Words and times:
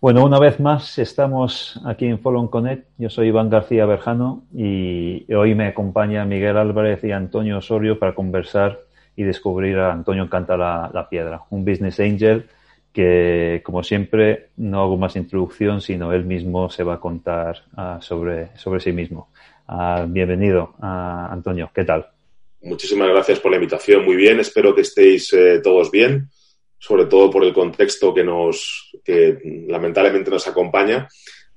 Bueno, 0.00 0.24
una 0.24 0.38
vez 0.38 0.60
más 0.60 0.96
estamos 1.00 1.80
aquí 1.84 2.06
en 2.06 2.20
Follow 2.20 2.48
Connect. 2.50 2.86
Yo 2.98 3.10
soy 3.10 3.28
Iván 3.28 3.50
García 3.50 3.84
Berjano 3.84 4.44
y 4.54 5.26
hoy 5.34 5.56
me 5.56 5.66
acompaña 5.66 6.24
Miguel 6.24 6.56
Álvarez 6.56 7.02
y 7.02 7.10
Antonio 7.10 7.58
Osorio 7.58 7.98
para 7.98 8.14
conversar 8.14 8.80
y 9.16 9.24
descubrir 9.24 9.76
a 9.78 9.92
Antonio 9.92 10.30
Canta 10.30 10.56
la, 10.56 11.08
Piedra, 11.10 11.42
un 11.50 11.64
business 11.64 11.98
angel 11.98 12.46
que, 12.92 13.60
como 13.64 13.82
siempre, 13.82 14.50
no 14.56 14.82
hago 14.82 14.96
más 14.96 15.16
introducción, 15.16 15.80
sino 15.80 16.12
él 16.12 16.24
mismo 16.24 16.70
se 16.70 16.84
va 16.84 16.94
a 16.94 17.00
contar 17.00 17.64
uh, 17.76 18.00
sobre, 18.00 18.56
sobre 18.56 18.78
sí 18.78 18.92
mismo. 18.92 19.30
Uh, 19.68 20.06
bienvenido, 20.06 20.76
uh, 20.78 21.32
Antonio. 21.32 21.72
¿Qué 21.74 21.82
tal? 21.82 22.06
Muchísimas 22.62 23.08
gracias 23.08 23.40
por 23.40 23.50
la 23.50 23.56
invitación. 23.56 24.04
Muy 24.04 24.14
bien. 24.14 24.38
Espero 24.38 24.76
que 24.76 24.82
estéis 24.82 25.32
eh, 25.32 25.60
todos 25.60 25.90
bien 25.90 26.28
sobre 26.78 27.06
todo 27.06 27.30
por 27.30 27.44
el 27.44 27.52
contexto 27.52 28.14
que 28.14 28.24
nos, 28.24 28.90
que 29.04 29.38
lamentablemente 29.66 30.30
nos 30.30 30.46
acompaña. 30.46 31.08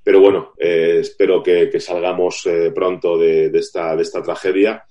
Pero 0.02 0.20
bueno, 0.20 0.52
eh, 0.58 0.98
espero 1.00 1.42
que, 1.42 1.78
salgamos 1.78 2.44
eh, 2.46 2.72
pronto 2.74 3.16
de, 3.16 3.46
esta, 3.54 3.94
de 3.94 4.02
esta 4.02 4.22
tragedia, 4.22 4.84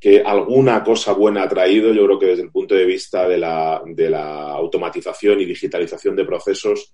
que 0.00 0.20
alguna 0.20 0.82
cosa 0.82 1.12
buena 1.12 1.44
ha 1.44 1.48
traído. 1.48 1.92
Yo 1.92 2.04
creo 2.06 2.18
que 2.18 2.26
desde 2.26 2.42
el 2.42 2.50
punto 2.50 2.74
de 2.74 2.84
vista 2.84 3.28
de 3.28 3.38
la, 3.38 3.80
de 3.86 4.10
la 4.10 4.50
automatización 4.50 5.40
y 5.40 5.44
digitalización 5.44 6.16
de 6.16 6.24
procesos, 6.24 6.92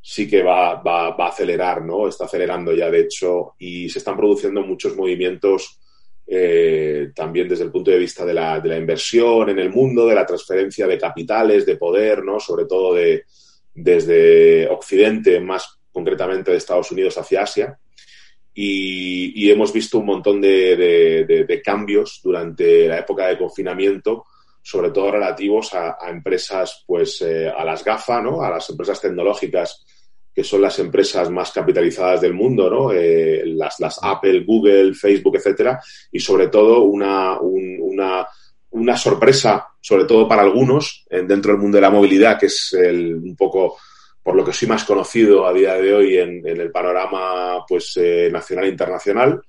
sí 0.00 0.28
que 0.28 0.42
va, 0.42 0.82
va, 0.82 1.16
va, 1.16 1.26
a 1.26 1.28
acelerar, 1.28 1.82
¿no? 1.82 2.08
Está 2.08 2.24
acelerando 2.24 2.72
ya, 2.72 2.90
de 2.90 3.00
hecho, 3.00 3.54
y 3.58 3.88
se 3.88 4.00
están 4.00 4.16
produciendo 4.16 4.62
muchos 4.62 4.96
movimientos 4.96 5.78
eh, 6.26 7.10
también 7.14 7.48
desde 7.48 7.64
el 7.64 7.70
punto 7.70 7.90
de 7.90 7.98
vista 7.98 8.24
de 8.24 8.32
la, 8.32 8.58
de 8.60 8.68
la, 8.68 8.78
inversión 8.78 9.50
en 9.50 9.58
el 9.58 9.70
mundo, 9.70 10.06
de 10.06 10.14
la 10.14 10.24
transferencia 10.24 10.86
de 10.86 10.98
capitales, 10.98 11.66
de 11.66 11.76
poder, 11.76 12.24
¿no? 12.24 12.40
sobre 12.40 12.64
todo 12.64 12.94
de, 12.94 13.24
desde 13.74 14.66
Occidente, 14.68 15.38
más 15.40 15.78
concretamente 15.92 16.50
de 16.50 16.56
Estados 16.56 16.90
Unidos 16.90 17.18
hacia 17.18 17.42
Asia. 17.42 17.78
Y, 18.56 19.50
hemos 19.50 19.72
visto 19.72 19.98
un 19.98 20.06
montón 20.06 20.40
de, 20.40 20.76
de, 21.26 21.62
cambios 21.62 22.20
durante 22.22 22.88
la 22.88 23.00
época 23.00 23.26
de 23.26 23.36
confinamiento, 23.36 24.24
sobre 24.62 24.90
todo 24.90 25.10
relativos 25.10 25.74
a, 25.74 25.96
empresas, 26.08 26.84
pues 26.86 27.20
eh, 27.22 27.48
a 27.48 27.64
las 27.64 27.84
GAFA, 27.84 28.22
¿no? 28.22 28.42
a 28.42 28.50
las 28.50 28.70
empresas 28.70 29.00
tecnológicas 29.00 29.84
que 30.34 30.42
son 30.42 30.60
las 30.62 30.78
empresas 30.80 31.30
más 31.30 31.52
capitalizadas 31.52 32.20
del 32.20 32.34
mundo, 32.34 32.68
¿no? 32.68 32.92
Eh, 32.92 33.44
las, 33.46 33.78
las, 33.78 34.00
Apple, 34.02 34.44
Google, 34.44 34.94
Facebook, 34.94 35.36
etcétera, 35.36 35.80
y 36.10 36.18
sobre 36.18 36.48
todo 36.48 36.82
una, 36.82 37.38
una, 37.40 38.26
una, 38.70 38.96
sorpresa, 38.96 39.68
sobre 39.80 40.04
todo 40.04 40.26
para 40.26 40.42
algunos, 40.42 41.04
dentro 41.08 41.52
del 41.52 41.60
mundo 41.60 41.76
de 41.76 41.82
la 41.82 41.90
movilidad, 41.90 42.38
que 42.38 42.46
es 42.46 42.72
el, 42.72 43.14
un 43.14 43.36
poco 43.36 43.76
por 44.24 44.34
lo 44.34 44.44
que 44.44 44.54
soy 44.54 44.66
más 44.66 44.84
conocido 44.84 45.46
a 45.46 45.52
día 45.52 45.74
de 45.74 45.94
hoy 45.94 46.16
en, 46.16 46.44
el 46.46 46.72
panorama 46.72 47.64
pues, 47.68 47.92
eh, 47.96 48.30
nacional 48.32 48.64
e 48.64 48.70
internacional, 48.70 49.42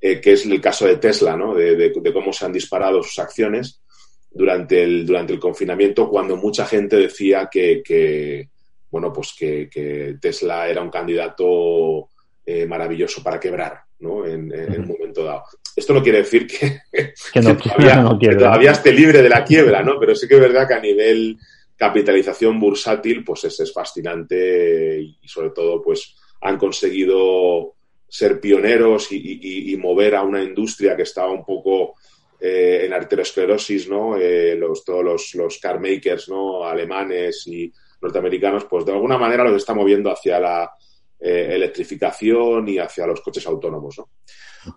eh, 0.00 0.20
que 0.20 0.32
es 0.32 0.44
el 0.44 0.60
caso 0.60 0.84
de 0.86 0.96
Tesla, 0.96 1.36
¿no? 1.36 1.54
De, 1.54 1.76
de, 1.76 2.12
cómo 2.12 2.32
se 2.32 2.44
han 2.44 2.52
disparado 2.52 3.02
sus 3.04 3.18
acciones 3.20 3.80
durante 4.28 4.82
el, 4.82 5.06
durante 5.06 5.32
el 5.32 5.38
confinamiento, 5.38 6.10
cuando 6.10 6.36
mucha 6.36 6.66
gente 6.66 6.96
decía 6.96 7.48
que, 7.50 7.82
que 7.84 8.50
bueno, 8.90 9.12
pues 9.12 9.34
que, 9.38 10.16
Tesla 10.20 10.68
era 10.68 10.82
un 10.82 10.90
candidato 10.90 12.08
eh, 12.44 12.66
maravilloso 12.66 13.22
para 13.22 13.40
quebrar, 13.40 13.80
¿no? 14.00 14.24
En, 14.26 14.52
un 14.52 14.86
momento 14.86 15.24
dado. 15.24 15.42
Esto 15.74 15.92
no 15.92 16.02
quiere 16.02 16.18
decir 16.18 16.46
que, 16.46 16.80
todavía, 18.38 18.70
esté 18.70 18.92
libre 18.92 19.22
de 19.22 19.28
la 19.28 19.44
quiebra, 19.44 19.82
¿no? 19.82 19.98
Pero 19.98 20.14
sí 20.14 20.26
que 20.26 20.34
es 20.34 20.40
verdad 20.40 20.66
que 20.66 20.74
a 20.74 20.80
nivel 20.80 21.36
capitalización 21.76 22.58
bursátil, 22.58 23.22
pues 23.22 23.44
es, 23.44 23.72
fascinante 23.72 25.00
y, 25.00 25.28
sobre 25.28 25.50
todo, 25.50 25.82
pues 25.82 26.16
han 26.40 26.56
conseguido 26.56 27.74
ser 28.08 28.40
pioneros 28.40 29.08
y, 29.10 29.76
mover 29.78 30.14
a 30.14 30.22
una 30.22 30.42
industria 30.42 30.96
que 30.96 31.02
estaba 31.02 31.30
un 31.30 31.44
poco 31.44 31.94
eh, 32.40 32.82
en 32.84 32.92
arteriosclerosis, 32.92 33.88
¿no? 33.88 34.16
Eh, 34.16 34.56
los, 34.56 34.84
todos 34.84 35.04
los, 35.04 35.34
los 35.34 35.58
car 35.58 35.80
makers, 35.80 36.28
¿no? 36.28 36.64
Alemanes 36.64 37.46
y 37.46 37.70
norteamericanos, 38.00 38.64
pues 38.64 38.84
de 38.84 38.92
alguna 38.92 39.18
manera 39.18 39.44
los 39.44 39.56
está 39.56 39.74
moviendo 39.74 40.10
hacia 40.10 40.38
la 40.38 40.70
eh, 41.18 41.48
electrificación 41.54 42.68
y 42.68 42.78
hacia 42.78 43.06
los 43.06 43.22
coches 43.22 43.46
autónomos. 43.46 43.96
¿no? 43.96 44.10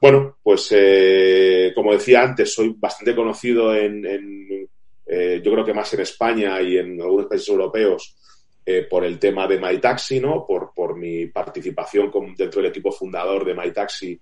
Bueno, 0.01 0.37
pues 0.41 0.69
eh, 0.71 1.73
como 1.75 1.91
decía 1.91 2.21
antes, 2.21 2.53
soy 2.53 2.73
bastante 2.77 3.13
conocido 3.13 3.75
en, 3.75 4.05
eh, 5.05 5.41
yo 5.43 5.51
creo 5.51 5.65
que 5.65 5.73
más 5.73 5.93
en 5.93 5.99
España 5.99 6.61
y 6.61 6.77
en 6.77 7.01
algunos 7.01 7.25
países 7.25 7.49
europeos 7.49 8.15
por 8.87 9.03
el 9.03 9.17
tema 9.17 9.47
de 9.47 9.59
MyTaxi, 9.59 10.19
¿no? 10.19 10.45
Por, 10.45 10.73
por 10.75 10.95
mi 10.95 11.25
participación 11.25 12.11
dentro 12.37 12.61
del 12.61 12.69
equipo 12.69 12.91
fundador 12.91 13.43
de 13.43 13.55
MyTaxi, 13.55 14.21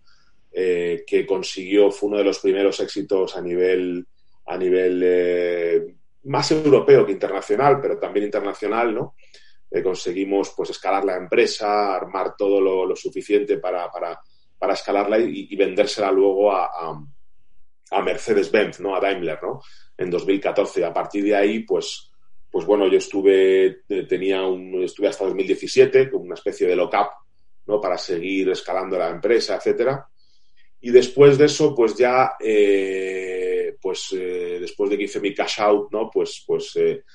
que 0.54 1.26
consiguió, 1.28 1.92
fue 1.92 2.08
uno 2.08 2.20
de 2.20 2.24
los 2.24 2.40
primeros 2.40 2.80
éxitos 2.80 3.36
a 3.36 3.42
nivel, 3.42 4.08
a 4.46 4.58
nivel 4.58 5.97
más 6.28 6.52
europeo 6.52 7.06
que 7.06 7.12
internacional, 7.14 7.80
pero 7.82 7.98
también 7.98 8.26
internacional, 8.26 8.94
¿no? 8.94 9.16
Eh, 9.70 9.84
conseguimos 9.84 10.54
pues 10.56 10.70
escalar 10.70 11.04
la 11.04 11.18
empresa, 11.18 11.96
armar 11.96 12.36
todo 12.38 12.62
lo, 12.62 12.96
suficiente 12.96 13.58
para, 13.58 13.90
para, 13.92 14.74
escalarla 14.74 15.20
y, 15.20 15.56
vendérsela 15.56 16.12
luego 16.12 16.52
a, 16.52 16.70
a, 17.92 18.02
Mercedes-Benz, 18.02 18.80
¿no? 18.80 18.96
A 18.96 19.00
Daimler, 19.00 19.40
¿no? 19.42 19.62
En 19.98 20.10
2014. 20.10 20.86
A 20.86 20.94
partir 20.94 21.24
de 21.24 21.36
ahí, 21.36 21.60
pues, 21.60 22.12
pues 22.50 22.66
bueno, 22.66 22.88
yo 22.88 22.98
estuve, 22.98 23.84
eh, 23.90 24.04
tenía 24.08 24.44
un, 24.44 24.84
estuve 24.84 25.10
hasta 25.10 25.26
2017 25.26 26.10
con 26.10 26.22
una 26.22 26.36
especie 26.36 26.68
de 26.68 26.76
lock-up, 26.76 27.10
¿no? 27.66 27.82
Para 27.82 27.98
seguir 27.98 28.50
escalando 28.50 28.98
la 28.98 29.10
empresa, 29.10 29.56
etcétera. 29.56 30.08
Y 30.80 30.92
después 30.92 31.38
de 31.38 31.46
eso, 31.46 31.76
pues 31.76 31.96
ya 31.96 32.36
eh, 32.40 33.37
pues 33.88 34.10
eh, 34.12 34.58
después 34.60 34.90
de 34.90 34.98
que 34.98 35.06
hice 35.06 35.22
mi 35.22 35.34
cash 35.34 35.62
out, 35.62 35.90
¿no? 35.94 36.10
Pues, 36.12 36.44
pues 36.46 36.76
eh, 36.76 37.06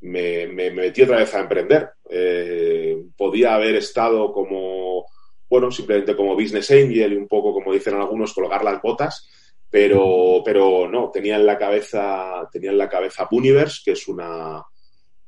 me, 0.00 0.46
metí 0.46 1.02
otra 1.02 1.18
vez 1.18 1.34
a 1.34 1.40
emprender. 1.40 1.90
Eh, 2.08 3.04
podía 3.14 3.54
haber 3.54 3.76
estado 3.76 4.32
como, 4.32 5.04
bueno, 5.50 5.70
simplemente 5.70 6.16
como 6.16 6.34
business 6.34 6.70
angel 6.70 7.12
y 7.12 7.16
un 7.16 7.28
poco, 7.28 7.52
como 7.52 7.70
dicen 7.74 7.96
algunos, 7.96 8.32
colgar 8.32 8.64
las 8.64 8.80
botas, 8.80 9.28
pero, 9.68 10.40
pero 10.42 10.88
no, 10.88 11.10
tenía 11.10 11.36
en 11.36 11.44
la 11.44 11.58
cabeza, 11.58 12.48
tenía 12.50 12.70
en 12.70 12.78
la 12.78 12.88
cabeza 12.88 13.28
Universe, 13.30 13.82
que 13.84 13.92
es 13.92 14.08
una, 14.08 14.62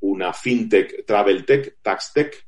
una 0.00 0.32
fintech, 0.32 1.04
travel 1.04 1.44
tech, 1.44 1.76
tax 1.82 2.12
tech, 2.14 2.46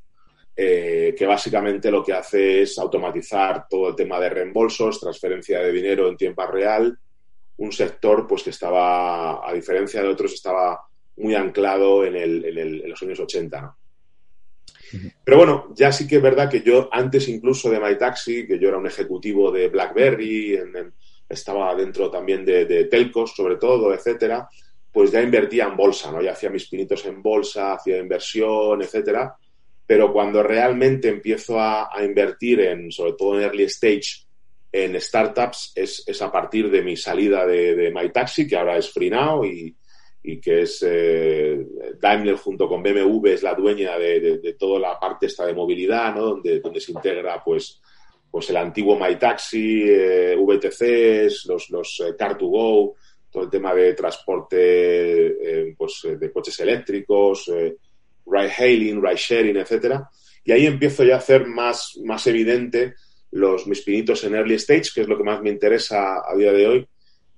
que 0.57 1.27
básicamente 1.29 1.91
lo 1.91 2.03
que 2.03 2.15
hace 2.15 2.63
es 2.63 2.79
automatizar 2.79 3.67
todo 3.69 3.91
el 3.91 3.95
tema 3.95 4.19
de 4.19 4.31
reembolsos, 4.31 4.99
transferencia 4.99 5.61
de 5.61 5.73
dinero 5.73 6.09
en 6.09 6.17
tiempo 6.17 6.47
real, 6.47 6.99
un 7.59 7.73
sector 7.73 8.27
pues 8.27 8.43
que 8.43 8.51
estaba, 8.51 9.49
a 9.49 9.53
diferencia 9.53 10.03
de 10.03 10.09
otros, 10.09 10.33
estaba 10.35 10.81
muy 11.17 11.35
anclado 11.35 12.05
en, 12.05 12.17
el, 12.17 12.59
en, 12.59 12.89
los 12.89 13.03
años 13.03 13.21
80. 13.21 13.77
Pero 15.25 15.37
bueno, 15.37 15.73
ya 15.75 15.91
sí 15.91 16.07
que 16.07 16.17
es 16.17 16.23
verdad 16.23 16.51
que 16.51 16.63
yo 16.63 16.89
antes 16.93 17.29
incluso 17.29 17.71
de 17.71 17.81
MyTaxi, 17.81 18.47
que 18.47 18.59
yo 18.59 18.69
era 18.69 18.79
un 18.79 18.87
ejecutivo 18.87 19.51
de 19.51 19.69
BlackBerry, 19.69 20.59
estaba 21.29 21.75
dentro 21.75 22.11
también 22.11 22.45
de, 22.45 22.85
telcos 22.85 23.35
sobre 23.35 23.57
todo, 23.57 23.93
etcétera, 23.93 24.49
pues 24.93 25.11
ya 25.11 25.23
invertía 25.23 25.65
en 25.65 25.77
bolsa, 25.77 26.13
¿no? 26.13 26.23
Ya 26.23 26.33
hacía 26.33 26.51
mis 26.51 26.69
pinitos 26.69 27.05
en 27.07 27.21
bolsa, 27.21 27.75
hacía 27.75 27.99
inversión, 27.99 28.83
etcétera. 28.83 29.35
Pero 29.87 30.13
cuando 30.13 30.43
realmente 30.43 31.09
empiezo 31.09 31.61
a, 31.61 31.95
a 31.95 32.05
invertir 32.05 32.61
en, 32.61 32.91
sobre 32.91 33.13
todo 33.13 33.37
en 33.37 33.45
early 33.45 33.65
stage, 33.65 34.26
en 34.85 35.01
startups 35.01 35.73
es, 35.75 36.23
a 36.23 36.31
partir 36.31 36.71
de 36.71 36.83
mi 36.83 36.97
salida 36.97 37.47
de, 37.47 37.75
de 37.75 37.91
MyTaxi, 37.91 38.47
que 38.47 38.57
ahora 38.57 38.77
es 38.77 38.91
FreeNow 38.91 39.45
y, 39.45 39.75
y 40.23 40.39
que 40.39 40.63
es 40.63 40.85
eh, 40.87 41.65
Daimler 41.99 42.35
junto 42.35 42.69
con 42.69 42.83
BMW 42.83 43.29
es 43.29 43.43
la 43.43 43.55
dueña 43.55 43.97
de, 43.97 44.55
toda 44.59 44.79
la 44.79 45.01
parte 45.01 45.27
esta 45.27 45.47
de 45.47 45.55
movilidad, 45.55 46.15
¿no? 46.15 46.23
Donde, 46.27 46.61
donde 46.61 46.81
se 46.81 46.93
integra 46.93 47.43
pues, 47.43 47.81
pues 48.31 48.51
el 48.51 48.59
antiguo 48.59 48.99
MyTaxi, 48.99 49.85
eh, 49.87 50.37
VTCs, 50.37 51.47
los, 51.47 51.71
los 51.71 52.03
eh, 52.05 52.15
Car2Go, 52.15 52.95
todo 53.31 53.45
el 53.45 53.51
tema 53.51 53.73
de 53.73 53.95
transporte 53.95 55.75
pues, 55.79 56.07
de 56.19 56.33
coches 56.33 56.59
eléctricos, 56.61 57.51
ride 58.27 58.53
hailing, 58.59 59.03
ride 59.03 59.17
sharing, 59.17 59.57
etcétera. 59.57 60.11
Y 60.45 60.53
ahí 60.53 60.67
empiezo 60.67 61.03
ya 61.03 61.15
a 61.15 61.19
hacer 61.19 61.47
más, 61.47 61.99
más 62.05 62.27
evidente 62.27 62.95
los, 63.33 63.67
mis 63.67 63.83
pinitos 63.83 64.25
en 64.25 64.35
early 64.35 64.55
stage, 64.55 64.91
que 64.95 65.01
es 65.03 65.09
lo 65.09 65.17
que 65.17 65.25
más 65.25 65.43
me 65.43 65.51
interesa 65.51 66.23
a 66.27 66.35
día 66.37 66.53
de 66.53 66.67
hoy, 66.67 66.89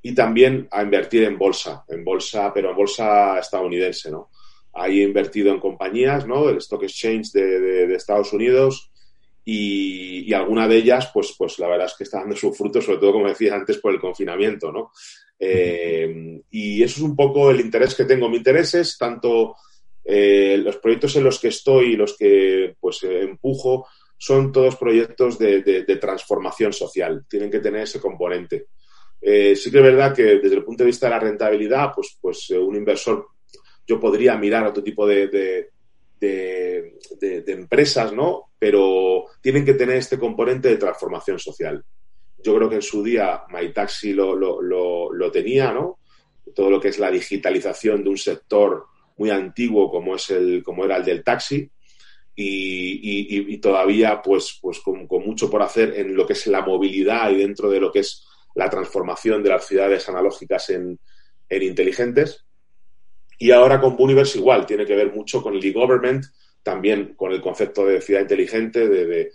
y 0.02 0.14
también 0.14 0.69
a 0.70 0.82
invertir 0.82 1.25
en 1.25 1.37
bolsa, 1.37 1.85
en 1.88 2.05
bolsa, 2.05 2.52
pero 2.52 2.70
en 2.70 2.76
bolsa 2.76 3.38
estadounidense, 3.38 4.11
¿no? 4.11 4.31
Ahí 4.75 5.00
he 5.00 5.05
invertido 5.05 5.52
en 5.52 5.58
compañías, 5.58 6.26
¿no? 6.26 6.46
Del 6.46 6.58
Stock 6.58 6.82
Exchange 6.85 7.32
de, 7.32 7.94
Estados 7.94 8.32
Unidos 8.32 8.90
y, 9.44 10.32
alguna 10.32 10.69
de 10.69 10.76
ellas, 10.76 11.11
pues, 11.12 11.35
pues 11.37 11.58
la 11.58 11.69
verdad 11.69 11.87
es 11.87 11.94
que 11.94 12.05
está 12.05 12.20
dando 12.20 12.37
su 12.37 12.52
fruto, 12.52 12.81
sobre 12.81 12.99
todo, 12.99 13.12
como 13.12 13.29
decía 13.29 13.55
antes, 13.55 13.79
por 13.79 13.93
el 13.93 14.00
confinamiento, 14.00 14.70
¿no? 14.70 14.93
Eh, 15.40 16.40
y 16.50 16.82
eso 16.82 16.96
es 16.96 17.02
un 17.02 17.17
poco 17.17 17.50
el 17.50 17.61
interés 17.61 17.94
que 17.94 18.05
tengo. 18.05 18.29
Mi 18.29 18.37
interés 18.37 18.75
es 18.75 18.96
tanto 18.99 19.56
Eh, 20.11 20.56
los 20.56 20.79
proyectos 20.79 21.17
en 21.17 21.25
los 21.25 21.38
que 21.38 21.49
estoy 21.49 21.93
y 21.93 21.96
los 21.96 22.17
que 22.17 22.75
pues 22.81 23.02
empujo 23.02 23.87
son 24.19 24.50
todos 24.50 24.76
proyectos 24.76 25.38
de, 25.38 25.99
transformación 26.00 26.73
social. 26.73 27.25
Tienen 27.29 27.50
que 27.50 27.61
tener 27.61 27.82
ese 27.82 28.00
componente. 28.00 28.67
sí 29.20 29.70
que 29.70 29.79
es 29.79 29.82
verdad 29.82 30.15
que 30.15 30.38
desde 30.38 30.56
el 30.56 30.65
punto 30.65 30.82
de 30.82 30.88
vista 30.88 31.06
de 31.06 31.11
la 31.11 31.20
rentabilidad, 31.20 31.93
pues, 31.94 32.19
pues 32.20 32.50
un 32.50 32.75
inversor, 32.75 33.29
yo 33.87 34.00
podría 34.00 34.37
mirar 34.37 34.67
otro 34.67 34.82
tipo 34.82 35.06
de, 35.06 35.70
empresas, 37.47 38.12
¿no? 38.12 38.50
Pero 38.59 39.26
tienen 39.41 39.65
que 39.65 39.75
tener 39.75 39.97
este 39.97 40.19
componente 40.19 40.69
de 40.69 40.76
transformación 40.76 41.38
social. 41.38 41.82
Yo 42.43 42.56
creo 42.56 42.69
que 42.69 42.76
en 42.76 42.82
su 42.82 43.03
día 43.05 43.44
MyTaxi 43.49 44.12
lo, 44.12 44.35
lo, 44.35 45.31
tenía, 45.31 45.73
¿no? 45.73 46.00
Todo 46.55 46.71
lo 46.71 46.81
que 46.81 46.88
es 46.88 46.99
la 46.99 47.11
digitalización 47.11 48.03
de 48.03 48.11
un 48.11 48.19
sector 48.19 48.87
muy 49.17 49.31
antiguo 49.31 49.91
como, 49.91 50.17
es 50.17 50.31
el, 50.31 50.62
como 50.64 50.85
era 50.85 50.97
el 50.97 51.05
del 51.05 51.23
taxi 51.23 51.71
y, 52.40 53.58
todavía 53.58 54.23
pues, 54.23 54.58
pues 54.62 54.79
con, 54.79 55.08
mucho 55.25 55.50
por 55.50 55.62
hacer 55.62 55.94
en 55.99 56.14
lo 56.14 56.25
que 56.25 56.35
es 56.35 56.46
la 56.46 56.62
movilidad 56.62 57.31
y 57.31 57.38
dentro 57.38 57.69
de 57.69 57.81
lo 57.81 57.90
que 57.90 58.00
es 58.00 58.25
la 58.55 58.70
transformación 58.70 59.43
de 59.43 59.49
las 59.49 59.67
ciudades 59.67 60.08
analógicas 60.08 60.70
en, 60.70 60.99
inteligentes. 61.50 62.44
Y 63.38 63.50
ahora 63.50 63.81
con 63.81 63.96
Universe 63.99 64.38
igual, 64.38 64.67
tiene 64.67 64.87
que 64.87 64.94
ver 64.94 65.12
mucho 65.12 65.43
con 65.43 65.55
el 65.55 65.64
e-government, 65.64 66.26
también 66.62 67.14
con 67.14 67.32
el 67.32 67.40
concepto 67.40 67.85
de 67.85 68.00
ciudad 68.00 68.20
inteligente, 68.20 68.88
de, 68.88 69.31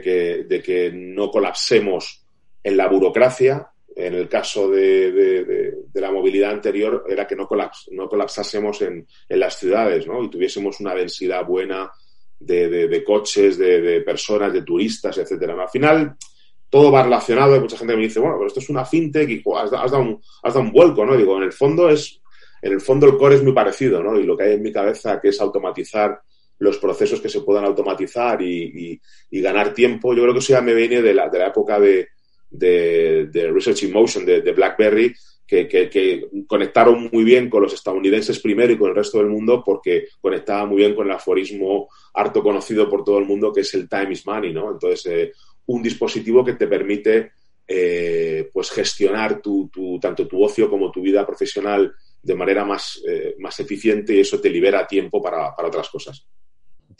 que, 0.00 0.44
de 0.48 0.62
que 0.62 0.90
no 0.92 1.30
colapsemos 1.30 2.24
en 2.62 2.76
la 2.76 2.88
burocracia. 2.88 3.68
En 3.94 4.14
el 4.14 4.28
caso 4.28 4.68
de, 4.70 5.74
la 5.94 6.10
movilidad 6.10 6.50
anterior 6.50 7.04
era 7.08 7.26
que 7.26 7.36
no, 7.36 7.48
no 7.90 8.08
colapsásemos 8.08 8.82
en, 8.82 9.06
las 9.28 9.56
ciudades 9.56 10.06
¿no? 10.06 10.24
y 10.24 10.30
tuviésemos 10.30 10.80
una 10.80 10.94
densidad 10.94 11.44
buena 11.44 11.90
de, 12.40 13.04
coches, 13.04 13.58
de, 13.58 14.00
personas, 14.00 14.52
de 14.52 14.62
turistas, 14.62 15.16
etcétera. 15.18 15.54
Al 15.60 15.68
final, 15.68 16.16
todo 16.68 16.90
va 16.90 17.02
relacionado. 17.02 17.54
Hay 17.54 17.60
mucha 17.60 17.76
gente 17.76 17.92
que 17.92 17.98
me 17.98 18.04
dice, 18.04 18.20
bueno, 18.20 18.36
pero 18.36 18.48
esto 18.48 18.60
es 18.60 18.70
una 18.70 18.84
fintech 18.84 19.28
y 19.28 19.42
has, 19.56 19.70
dado 19.70 20.00
un, 20.00 20.20
has 20.42 20.54
dado 20.54 20.64
un 20.64 20.72
vuelco, 20.72 21.04
¿no? 21.04 21.16
digo, 21.16 21.36
en 21.36 21.44
el 21.44 21.52
fondo 21.52 21.88
es, 21.88 22.20
en 22.62 22.72
el 22.72 22.80
fondo 22.80 23.06
el 23.06 23.16
core 23.16 23.36
es 23.36 23.42
muy 23.42 23.52
parecido, 23.52 24.02
¿no? 24.02 24.18
Y 24.18 24.24
lo 24.24 24.36
que 24.36 24.44
hay 24.44 24.52
en 24.54 24.62
mi 24.62 24.72
cabeza, 24.72 25.20
que 25.20 25.28
es 25.28 25.40
automatizar 25.40 26.20
los 26.58 26.78
procesos 26.78 27.20
que 27.20 27.28
se 27.28 27.40
puedan 27.40 27.64
automatizar 27.64 28.40
y, 28.42 29.00
ganar 29.30 29.72
tiempo, 29.72 30.14
yo 30.14 30.22
creo 30.22 30.34
que 30.34 30.40
eso 30.40 30.52
ya 30.52 30.60
me 30.60 30.74
viene 30.74 31.00
de 31.00 31.14
la, 31.14 31.28
de 31.28 31.38
la 31.38 31.46
época 31.48 31.80
de, 31.80 32.08
de, 32.50 33.50
Research 33.52 33.84
in 33.84 33.92
Motion 33.92 34.26
de, 34.26 34.52
BlackBerry, 34.52 35.14
que, 35.50 36.28
conectaron 36.46 37.10
muy 37.12 37.24
bien 37.24 37.50
con 37.50 37.62
los 37.62 37.72
estadounidenses 37.72 38.38
primero 38.38 38.72
y 38.72 38.78
con 38.78 38.90
el 38.90 38.94
resto 38.94 39.18
del 39.18 39.26
mundo 39.26 39.62
porque 39.64 40.06
conectaba 40.20 40.64
muy 40.64 40.78
bien 40.78 40.94
con 40.94 41.06
el 41.06 41.12
aforismo 41.12 41.88
harto 42.14 42.42
conocido 42.42 42.88
por 42.88 43.02
todo 43.02 43.18
el 43.18 43.24
mundo 43.24 43.52
que 43.52 43.62
es 43.62 43.74
el 43.74 43.88
time 43.88 44.12
is 44.12 44.24
money, 44.26 44.52
¿no? 44.52 44.72
Entonces, 44.72 45.06
eh, 45.06 45.32
un 45.66 45.82
dispositivo 45.82 46.44
que 46.44 46.54
te 46.54 46.68
permite 46.68 47.32
eh, 47.66 48.48
pues 48.52 48.70
gestionar 48.70 49.40
tu, 49.42 49.68
tanto 50.00 50.26
tu 50.26 50.42
ocio 50.42 50.70
como 50.70 50.90
tu 50.90 51.02
vida 51.02 51.26
profesional 51.26 51.92
de 52.22 52.34
manera 52.34 52.64
más, 52.64 53.02
eh, 53.08 53.34
más 53.38 53.58
eficiente 53.60 54.14
y 54.14 54.20
eso 54.20 54.40
te 54.40 54.50
libera 54.50 54.86
tiempo 54.86 55.20
para, 55.20 55.54
para 55.54 55.68
otras 55.68 55.88
cosas 55.88 56.26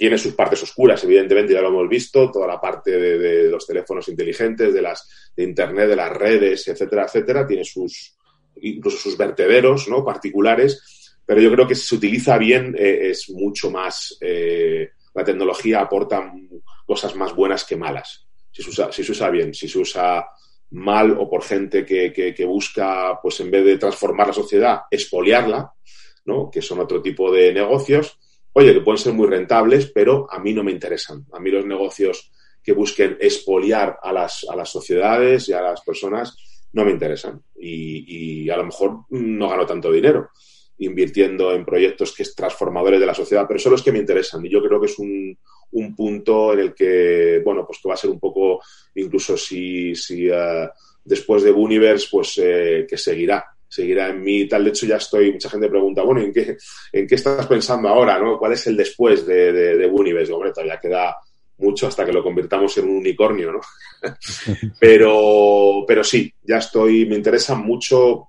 tiene 0.00 0.16
sus 0.16 0.32
partes 0.32 0.62
oscuras, 0.62 1.04
evidentemente, 1.04 1.52
ya 1.52 1.60
lo 1.60 1.68
hemos 1.68 1.86
visto, 1.86 2.30
toda 2.30 2.46
la 2.46 2.58
parte 2.58 2.90
de, 2.90 3.50
los 3.50 3.66
teléfonos 3.66 4.08
inteligentes, 4.08 4.72
de 4.72 4.80
las 4.80 5.30
de 5.36 5.42
Internet, 5.42 5.90
de 5.90 5.96
las 5.96 6.10
redes, 6.10 6.66
etcétera, 6.68 7.04
etcétera, 7.04 7.46
tiene 7.46 7.66
sus, 7.66 8.16
incluso 8.56 8.98
sus 8.98 9.16
vertederos 9.16 9.88
¿no? 9.88 10.04
particulares, 10.04 11.16
pero 11.24 11.40
yo 11.40 11.52
creo 11.52 11.66
que 11.66 11.74
si 11.74 11.88
se 11.88 11.94
utiliza 11.94 12.38
bien 12.38 12.74
eh, 12.78 13.10
es 13.10 13.30
mucho 13.30 13.70
más, 13.70 14.16
eh, 14.20 14.90
la 15.14 15.24
tecnología 15.24 15.80
aporta 15.80 16.32
cosas 16.86 17.14
más 17.14 17.34
buenas 17.34 17.64
que 17.64 17.76
malas, 17.76 18.26
si 18.50 18.62
se 18.62 18.70
usa, 18.70 18.92
si 18.92 19.04
se 19.04 19.12
usa 19.12 19.30
bien, 19.30 19.54
si 19.54 19.68
se 19.68 19.78
usa 19.78 20.26
mal 20.70 21.12
o 21.18 21.28
por 21.28 21.42
gente 21.42 21.84
que, 21.84 22.12
que, 22.12 22.44
busca, 22.44 23.18
pues 23.20 23.40
en 23.40 23.50
vez 23.50 23.64
de 23.64 23.78
transformar 23.78 24.28
la 24.28 24.32
sociedad, 24.32 24.80
expoliarla, 24.90 25.72
¿no? 26.26 26.50
que 26.50 26.62
son 26.62 26.78
otro 26.80 27.02
tipo 27.02 27.32
de 27.32 27.52
negocios, 27.52 28.18
oye, 28.52 28.72
que 28.72 28.80
pueden 28.80 28.98
ser 28.98 29.12
muy 29.12 29.26
rentables, 29.26 29.90
pero 29.92 30.26
a 30.30 30.38
mí 30.38 30.52
no 30.52 30.62
me 30.62 30.72
interesan. 30.72 31.26
A 31.32 31.40
mí 31.40 31.50
los 31.50 31.66
negocios 31.66 32.30
que 32.62 32.72
busquen 32.72 33.16
expoliar 33.20 33.98
a 34.02 34.12
las, 34.12 34.46
a 34.48 34.54
las 34.54 34.68
sociedades 34.68 35.48
y 35.48 35.52
a 35.52 35.60
las 35.60 35.80
personas 35.80 36.36
no 36.72 36.84
me 36.84 36.92
interesan. 36.92 37.42
Y, 37.56 38.48
a 38.50 38.56
lo 38.56 38.64
mejor 38.64 39.04
no 39.10 39.48
gano 39.48 39.66
tanto 39.66 39.92
dinero 39.92 40.30
invirtiendo 40.78 41.52
en 41.52 41.64
proyectos 41.64 42.14
que 42.14 42.22
es 42.22 42.34
transformadores 42.34 42.98
de 42.98 43.06
la 43.06 43.14
sociedad, 43.14 43.44
pero 43.46 43.60
son 43.60 43.72
los 43.72 43.82
que 43.82 43.92
me 43.92 43.98
interesan. 43.98 44.44
Y 44.44 44.48
yo 44.48 44.62
creo 44.62 44.80
que 44.80 44.86
es 44.86 44.98
un, 44.98 45.36
un 45.72 45.94
punto 45.94 46.54
en 46.54 46.60
el 46.60 46.74
que, 46.74 47.42
bueno, 47.44 47.66
pues 47.66 47.80
que 47.82 47.88
va 47.88 47.94
a 47.94 47.98
ser 47.98 48.10
un 48.10 48.18
poco, 48.18 48.60
incluso 48.94 49.36
si, 49.36 49.92
uh, 49.92 50.68
después 51.04 51.42
de 51.42 51.52
Universe, 51.52 52.08
pues 52.10 52.38
eh, 52.38 52.86
que 52.88 52.96
seguirá 52.96 53.44
seguirá 53.70 54.08
en 54.08 54.22
mí 54.22 54.48
tal. 54.48 54.64
De 54.64 54.70
hecho, 54.70 54.86
ya 54.86 54.96
estoy, 54.96 55.32
mucha 55.32 55.48
gente 55.48 55.68
pregunta, 55.68 56.02
bueno, 56.02 56.20
¿en 56.20 56.32
qué, 56.32 56.56
en 56.92 57.06
qué 57.06 57.14
estás 57.14 57.46
pensando 57.46 57.88
ahora? 57.88 58.18
¿no? 58.18 58.36
¿Cuál 58.38 58.54
es 58.54 58.66
el 58.66 58.76
después 58.76 59.24
de, 59.24 59.52
de, 59.52 59.76
de 59.76 59.86
Hombre, 59.86 60.50
todavía 60.52 60.80
queda 60.80 61.16
mucho 61.60 61.86
hasta 61.86 62.04
que 62.04 62.12
lo 62.12 62.22
convirtamos 62.22 62.76
en 62.78 62.88
un 62.88 62.96
unicornio, 62.96 63.52
¿no? 63.52 63.60
pero, 64.80 65.84
pero 65.86 66.02
sí, 66.02 66.32
ya 66.42 66.58
estoy, 66.58 67.06
me 67.06 67.16
interesan 67.16 67.64
mucho 67.64 68.28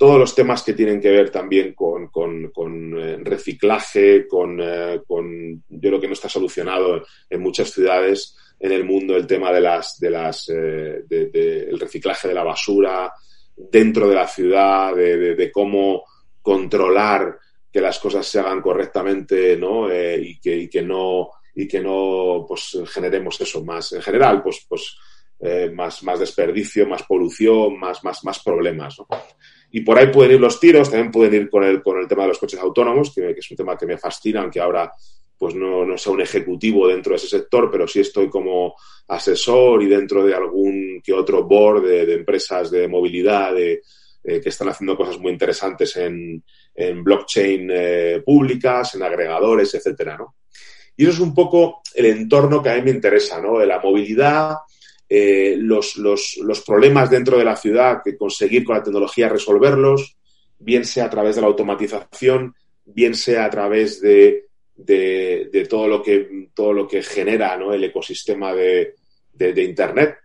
todos 0.00 0.18
los 0.18 0.34
temas 0.34 0.62
que 0.62 0.72
tienen 0.72 0.98
que 0.98 1.10
ver 1.10 1.28
también 1.28 1.74
con, 1.74 2.08
con, 2.08 2.98
eh, 2.98 3.18
reciclaje, 3.22 4.26
con, 4.26 4.58
eh, 4.58 5.02
con, 5.06 5.62
yo 5.68 5.90
creo 5.90 6.00
que 6.00 6.06
no 6.06 6.14
está 6.14 6.26
solucionado 6.26 7.04
en 7.28 7.40
muchas 7.42 7.70
ciudades 7.70 8.34
en 8.58 8.72
el 8.72 8.84
mundo 8.84 9.14
el 9.14 9.26
tema 9.26 9.52
de 9.52 9.60
las, 9.60 10.00
de 10.00 10.08
las, 10.08 10.48
eh, 10.48 11.02
de, 11.06 11.66
el 11.68 11.78
reciclaje 11.78 12.28
de 12.28 12.32
la 12.32 12.42
basura, 12.42 13.12
dentro 13.54 14.08
de 14.08 14.14
la 14.14 14.26
ciudad, 14.26 14.94
de, 14.94 15.50
cómo 15.52 16.04
controlar 16.40 17.38
que 17.70 17.82
las 17.82 17.98
cosas 17.98 18.26
se 18.26 18.40
hagan 18.40 18.62
correctamente, 18.62 19.54
¿no? 19.58 19.94
Y, 19.94 20.40
que, 20.40 20.66
que, 20.70 20.80
no 20.80 21.28
y 21.60 21.68
que 21.68 21.80
no 21.80 22.44
pues 22.48 22.78
generemos 22.86 23.38
eso 23.40 23.62
más 23.62 23.92
en 23.92 24.00
general, 24.00 24.42
pues 24.42 24.64
pues 24.66 24.96
eh, 25.38 25.70
más, 25.70 26.02
más 26.02 26.18
desperdicio, 26.18 26.86
más 26.86 27.02
polución, 27.02 27.78
más, 27.78 28.02
más, 28.02 28.24
más 28.24 28.42
problemas. 28.42 28.96
Y 29.70 29.82
por 29.82 29.98
ahí 29.98 30.08
pueden 30.08 30.32
ir 30.32 30.40
los 30.40 30.58
tiros, 30.58 30.90
también 30.90 31.10
pueden 31.10 31.34
ir 31.34 31.50
con 31.50 31.64
el, 31.64 31.82
con 31.82 31.98
el 31.98 32.08
tema 32.08 32.22
de 32.22 32.28
los 32.28 32.38
coches 32.38 32.60
autónomos, 32.60 33.12
que, 33.14 33.34
que 33.34 33.40
es 33.40 33.50
un 33.50 33.56
tema 33.58 33.76
que 33.76 33.86
me 33.86 33.98
fascina, 33.98 34.40
aunque 34.40 34.60
ahora 34.60 34.90
pues 35.38 35.54
no, 35.54 35.84
no 35.86 35.96
sea 35.96 36.12
un 36.12 36.20
ejecutivo 36.20 36.88
dentro 36.88 37.10
de 37.10 37.16
ese 37.16 37.28
sector, 37.28 37.70
pero 37.70 37.86
sí 37.86 38.00
estoy 38.00 38.28
como 38.28 38.74
asesor 39.08 39.82
y 39.82 39.86
dentro 39.86 40.24
de 40.24 40.34
algún 40.34 41.00
que 41.02 41.12
otro 41.12 41.44
board 41.44 41.86
de, 41.86 42.14
empresas 42.14 42.70
de 42.70 42.86
movilidad 42.88 43.54
de, 43.54 43.80
eh, 44.24 44.40
que 44.40 44.48
están 44.50 44.68
haciendo 44.68 44.96
cosas 44.96 45.18
muy 45.18 45.32
interesantes 45.32 45.96
en, 45.96 46.42
en 46.74 47.04
blockchain 47.04 47.70
eh, 47.70 48.22
públicas, 48.24 48.94
en 48.94 49.02
agregadores, 49.02 49.74
etcétera, 49.74 50.18
¿no? 50.18 50.34
Y 51.00 51.04
eso 51.04 51.12
es 51.12 51.20
un 51.20 51.32
poco 51.32 51.80
el 51.94 52.04
entorno 52.04 52.62
que 52.62 52.68
a 52.68 52.76
mí 52.76 52.82
me 52.82 52.90
interesa, 52.90 53.40
¿no? 53.40 53.58
De 53.58 53.64
la 53.64 53.80
movilidad, 53.80 54.56
eh, 55.08 55.54
los, 55.56 55.96
los, 55.96 56.60
problemas 56.66 57.08
dentro 57.08 57.38
de 57.38 57.44
la 57.44 57.56
ciudad, 57.56 58.02
que 58.04 58.18
conseguir 58.18 58.64
con 58.64 58.76
la 58.76 58.82
tecnología 58.82 59.30
resolverlos, 59.30 60.18
bien 60.58 60.84
sea 60.84 61.06
a 61.06 61.10
través 61.10 61.36
de 61.36 61.40
la 61.40 61.46
automatización, 61.46 62.54
bien 62.84 63.14
sea 63.14 63.46
a 63.46 63.50
través 63.50 63.98
de 64.02 64.48
de, 64.76 65.66
todo, 65.70 65.88
lo 65.88 66.02
que, 66.02 66.50
todo 66.52 66.74
lo 66.74 66.86
que 66.86 67.02
genera 67.02 67.54
el 67.54 67.82
ecosistema 67.82 68.52
de, 68.52 68.94
Internet, 69.38 70.18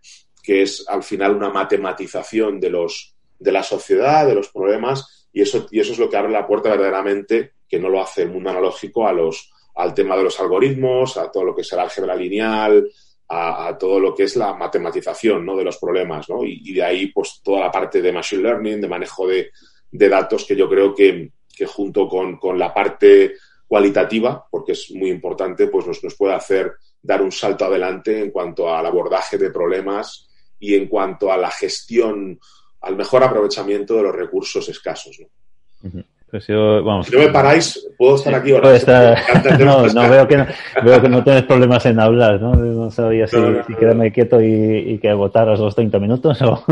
que 0.44 0.63
es 0.63 0.84
al 0.89 1.03
final 1.03 1.38
una 1.38 1.51
matematización 1.51 2.60
de, 2.60 2.70
los, 2.70 3.15
de 3.39 3.51
la 3.53 3.63
sociedad, 3.63 4.27
de 4.27 4.36
los 4.36 4.50
problemas, 4.50 5.29
y 5.32 5.41
eso, 5.41 5.67
y 5.72 5.79
eso 5.79 5.94
es 5.94 6.00
lo 6.00 6.10
que 6.10 6.17
abre 6.17 6.34
la 6.34 6.46
puerta 6.46 6.72
verdaderamente, 6.72 7.53
que 7.65 7.79
no 7.79 7.88
lo 7.88 8.01
hace 8.01 8.24
el 8.24 8.29
mundo 8.32 8.50
analógico, 8.50 9.08
a 9.08 9.13
los, 9.13 9.53
al 9.75 9.94
tema 9.94 10.15
de 10.15 10.24
los 10.24 10.39
algoritmos, 10.39 11.17
a 11.17 11.32
todo 11.32 11.46
lo 11.46 11.55
que 11.55 11.62
es 11.62 11.74
el 11.74 11.79
álgebra 11.79 12.15
lineal, 12.15 12.89
a, 13.27 13.75
todo 13.77 14.00
lo 14.00 14.13
que 14.13 14.24
es 14.24 14.36
la 14.36 14.53
matematización 14.53 15.46
¿no? 15.46 15.55
de 15.55 15.63
los 15.63 15.77
problemas, 15.77 16.29
¿no? 16.29 16.44
Y, 16.44 16.74
de 16.74 16.84
ahí, 16.84 17.08
pues, 17.08 17.41
toda 17.44 17.62
la 17.62 17.72
parte 17.72 18.01
de 18.01 18.12
machine 18.12 18.44
learning, 18.44 18.82
de 18.82 18.88
manejo 18.88 19.27
de, 19.27 19.51
datos, 19.91 20.46
que 20.46 20.55
yo 20.55 20.70
creo 20.70 20.94
que, 20.94 21.32
que 21.55 21.65
junto 21.65 22.08
con, 22.08 22.38
con, 22.38 22.60
la 22.60 22.74
parte 22.74 23.36
cualitativa, 23.67 24.46
porque 24.50 24.74
es 24.74 24.91
muy 24.91 25.10
importante, 25.10 25.67
pues 25.67 25.88
nos, 25.88 26.03
nos 26.03 26.15
puede 26.15 26.34
hacer 26.34 26.74
dar 27.01 27.22
un 27.22 27.32
salto 27.32 27.65
adelante 27.65 28.20
en 28.20 28.32
cuanto 28.32 28.74
al 28.74 28.86
abordaje 28.86 29.38
de 29.38 29.51
problemas 29.51 30.27
y 30.60 30.75
en 30.75 30.88
cuanto 30.88 31.32
a 31.32 31.38
la 31.38 31.50
gestión, 31.51 32.39
al 32.82 32.96
mejor 32.96 33.24
aprovechamiento 33.24 33.96
de 33.96 34.03
los 34.03 34.15
recursos 34.15 34.67
escasos. 34.70 35.20
¿no? 35.20 36.03
Pues 36.29 36.48
yo, 36.48 36.84
vamos, 36.84 37.08
si 37.08 37.15
no 37.15 37.20
me 37.20 37.29
paráis, 37.29 37.88
puedo 37.98 38.15
estar 38.15 38.34
aquí 38.34 38.51
ahora. 38.51 38.74
no, 39.60 39.88
no 39.88 40.10
veo, 40.10 40.27
que 40.27 40.38
no, 40.38 40.46
veo 40.84 41.01
que 41.01 41.10
no 41.10 41.24
tienes 41.24 41.44
problemas 41.44 41.86
en 41.86 42.00
hablar, 42.00 42.41
¿no? 42.41 42.55
No 42.55 42.91
sabía 42.91 43.27
si, 43.27 43.38
si 43.67 43.75
quedarme 43.75 44.12
quieto 44.12 44.41
y, 44.41 44.94
y, 44.94 44.98
que 44.98 45.10
agotaras 45.10 45.60
los 45.60 45.75
30 45.75 46.00
minutos 46.00 46.41
o... 46.41 46.63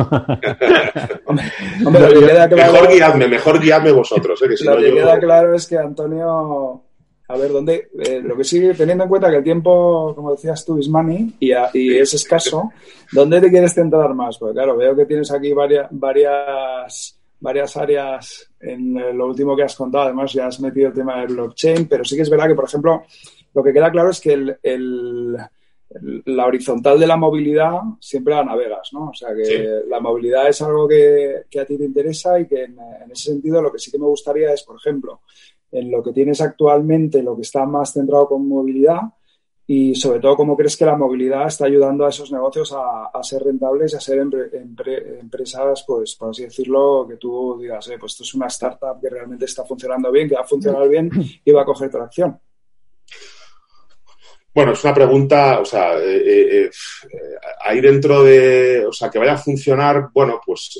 Hombre, 1.86 2.07
queda 2.19 2.50
claro, 2.50 2.74
mejor 2.74 2.91
guiadme, 2.91 3.27
mejor 3.27 3.60
guiadme 3.60 3.91
vosotros. 3.91 4.41
¿eh? 4.41 4.50
Que 4.50 4.57
si 4.57 4.65
lo 4.65 4.77
que 4.77 4.93
queda 4.93 5.19
claro 5.19 5.55
es 5.55 5.67
que 5.67 5.77
Antonio 5.77 6.83
a 7.33 7.38
ver, 7.38 7.51
¿dónde? 7.51 7.89
Eh, 8.00 8.22
lo 8.22 8.36
que 8.36 8.43
sigue, 8.43 8.74
teniendo 8.74 9.05
en 9.05 9.10
cuenta 9.10 9.29
que 9.29 9.38
el 9.38 9.43
tiempo, 9.43 10.13
como 10.13 10.31
decías 10.31 10.63
tú, 10.65 10.77
es 10.77 10.89
money 10.89 11.36
y, 11.39 11.51
y 11.74 11.98
es 11.98 12.13
escaso, 12.13 12.72
¿dónde 13.12 13.39
te 13.39 13.50
quieres 13.50 13.74
centrar 13.74 14.13
más? 14.13 14.38
Porque 14.38 14.53
claro, 14.53 14.75
veo 14.75 14.95
que 14.95 15.05
tienes 15.05 15.31
aquí 15.31 15.53
varias, 15.53 15.88
varias, 15.89 17.19
varias 17.43 17.75
áreas 17.75 18.50
en 18.62 19.17
lo 19.17 19.27
último 19.27 19.53
que 19.53 19.63
has 19.63 19.75
contado. 19.75 20.05
Además, 20.05 20.31
ya 20.31 20.47
has 20.47 20.62
metido 20.62 20.88
el 20.88 20.93
tema 20.93 21.19
del 21.19 21.35
blockchain, 21.35 21.88
pero 21.89 22.05
sí 22.05 22.15
que 22.15 22.21
es 22.21 22.29
verdad 22.29 22.47
que, 22.47 22.55
por 22.55 22.63
ejemplo, 22.63 23.03
lo 23.53 23.62
que 23.62 23.73
queda 23.73 23.91
claro 23.91 24.12
es 24.12 24.21
que 24.21 24.31
el, 24.31 25.38
la 26.25 26.45
horizontal 26.45 26.97
de 26.97 27.05
la 27.05 27.17
movilidad 27.17 27.81
siempre 28.00 28.33
la 28.33 28.45
navegas, 28.45 28.93
¿no? 28.93 29.09
O 29.09 29.13
sea 29.13 29.35
que 29.35 29.81
la 29.89 30.00
movilidad 30.00 30.47
es 30.47 30.62
algo 30.62 30.88
que, 30.88 31.43
a 31.59 31.65
ti 31.65 31.77
te 31.77 31.83
interesa 31.83 32.39
y 32.39 32.47
que 32.47 32.63
en, 32.63 32.77
ese 33.12 33.31
sentido 33.31 33.62
lo 33.62 33.73
que 33.73 33.79
sí 33.79 33.91
que 33.91 34.00
me 34.00 34.07
gustaría 34.07 34.53
es, 34.53 34.63
por 34.63 34.77
ejemplo, 34.77 35.19
en 35.69 35.91
lo 35.91 36.01
que 36.01 36.13
tienes 36.13 36.39
actualmente, 36.39 37.21
lo 37.21 37.35
que 37.35 37.41
está 37.41 37.65
más 37.65 37.91
centrado 37.91 38.29
con 38.29 38.47
movilidad 38.47 39.01
y 39.65 39.96
sobre 39.96 40.20
todo 40.20 40.36
cómo 40.36 40.58
crees 40.58 40.75
que 40.75 40.86
la 40.86 40.98
movilidad 40.98 41.48
está 41.48 41.65
ayudando 41.65 42.05
a 42.05 42.10
esos 42.10 42.32
negocios 42.32 42.74
a, 42.75 43.24
ser 43.24 43.43
rentables 43.43 43.93
y 43.93 43.96
a 43.96 44.00
ser 44.00 44.20
empresas, 45.20 45.84
pues 45.88 46.15
por 46.15 46.32
así 46.32 46.43
decirlo, 46.43 47.05
que 47.08 47.15
tú 47.15 47.58
digas, 47.60 47.88
eh, 47.89 47.98
pues 48.00 48.12
esto 48.12 48.24
es 48.24 48.34
una 48.34 48.48
startup 48.48 49.00
que 49.01 49.10
realmente 49.10 49.46
está 49.46 49.63
funcionando 49.63 50.12
bien, 50.12 50.27
que 50.27 50.36
va 50.36 50.41
a 50.41 50.46
funcionar 50.46 50.88
bien 50.89 51.10
y 51.46 51.51
va 51.51 51.62
a 51.62 51.65
coger 51.65 51.89
tracción. 51.89 52.39
Bueno, 54.53 54.74
es 54.74 54.84
una 54.84 54.93
pregunta, 54.93 55.60
o 55.60 55.65
sea, 55.65 55.98
eh, 55.98 56.17
eh, 56.17 56.65
eh, 56.65 56.70
ahí 57.62 57.82
dentro 57.82 58.24
de, 58.24 58.86
o 58.86 58.93
sea, 58.93 59.10
que 59.10 59.17
vaya 59.17 59.34
a 59.34 59.38
funcionar, 59.38 60.10
bueno, 60.13 60.39
pues 60.46 60.79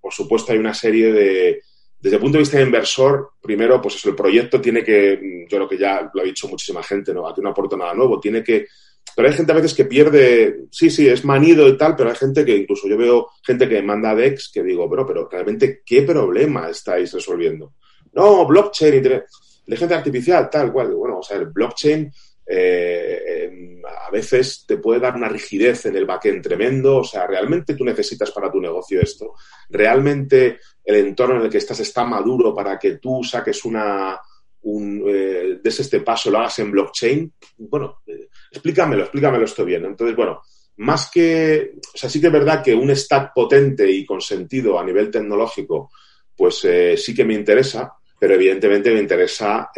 por 0.00 0.12
supuesto 0.12 0.52
hay 0.52 0.58
una 0.58 0.74
serie 0.74 1.12
de, 1.12 1.62
desde 2.06 2.18
el 2.18 2.22
punto 2.22 2.38
de 2.38 2.42
vista 2.42 2.58
de 2.58 2.62
inversor, 2.62 3.30
primero, 3.42 3.82
pues 3.82 4.06
el 4.06 4.14
proyecto 4.14 4.60
tiene 4.60 4.84
que, 4.84 5.18
yo 5.50 5.56
creo 5.56 5.68
que 5.68 5.76
ya 5.76 6.08
lo 6.14 6.22
ha 6.22 6.24
dicho 6.24 6.46
muchísima 6.46 6.80
gente, 6.80 7.12
¿no? 7.12 7.26
Aquí 7.26 7.40
no 7.40 7.48
aporto 7.48 7.76
nada 7.76 7.94
nuevo, 7.94 8.20
tiene 8.20 8.44
que, 8.44 8.68
pero 9.16 9.26
hay 9.26 9.34
gente 9.34 9.50
a 9.50 9.56
veces 9.56 9.74
que 9.74 9.86
pierde, 9.86 10.66
sí, 10.70 10.88
sí, 10.88 11.08
es 11.08 11.24
manido 11.24 11.66
y 11.66 11.76
tal, 11.76 11.96
pero 11.96 12.08
hay 12.08 12.14
gente 12.14 12.44
que 12.44 12.58
incluso 12.58 12.86
yo 12.86 12.96
veo 12.96 13.30
gente 13.44 13.68
que 13.68 13.82
manda 13.82 14.14
DEX 14.14 14.52
que 14.54 14.62
digo, 14.62 14.88
pero, 14.88 15.04
pero 15.04 15.28
realmente, 15.28 15.82
¿qué 15.84 16.02
problema 16.02 16.70
estáis 16.70 17.12
resolviendo? 17.12 17.72
No, 18.12 18.46
blockchain, 18.46 18.94
inteligencia 18.94 19.96
artificial, 19.96 20.48
tal 20.48 20.72
cual. 20.72 20.94
Bueno, 20.94 21.18
o 21.18 21.22
sea, 21.24 21.38
el 21.38 21.46
blockchain 21.46 22.08
eh, 22.46 23.82
a 24.06 24.10
veces 24.12 24.64
te 24.64 24.76
puede 24.76 25.00
dar 25.00 25.16
una 25.16 25.28
rigidez 25.28 25.86
en 25.86 25.96
el 25.96 26.06
backend 26.06 26.40
tremendo. 26.40 26.98
O 26.98 27.04
sea, 27.04 27.26
¿realmente 27.26 27.74
tú 27.74 27.84
necesitas 27.84 28.30
para 28.30 28.50
tu 28.50 28.60
negocio 28.60 29.00
esto? 29.00 29.34
¿Realmente 29.70 30.60
el 30.86 30.96
entorno 30.96 31.36
en 31.36 31.42
el 31.42 31.50
que 31.50 31.58
estás 31.58 31.80
está 31.80 32.04
maduro 32.04 32.54
para 32.54 32.78
que 32.78 32.96
tú 32.96 33.22
saques 33.22 33.64
una, 33.66 34.18
un, 34.62 35.02
eh, 35.06 35.58
des 35.62 35.80
este 35.80 36.00
paso, 36.00 36.30
lo 36.30 36.38
hagas 36.38 36.58
en 36.60 36.70
blockchain? 36.70 37.32
Bueno, 37.58 37.98
eh, 38.06 38.28
explícamelo, 38.50 39.02
explícamelo 39.02 39.44
esto 39.44 39.64
bien. 39.64 39.84
Entonces, 39.84 40.16
bueno, 40.16 40.40
más 40.76 41.10
que, 41.10 41.74
o 41.94 41.98
sea, 41.98 42.08
sí 42.08 42.20
que 42.20 42.28
es 42.28 42.32
verdad 42.32 42.62
que 42.62 42.74
un 42.74 42.94
stack 42.94 43.34
potente 43.34 43.90
y 43.90 44.06
con 44.06 44.20
sentido 44.20 44.78
a 44.78 44.84
nivel 44.84 45.10
tecnológico, 45.10 45.90
pues 46.34 46.66
sí 46.96 47.14
que 47.14 47.24
me 47.24 47.34
interesa, 47.34 47.94
pero 48.18 48.34
evidentemente 48.34 48.90
me 48.90 49.00
interesa 49.00 49.70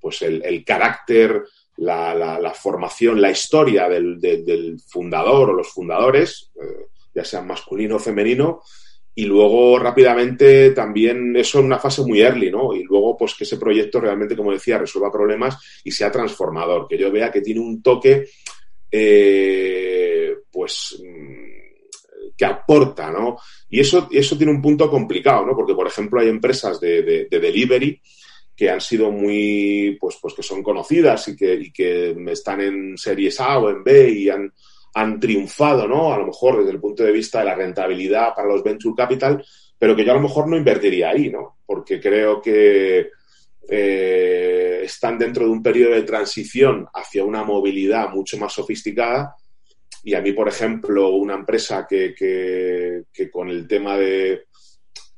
pues 0.00 0.22
el, 0.22 0.64
carácter 0.64 1.42
la, 1.76 2.54
formación, 2.54 3.20
la 3.20 3.30
historia 3.30 3.88
del, 3.88 4.80
fundador 4.86 5.50
o 5.50 5.54
los 5.54 5.68
fundadores, 5.68 6.50
eh, 6.60 6.86
ya 7.14 7.24
sean 7.24 7.46
masculino 7.46 7.96
o 7.96 7.98
femenino, 7.98 8.62
y 9.14 9.24
luego 9.26 9.78
rápidamente 9.78 10.70
también 10.70 11.36
eso 11.36 11.58
en 11.58 11.66
una 11.66 11.78
fase 11.78 12.02
muy 12.02 12.22
early, 12.22 12.50
¿no? 12.50 12.74
Y 12.74 12.82
luego 12.84 13.16
pues 13.16 13.34
que 13.34 13.44
ese 13.44 13.58
proyecto 13.58 14.00
realmente, 14.00 14.36
como 14.36 14.52
decía, 14.52 14.78
resuelva 14.78 15.12
problemas 15.12 15.58
y 15.84 15.90
sea 15.90 16.10
transformador, 16.10 16.86
que 16.88 16.98
yo 16.98 17.10
vea 17.10 17.30
que 17.30 17.42
tiene 17.42 17.60
un 17.60 17.82
toque, 17.82 18.28
eh, 18.90 20.34
pues 20.50 20.98
mm, 21.02 22.34
que 22.36 22.44
aporta, 22.44 23.10
¿no? 23.10 23.36
Y 23.68 23.80
eso, 23.80 24.08
eso 24.10 24.36
tiene 24.36 24.52
un 24.52 24.62
punto 24.62 24.90
complicado, 24.90 25.44
¿no? 25.44 25.54
Porque, 25.54 25.74
por 25.74 25.86
ejemplo, 25.86 26.20
hay 26.20 26.28
empresas 26.28 26.80
de, 26.80 27.02
de 27.02 27.40
delivery 27.40 28.00
que 28.56 28.70
han 28.70 28.80
sido 28.80 29.10
muy, 29.10 29.96
pues, 30.00 30.18
pues 30.20 30.34
que 30.34 30.42
son 30.42 30.62
conocidas 30.62 31.28
y 31.28 31.36
que, 31.36 31.54
y 31.54 31.72
que 31.72 32.14
están 32.30 32.60
en 32.60 32.96
series 32.96 33.40
A 33.40 33.58
o 33.58 33.70
en 33.70 33.82
B 33.82 34.10
y 34.10 34.28
han, 34.30 34.52
han 34.94 35.18
triunfado, 35.18 35.88
¿no? 35.88 36.12
A 36.12 36.18
lo 36.18 36.26
mejor 36.26 36.58
desde 36.58 36.72
el 36.72 36.80
punto 36.80 37.02
de 37.02 37.12
vista 37.12 37.38
de 37.40 37.46
la 37.46 37.54
rentabilidad 37.54 38.34
para 38.34 38.48
los 38.48 38.62
venture 38.62 38.94
capital, 38.96 39.44
pero 39.78 39.96
que 39.96 40.04
yo 40.04 40.12
a 40.12 40.16
lo 40.16 40.20
mejor 40.20 40.48
no 40.48 40.56
invertiría 40.56 41.10
ahí, 41.10 41.30
¿no? 41.30 41.58
Porque 41.64 42.00
creo 42.00 42.40
que 42.40 43.10
eh, 43.68 44.82
están 44.84 45.18
dentro 45.18 45.44
de 45.44 45.50
un 45.50 45.62
periodo 45.62 45.94
de 45.94 46.02
transición 46.02 46.86
hacia 46.92 47.24
una 47.24 47.42
movilidad 47.44 48.10
mucho 48.10 48.36
más 48.38 48.52
sofisticada. 48.52 49.34
Y 50.04 50.14
a 50.14 50.20
mí, 50.20 50.32
por 50.32 50.48
ejemplo, 50.48 51.10
una 51.10 51.34
empresa 51.34 51.86
que, 51.88 53.04
con 53.30 53.48
el 53.48 53.66
tema 53.66 53.96
de, 53.96 54.46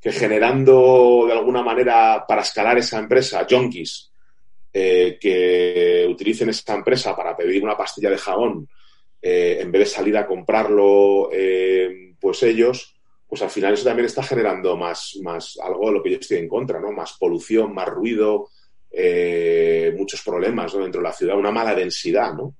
que 0.00 0.12
generando 0.12 1.24
de 1.26 1.32
alguna 1.32 1.62
manera 1.62 2.24
para 2.28 2.42
escalar 2.42 2.78
esa 2.78 2.98
empresa, 2.98 3.46
junkies, 3.48 4.12
eh, 4.72 5.18
que 5.20 6.06
utilicen 6.08 6.50
esa 6.50 6.74
empresa 6.74 7.16
para 7.16 7.36
pedir 7.36 7.62
una 7.62 7.76
pastilla 7.76 8.10
de 8.10 8.18
jabón, 8.18 8.68
eh, 9.24 9.58
en 9.60 9.72
vez 9.72 9.80
de 9.80 9.86
salir 9.86 10.16
a 10.16 10.26
comprarlo, 10.26 11.30
eh, 11.32 12.14
pues 12.20 12.42
ellos, 12.42 12.94
pues 13.26 13.40
al 13.42 13.50
final 13.50 13.74
eso 13.74 13.84
también 13.84 14.06
está 14.06 14.22
generando 14.22 14.76
más, 14.76 15.18
más 15.22 15.58
algo 15.62 15.86
de 15.86 15.92
lo 15.92 16.02
que 16.02 16.10
yo 16.10 16.18
estoy 16.18 16.38
en 16.38 16.48
contra, 16.48 16.78
¿no? 16.78 16.92
Más 16.92 17.16
polución, 17.18 17.72
más 17.72 17.88
ruido, 17.88 18.48
muchos 19.96 20.22
problemas 20.22 20.72
dentro 20.72 21.00
de 21.00 21.08
la 21.08 21.12
ciudad, 21.12 21.38
una 21.38 21.50
mala 21.50 21.74
densidad, 21.74 22.34
¿no? 22.34 22.54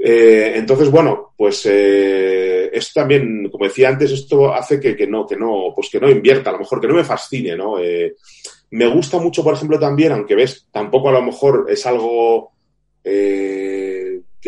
Eh, 0.00 0.52
entonces, 0.54 0.90
bueno, 0.90 1.34
pues 1.36 1.66
eh, 1.66 2.70
esto 2.72 3.00
también, 3.00 3.48
como 3.50 3.64
decía 3.64 3.88
antes, 3.88 4.12
esto 4.12 4.54
hace 4.54 4.78
que, 4.78 5.06
no, 5.08 5.26
que 5.26 5.36
no, 5.36 5.72
pues 5.74 5.88
que 5.90 5.98
no 5.98 6.08
invierta, 6.08 6.50
a 6.50 6.52
lo 6.52 6.60
mejor 6.60 6.80
que 6.80 6.86
no 6.86 6.94
me 6.94 7.04
fascine, 7.04 7.56
¿no? 7.56 7.80
Eh, 7.80 8.14
me 8.70 8.86
gusta 8.86 9.18
mucho, 9.18 9.42
por 9.42 9.54
ejemplo, 9.54 9.78
también, 9.78 10.12
aunque 10.12 10.36
ves, 10.36 10.68
tampoco 10.70 11.08
a 11.08 11.12
lo 11.12 11.22
mejor 11.22 11.66
es 11.68 11.84
algo 11.84 12.52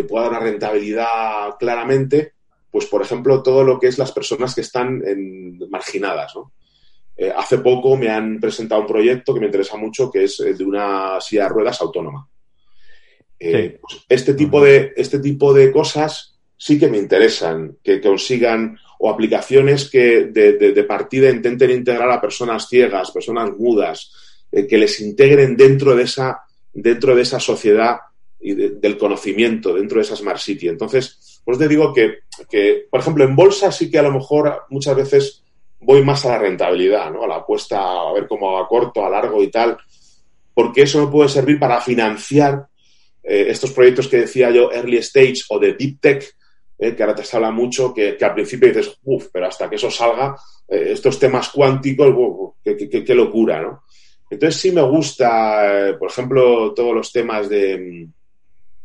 que 0.02 0.09
pueda 0.09 0.25
dar 0.25 0.33
una 0.33 0.40
rentabilidad 0.40 1.57
claramente, 1.59 2.33
pues 2.71 2.87
por 2.87 3.02
ejemplo, 3.02 3.42
todo 3.42 3.64
lo 3.64 3.78
que 3.78 3.88
es 3.88 3.99
las 3.99 4.12
personas 4.12 4.54
que 4.54 4.61
están 4.61 5.02
en, 5.07 5.59
marginadas, 5.71 6.35
¿no? 6.35 6.52
hace 7.37 7.59
poco 7.59 7.99
me 7.99 8.09
han 8.09 8.40
presentado 8.40 8.80
un 8.80 8.87
proyecto 8.87 9.35
que 9.35 9.40
me 9.40 9.47
interesa 9.47 9.76
mucho, 9.76 10.11
que 10.11 10.25
es 10.25 10.38
de 10.38 10.64
una 10.64 11.21
silla 11.21 11.42
de 11.42 11.49
ruedas 11.50 11.78
autónoma. 11.83 12.26
Eh, 13.42 13.78
pues 13.80 14.04
este, 14.07 14.35
tipo 14.35 14.62
de, 14.62 14.92
este 14.97 15.19
tipo 15.19 15.54
de 15.54 15.73
cosas 15.73 16.38
sí 16.59 16.78
que 16.78 16.88
me 16.88 16.99
interesan, 16.99 17.78
que 17.83 17.99
consigan 17.99 18.78
o 18.99 19.09
aplicaciones 19.09 19.88
que 19.88 20.26
de, 20.26 20.85
partida 20.85 21.30
intenten 21.30 21.71
integrar 21.71 22.11
a 22.11 22.21
personas 22.21 22.69
ciegas, 22.69 23.11
personas 23.11 23.50
mudas, 23.57 24.12
eh, 24.52 24.66
que 24.66 24.76
les 24.76 25.00
integren 25.00 25.57
dentro 25.57 25.97
de 25.97 26.02
esa, 26.02 26.42
dentro 26.75 27.16
de 27.16 27.23
esa 27.23 27.40
sociedad 27.40 27.97
y 28.40 28.54
del 28.54 28.97
conocimiento, 28.97 29.75
dentro 29.75 29.99
de 29.99 30.02
esa 30.02 30.16
Smart 30.16 30.38
City. 30.38 30.68
Entonces, 30.68 31.40
pues 31.44 31.59
te 31.59 31.68
digo 31.68 31.92
que, 31.92 32.20
que, 32.49 32.87
por 32.90 33.00
ejemplo, 33.00 33.25
en 33.25 33.37
bolsa 33.37 33.70
sí 33.70 33.90
que 33.90 33.99
a 33.99 34.02
lo 34.02 34.12
mejor 34.12 34.62
muchas 34.70 34.97
veces 34.97 35.44
voy 35.80 36.02
más 36.04 36.25
a 36.25 36.30
la 36.30 36.38
rentabilidad, 36.38 37.11
¿no? 37.11 37.25
A 37.25 37.28
la 37.28 37.37
apuesta, 37.37 37.80
a 37.80 38.12
ver 38.12 38.26
cómo 38.26 38.52
va 38.52 38.62
a 38.62 38.68
corto, 38.68 39.04
a 39.04 39.11
largo 39.11 39.42
y 39.42 39.50
tal, 39.50 39.76
porque 40.54 40.82
eso 40.82 41.04
me 41.04 41.11
puede 41.11 41.28
servir 41.28 41.59
para 41.59 41.80
financiar 41.80 42.66
eh, 43.23 43.47
estos 43.49 43.73
proyectos 43.73 44.09
que 44.09 44.18
decía 44.18 44.50
yo, 44.50 44.70
early 44.73 44.99
stage 44.99 45.42
o 45.49 45.59
de 45.59 45.75
deep 45.75 46.00
tech, 46.00 46.37
eh, 46.78 46.94
que 46.94 47.02
ahora 47.02 47.14
te 47.14 47.37
habla 47.37 47.50
mucho, 47.50 47.92
que, 47.94 48.16
al 48.20 48.35
principio 48.35 48.68
dices, 48.68 48.99
uff, 49.04 49.28
pero 49.32 49.47
hasta 49.47 49.68
que 49.68 49.76
eso 49.76 49.90
salga, 49.90 50.37
eh, 50.68 50.88
estos 50.92 51.18
temas 51.18 51.49
cuánticos, 51.50 52.54
qué, 52.62 53.14
locura, 53.14 53.61
¿no? 53.61 53.85
Entonces 54.30 54.61
sí 54.61 54.70
me 54.70 54.82
gusta, 54.82 55.97
por 55.99 56.11
ejemplo, 56.11 56.73
todos 56.73 56.94
los 56.94 57.12
temas 57.12 57.49
de... 57.49 58.09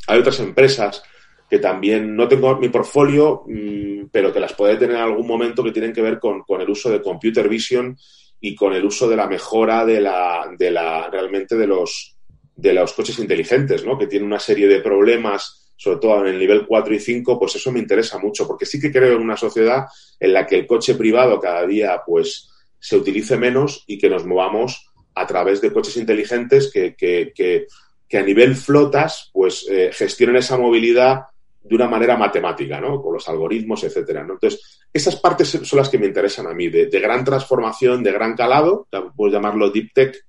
Hay 0.07 0.19
otras 0.19 0.39
empresas 0.39 1.03
que 1.49 1.59
también 1.59 2.15
no 2.15 2.27
tengo 2.27 2.51
en 2.51 2.59
mi 2.59 2.69
portfolio, 2.69 3.43
mm, 3.47 4.07
pero 4.11 4.33
que 4.33 4.39
las 4.39 4.53
puede 4.53 4.77
tener 4.77 4.95
en 4.95 5.03
algún 5.03 5.27
momento 5.27 5.63
que 5.63 5.71
tienen 5.71 5.93
que 5.93 6.01
ver 6.01 6.19
con, 6.19 6.41
con, 6.41 6.61
el 6.61 6.69
uso 6.69 6.89
de 6.89 7.01
computer 7.01 7.47
vision 7.47 7.97
y 8.39 8.55
con 8.55 8.73
el 8.73 8.85
uso 8.85 9.07
de 9.07 9.15
la 9.15 9.27
mejora 9.27 9.85
de 9.85 10.01
la, 10.01 10.47
de 10.57 10.71
la 10.71 11.09
realmente 11.09 11.55
de 11.55 11.67
los, 11.67 12.15
de 12.55 12.73
los 12.73 12.93
coches 12.93 13.19
inteligentes, 13.19 13.85
¿no? 13.85 13.97
Que 13.97 14.07
tienen 14.07 14.27
una 14.27 14.39
serie 14.39 14.67
de 14.67 14.79
problemas, 14.79 15.73
sobre 15.75 15.99
todo 15.99 16.21
en 16.21 16.33
el 16.33 16.39
nivel 16.39 16.65
4 16.65 16.95
y 16.95 16.99
5, 16.99 17.39
pues 17.39 17.55
eso 17.55 17.71
me 17.71 17.79
interesa 17.79 18.17
mucho, 18.17 18.47
porque 18.47 18.65
sí 18.65 18.79
que 18.79 18.91
creo 18.91 19.15
en 19.15 19.21
una 19.21 19.37
sociedad 19.37 19.85
en 20.19 20.33
la 20.33 20.47
que 20.47 20.55
el 20.55 20.67
coche 20.67 20.95
privado 20.95 21.39
cada 21.39 21.65
día, 21.65 22.01
pues, 22.05 22.49
se 22.79 22.95
utilice 22.95 23.37
menos 23.37 23.83
y 23.87 23.97
que 23.97 24.09
nos 24.09 24.25
movamos 24.25 24.91
a 25.15 25.25
través 25.25 25.61
de 25.61 25.73
coches 25.73 25.97
inteligentes 25.97 26.71
que, 26.71 26.95
que, 26.95 27.31
que, 27.33 27.67
a 28.13 28.21
nivel 28.21 28.55
flotas, 28.55 29.29
pues, 29.33 29.67
eh, 29.69 29.89
gestionen 29.91 30.37
esa 30.37 30.57
movilidad 30.57 31.25
de 31.61 31.75
una 31.75 31.87
manera 31.87 32.15
matemática, 32.15 32.79
¿no? 32.79 33.01
Con 33.01 33.13
los 33.13 33.27
algoritmos, 33.27 33.83
etcétera, 33.83 34.23
¿no? 34.23 34.33
Entonces, 34.33 34.79
esas 34.93 35.15
partes 35.17 35.49
son 35.49 35.79
las 35.79 35.89
que 35.89 35.97
me 35.97 36.05
interesan 36.05 36.47
a 36.47 36.53
mí, 36.53 36.69
de, 36.69 36.85
de 36.85 36.99
gran 36.99 37.25
transformación, 37.25 38.03
de 38.03 38.11
gran 38.11 38.35
calado, 38.35 38.87
puedes 39.15 39.33
llamarlo 39.33 39.71
deep 39.71 39.91
tech, 39.93 40.25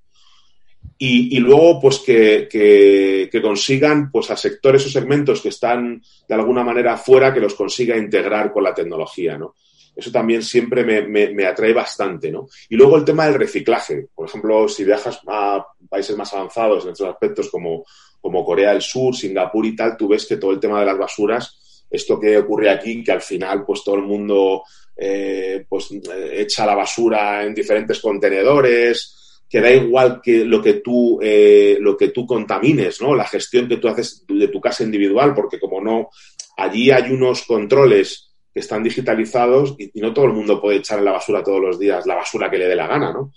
y, 0.98 1.38
luego 1.40 1.78
pues 1.80 1.98
que, 1.98 2.48
que, 2.50 3.42
consigan 3.42 4.10
pues 4.10 4.30
a 4.30 4.36
sectores 4.36 4.86
o 4.86 4.88
segmentos 4.88 5.42
que 5.42 5.50
están 5.50 6.02
de 6.26 6.34
alguna 6.34 6.64
manera 6.64 6.96
fuera 6.96 7.34
que 7.34 7.40
los 7.40 7.54
consiga 7.54 7.96
integrar 7.96 8.50
con 8.50 8.64
la 8.64 8.74
tecnología, 8.74 9.36
¿no? 9.36 9.54
Eso 9.96 10.12
también 10.12 10.42
siempre 10.42 10.84
me, 10.84 11.30
me, 11.32 11.46
atrae 11.46 11.72
bastante, 11.72 12.30
¿no? 12.30 12.48
Y 12.68 12.76
luego 12.76 12.98
el 12.98 13.04
tema 13.04 13.24
del 13.24 13.40
reciclaje. 13.40 14.08
Por 14.14 14.28
ejemplo, 14.28 14.68
si 14.68 14.84
viajas 14.84 15.20
a 15.26 15.66
países 15.88 16.14
más 16.14 16.34
avanzados 16.34 16.84
en 16.84 16.92
estos 16.92 17.08
aspectos 17.08 17.48
como, 17.50 17.82
como 18.20 18.44
Corea 18.44 18.72
del 18.72 18.82
Sur, 18.82 19.16
Singapur 19.16 19.64
y 19.64 19.74
tal, 19.74 19.96
tú 19.96 20.08
ves 20.08 20.26
que 20.26 20.36
todo 20.36 20.52
el 20.52 20.60
tema 20.60 20.80
de 20.80 20.86
las 20.86 20.98
basuras, 20.98 21.86
esto 21.90 22.20
que 22.20 22.36
ocurre 22.36 22.68
aquí, 22.68 23.02
que 23.02 23.12
al 23.12 23.22
final 23.22 23.64
pues 23.64 23.82
todo 23.82 23.94
el 23.94 24.02
mundo 24.02 24.64
eh, 24.94 25.64
pues 25.66 25.88
echa 26.32 26.66
la 26.66 26.74
basura 26.74 27.44
en 27.44 27.54
diferentes 27.54 27.98
contenedores, 27.98 29.42
que 29.48 29.60
da 29.60 29.70
igual 29.70 30.20
que 30.22 30.44
lo 30.44 30.60
que 30.60 30.74
tú 30.74 31.18
eh, 31.22 31.78
lo 31.80 31.96
que 31.96 32.08
tú 32.08 32.26
contamines, 32.26 33.00
¿no? 33.00 33.14
La 33.14 33.26
gestión 33.26 33.68
que 33.68 33.76
tú 33.78 33.88
haces 33.88 34.24
de 34.28 34.48
tu 34.48 34.60
casa 34.60 34.82
individual, 34.82 35.34
porque 35.34 35.58
como 35.58 35.80
no, 35.80 36.10
allí 36.56 36.90
hay 36.90 37.10
unos 37.10 37.42
controles 37.42 38.25
que 38.56 38.60
están 38.60 38.82
digitalizados 38.82 39.74
y, 39.76 40.00
no 40.00 40.14
todo 40.14 40.24
el 40.24 40.32
mundo 40.32 40.58
puede 40.58 40.78
echar 40.78 40.98
en 40.98 41.04
la 41.04 41.12
basura 41.12 41.42
todos 41.42 41.60
los 41.60 41.78
días 41.78 42.06
la 42.06 42.14
basura 42.14 42.50
que 42.50 42.56
le 42.56 42.66
dé 42.66 42.74
la 42.74 42.86
gana, 42.86 43.12
¿no? 43.12 43.30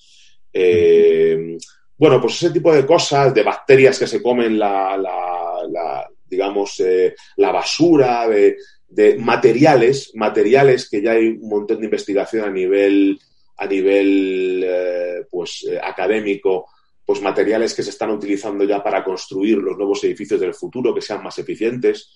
Eh, 0.53 1.57
bueno, 1.97 2.21
pues 2.21 2.35
ese 2.35 2.51
tipo 2.51 2.73
de 2.73 2.85
cosas, 2.85 3.33
de 3.33 3.43
bacterias 3.43 3.99
que 3.99 4.07
se 4.07 4.23
comen 4.23 4.57
la, 4.57 6.07
digamos, 6.25 6.79
eh, 6.79 7.13
la 7.35 7.51
basura, 7.51 8.29
de, 8.29 9.17
materiales, 9.17 10.13
materiales 10.15 10.89
que 10.89 11.01
ya 11.01 11.11
hay 11.11 11.27
un 11.27 11.49
montón 11.49 11.79
de 11.79 11.85
investigación 11.87 12.45
a 12.45 12.49
nivel, 12.49 13.19
a 13.57 13.67
nivel 13.67 14.63
eh, 14.65 15.25
pues, 15.29 15.69
académico, 15.83 16.67
pues 17.05 17.21
materiales 17.21 17.73
que 17.73 17.83
se 17.83 17.89
están 17.89 18.11
utilizando 18.11 18.63
ya 18.63 18.81
para 18.81 19.03
construir 19.03 19.57
los 19.57 19.77
nuevos 19.77 20.01
edificios 20.05 20.39
del 20.39 20.53
futuro 20.53 20.95
que 20.95 21.01
sean 21.01 21.21
más 21.21 21.37
eficientes 21.39 22.09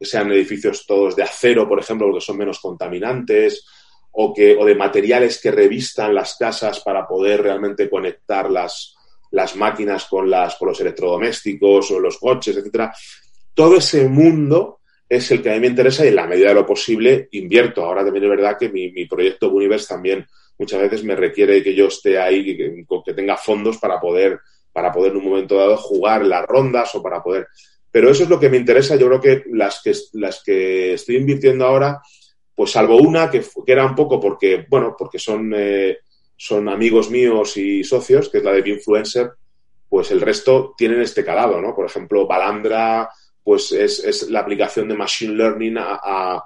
sean 0.00 0.30
edificios 0.32 0.86
todos 0.86 1.16
de 1.16 1.22
acero, 1.22 1.68
por 1.68 1.80
ejemplo, 1.80 2.06
porque 2.08 2.24
son 2.24 2.38
menos 2.38 2.60
contaminantes, 2.60 3.66
o, 4.12 4.32
que, 4.34 4.56
o 4.56 4.64
de 4.64 4.74
materiales 4.74 5.40
que 5.40 5.50
revistan 5.50 6.14
las 6.14 6.36
casas 6.36 6.80
para 6.80 7.06
poder 7.06 7.42
realmente 7.42 7.88
conectar 7.88 8.50
las, 8.50 8.96
las 9.30 9.56
máquinas 9.56 10.06
con, 10.06 10.28
las, 10.28 10.56
con 10.56 10.68
los 10.68 10.80
electrodomésticos 10.80 11.90
o 11.90 12.00
los 12.00 12.18
coches, 12.18 12.56
etcétera. 12.56 12.92
Todo 13.54 13.76
ese 13.76 14.08
mundo 14.08 14.80
es 15.08 15.30
el 15.30 15.42
que 15.42 15.50
a 15.50 15.54
mí 15.54 15.60
me 15.60 15.66
interesa 15.68 16.04
y 16.04 16.08
en 16.08 16.16
la 16.16 16.26
medida 16.26 16.48
de 16.48 16.54
lo 16.54 16.66
posible 16.66 17.28
invierto. 17.32 17.84
Ahora 17.84 18.04
también 18.04 18.24
es 18.24 18.30
verdad 18.30 18.58
que 18.58 18.68
mi, 18.68 18.90
mi 18.92 19.06
proyecto 19.06 19.50
Universe 19.50 19.86
también 19.88 20.26
muchas 20.58 20.80
veces 20.80 21.04
me 21.04 21.16
requiere 21.16 21.62
que 21.62 21.74
yo 21.74 21.86
esté 21.86 22.18
ahí, 22.18 22.56
que, 22.56 22.84
que 23.04 23.14
tenga 23.14 23.36
fondos 23.36 23.78
para 23.78 24.00
poder, 24.00 24.40
para 24.72 24.92
poder 24.92 25.12
en 25.12 25.18
un 25.18 25.24
momento 25.24 25.56
dado 25.56 25.76
jugar 25.76 26.24
las 26.24 26.44
rondas 26.44 26.94
o 26.94 27.02
para 27.02 27.22
poder. 27.22 27.46
Pero 27.90 28.10
eso 28.10 28.24
es 28.24 28.28
lo 28.28 28.38
que 28.38 28.50
me 28.50 28.56
interesa. 28.56 28.96
Yo 28.96 29.06
creo 29.08 29.20
que 29.20 29.44
las 29.52 29.80
que, 29.82 29.92
las 30.12 30.42
que 30.42 30.94
estoy 30.94 31.16
invirtiendo 31.16 31.66
ahora, 31.66 32.00
pues 32.54 32.72
salvo 32.72 32.96
una 32.96 33.30
que, 33.30 33.42
era 33.66 33.86
un 33.86 33.94
poco 33.94 34.20
porque, 34.20 34.66
bueno, 34.68 34.94
porque 34.98 35.18
son, 35.18 35.52
eh, 35.56 35.98
son 36.36 36.68
amigos 36.68 37.10
míos 37.10 37.56
y 37.56 37.84
socios, 37.84 38.28
que 38.28 38.38
es 38.38 38.44
la 38.44 38.52
de 38.52 38.68
Influencer, 38.68 39.30
pues 39.88 40.10
el 40.10 40.20
resto 40.20 40.74
tienen 40.76 41.00
este 41.00 41.24
calado, 41.24 41.60
¿no? 41.60 41.74
Por 41.74 41.86
ejemplo, 41.86 42.26
Balandra, 42.26 43.08
pues 43.42 43.72
es, 43.72 44.28
la 44.28 44.40
aplicación 44.40 44.88
de 44.88 44.94
Machine 44.94 45.34
Learning 45.34 45.76
a, 45.78 46.44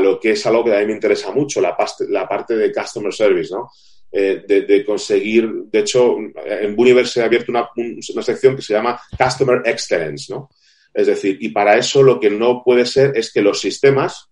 lo 0.00 0.20
que 0.20 0.32
es 0.32 0.46
algo 0.46 0.64
que 0.64 0.76
a 0.76 0.80
mí 0.80 0.86
me 0.86 0.92
interesa 0.92 1.32
mucho, 1.32 1.60
la, 1.60 1.76
la 2.08 2.28
parte 2.28 2.56
de 2.56 2.72
Customer 2.72 3.12
Service, 3.12 3.52
¿no? 3.52 3.70
Eh, 4.12 4.44
de, 4.46 4.84
conseguir, 4.84 5.50
de 5.64 5.80
hecho, 5.80 6.16
en 6.44 6.76
Buniverse 6.76 7.14
se 7.14 7.22
ha 7.22 7.24
abierto 7.24 7.50
una, 7.50 7.68
una, 7.76 8.22
sección 8.22 8.54
que 8.56 8.62
se 8.62 8.72
llama 8.72 8.98
Customer 9.18 9.62
Excellence, 9.64 10.32
¿no? 10.32 10.48
Es 10.96 11.08
decir, 11.08 11.36
y 11.42 11.50
para 11.50 11.76
eso 11.76 12.02
lo 12.02 12.18
que 12.18 12.30
no 12.30 12.62
puede 12.64 12.86
ser 12.86 13.12
es 13.14 13.30
que 13.30 13.42
los 13.42 13.60
sistemas, 13.60 14.30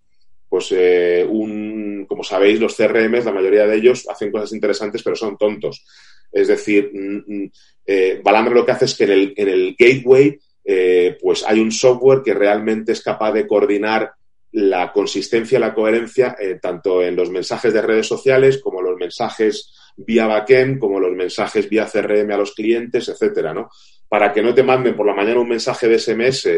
pues 0.49 0.73
eh, 0.73 1.27
un, 1.29 2.07
como 2.09 2.25
sabéis, 2.25 2.59
los 2.59 2.75
CRMs, 2.75 3.27
la 3.27 3.33
mayoría 3.33 3.67
de 3.67 3.77
ellos 3.77 4.09
hacen 4.09 4.33
cosas 4.33 4.51
interesantes, 4.55 5.03
pero 5.03 5.15
son 5.15 5.37
tontos. 5.37 5.85
Es 6.33 6.49
decir, 6.49 6.91
mm, 6.91 7.17
mm, 7.27 7.51
eh, 7.85 8.21
Balambre 8.25 8.55
lo 8.55 8.65
que 8.65 8.73
hace 8.73 8.87
es 8.87 8.95
que 8.95 9.05
en 9.05 9.11
el, 9.11 9.35
en 9.37 9.49
el 9.51 9.77
gateway, 9.79 10.39
eh, 10.65 11.19
pues 11.21 11.45
hay 11.47 11.61
un 11.61 11.71
software 11.71 12.23
que 12.25 12.33
realmente 12.33 12.93
es 12.93 13.03
capaz 13.03 13.33
de 13.33 13.47
coordinar 13.47 14.13
la 14.53 14.91
consistencia, 14.91 15.59
la 15.59 15.75
coherencia, 15.75 16.35
tanto 16.63 17.03
en 17.03 17.15
los 17.15 17.29
mensajes 17.29 17.75
de 17.75 17.83
redes 17.83 18.07
sociales 18.07 18.59
como 18.63 18.81
los 18.81 18.97
mensajes 18.97 19.71
vía 19.97 20.27
backend, 20.27 20.79
como 20.79 21.01
los 21.01 21.13
mensajes 21.13 21.69
vía 21.69 21.89
CRM 21.91 22.33
a 22.33 22.37
los 22.37 22.53
clientes, 22.53 23.09
etcétera, 23.09 23.55
¿no? 23.55 23.71
para 24.09 24.33
que 24.33 24.43
no 24.43 24.55
te 24.55 24.63
manden 24.63 24.95
por 24.95 25.07
la 25.07 25.15
mañana 25.15 25.41
un 25.41 25.49
mensaje 25.49 25.89
de 25.89 25.99
SMS 25.99 26.49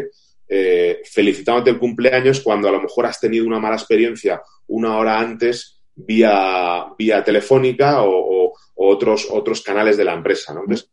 eh, 0.49 1.01
felicitándote 1.05 1.71
el 1.71 1.79
cumpleaños 1.79 2.41
cuando 2.41 2.69
a 2.69 2.73
lo 2.73 2.83
mejor 2.83 3.07
has 3.07 3.19
tenido 3.19 3.47
una 3.47 3.59
mala 3.59 3.77
experiencia 3.77 4.43
una 4.69 4.97
hora 4.99 5.19
antes 5.19 5.81
vía, 5.95 6.87
vía 6.99 7.25
telefónica 7.25 8.03
o, 8.03 8.53
otros, 8.75 9.27
otros 9.31 9.63
canales 9.63 9.97
de 9.97 10.05
la 10.05 10.13
empresa. 10.13 10.53
¿no? 10.53 10.61
Entonces, 10.61 10.91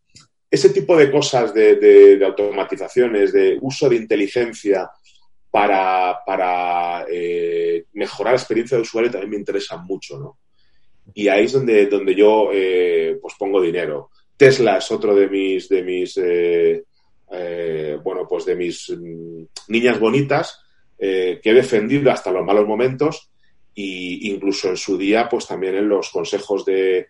ese 0.49 0.69
tipo 0.69 0.95
de 0.95 1.11
cosas 1.11 1.53
de, 1.53 2.19
automatizaciones, 2.25 3.33
de 3.33 3.57
uso 3.61 3.89
de 3.89 3.97
inteligencia 3.97 4.89
para, 5.51 7.05
eh, 7.11 7.85
mejorar 7.93 8.33
la 8.33 8.39
experiencia 8.39 8.77
de 8.77 8.83
usuario 8.83 9.11
también 9.11 9.31
me 9.31 9.37
interesan 9.37 9.83
mucho. 9.83 10.17
¿no? 10.17 10.37
Y 11.13 11.27
ahí 11.27 11.45
es 11.45 11.53
donde, 11.53 11.85
donde 11.87 12.15
yo 12.15 12.49
eh, 12.51 13.17
pues 13.21 13.35
pongo 13.37 13.61
dinero. 13.61 14.09
Tesla 14.37 14.77
es 14.77 14.91
otro 14.91 15.13
de 15.15 15.27
mis, 15.27 15.69
de 15.69 15.83
mis, 15.83 16.17
eh, 16.17 16.83
eh, 17.31 17.97
bueno, 18.03 18.27
pues 18.27 18.45
de 18.45 18.55
mis 18.55 18.89
mm, 18.89 19.43
niñas 19.69 19.99
bonitas 19.99 20.59
que 20.95 21.41
he 21.43 21.53
defendido 21.53 22.09
hasta 22.11 22.31
los 22.31 22.45
malos 22.45 22.65
momentos 22.65 23.29
e 23.75 24.19
incluso 24.21 24.69
en 24.69 24.77
su 24.77 24.97
día, 24.97 25.27
pues 25.29 25.45
también 25.45 25.75
en 25.75 25.89
los 25.89 26.09
consejos 26.09 26.63
de, 26.63 27.07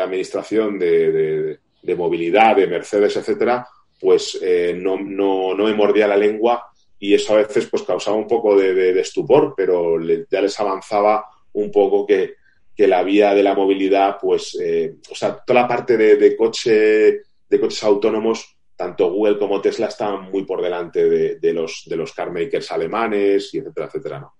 administración 0.00 0.78
de, 0.78 1.58
movilidad, 1.98 2.56
de 2.56 2.66
Mercedes, 2.66 3.14
etcétera, 3.18 3.68
pues 4.00 4.40
no, 4.76 4.96
no, 4.98 5.54
no, 5.54 5.64
me 5.64 5.74
mordía 5.74 6.08
la 6.08 6.16
lengua 6.16 6.64
y 6.98 7.12
eso 7.12 7.34
a 7.34 7.38
veces 7.38 7.66
pues 7.66 7.82
causaba 7.82 8.16
un 8.16 8.26
poco 8.26 8.56
de, 8.56 8.98
estupor, 8.98 9.52
pero 9.54 10.00
ya 10.00 10.40
les 10.40 10.58
avanzaba 10.58 11.26
un 11.52 11.70
poco 11.70 12.06
que, 12.06 12.36
que 12.76 12.86
la 12.86 13.02
vía 13.02 13.34
de 13.34 13.42
la 13.42 13.54
movilidad, 13.54 14.16
pues, 14.20 14.58
eh, 14.60 14.96
o 15.10 15.14
sea, 15.14 15.36
toda 15.44 15.62
la 15.62 15.68
parte 15.68 15.96
de, 15.96 16.36
coche, 16.36 17.22
de 17.48 17.60
coches 17.60 17.84
autónomos, 17.84 18.56
tanto 18.76 19.10
Google 19.10 19.38
como 19.38 19.60
Tesla 19.60 19.86
están 19.86 20.30
muy 20.30 20.44
por 20.44 20.60
delante 20.60 21.38
de, 21.38 21.52
los, 21.52 21.84
de 21.86 21.96
los 21.96 22.12
car 22.12 22.32
makers 22.32 22.72
alemanes 22.72 23.54
y 23.54 23.58
etcétera, 23.58 23.86
etcétera, 23.86 24.20
¿no? 24.20 24.34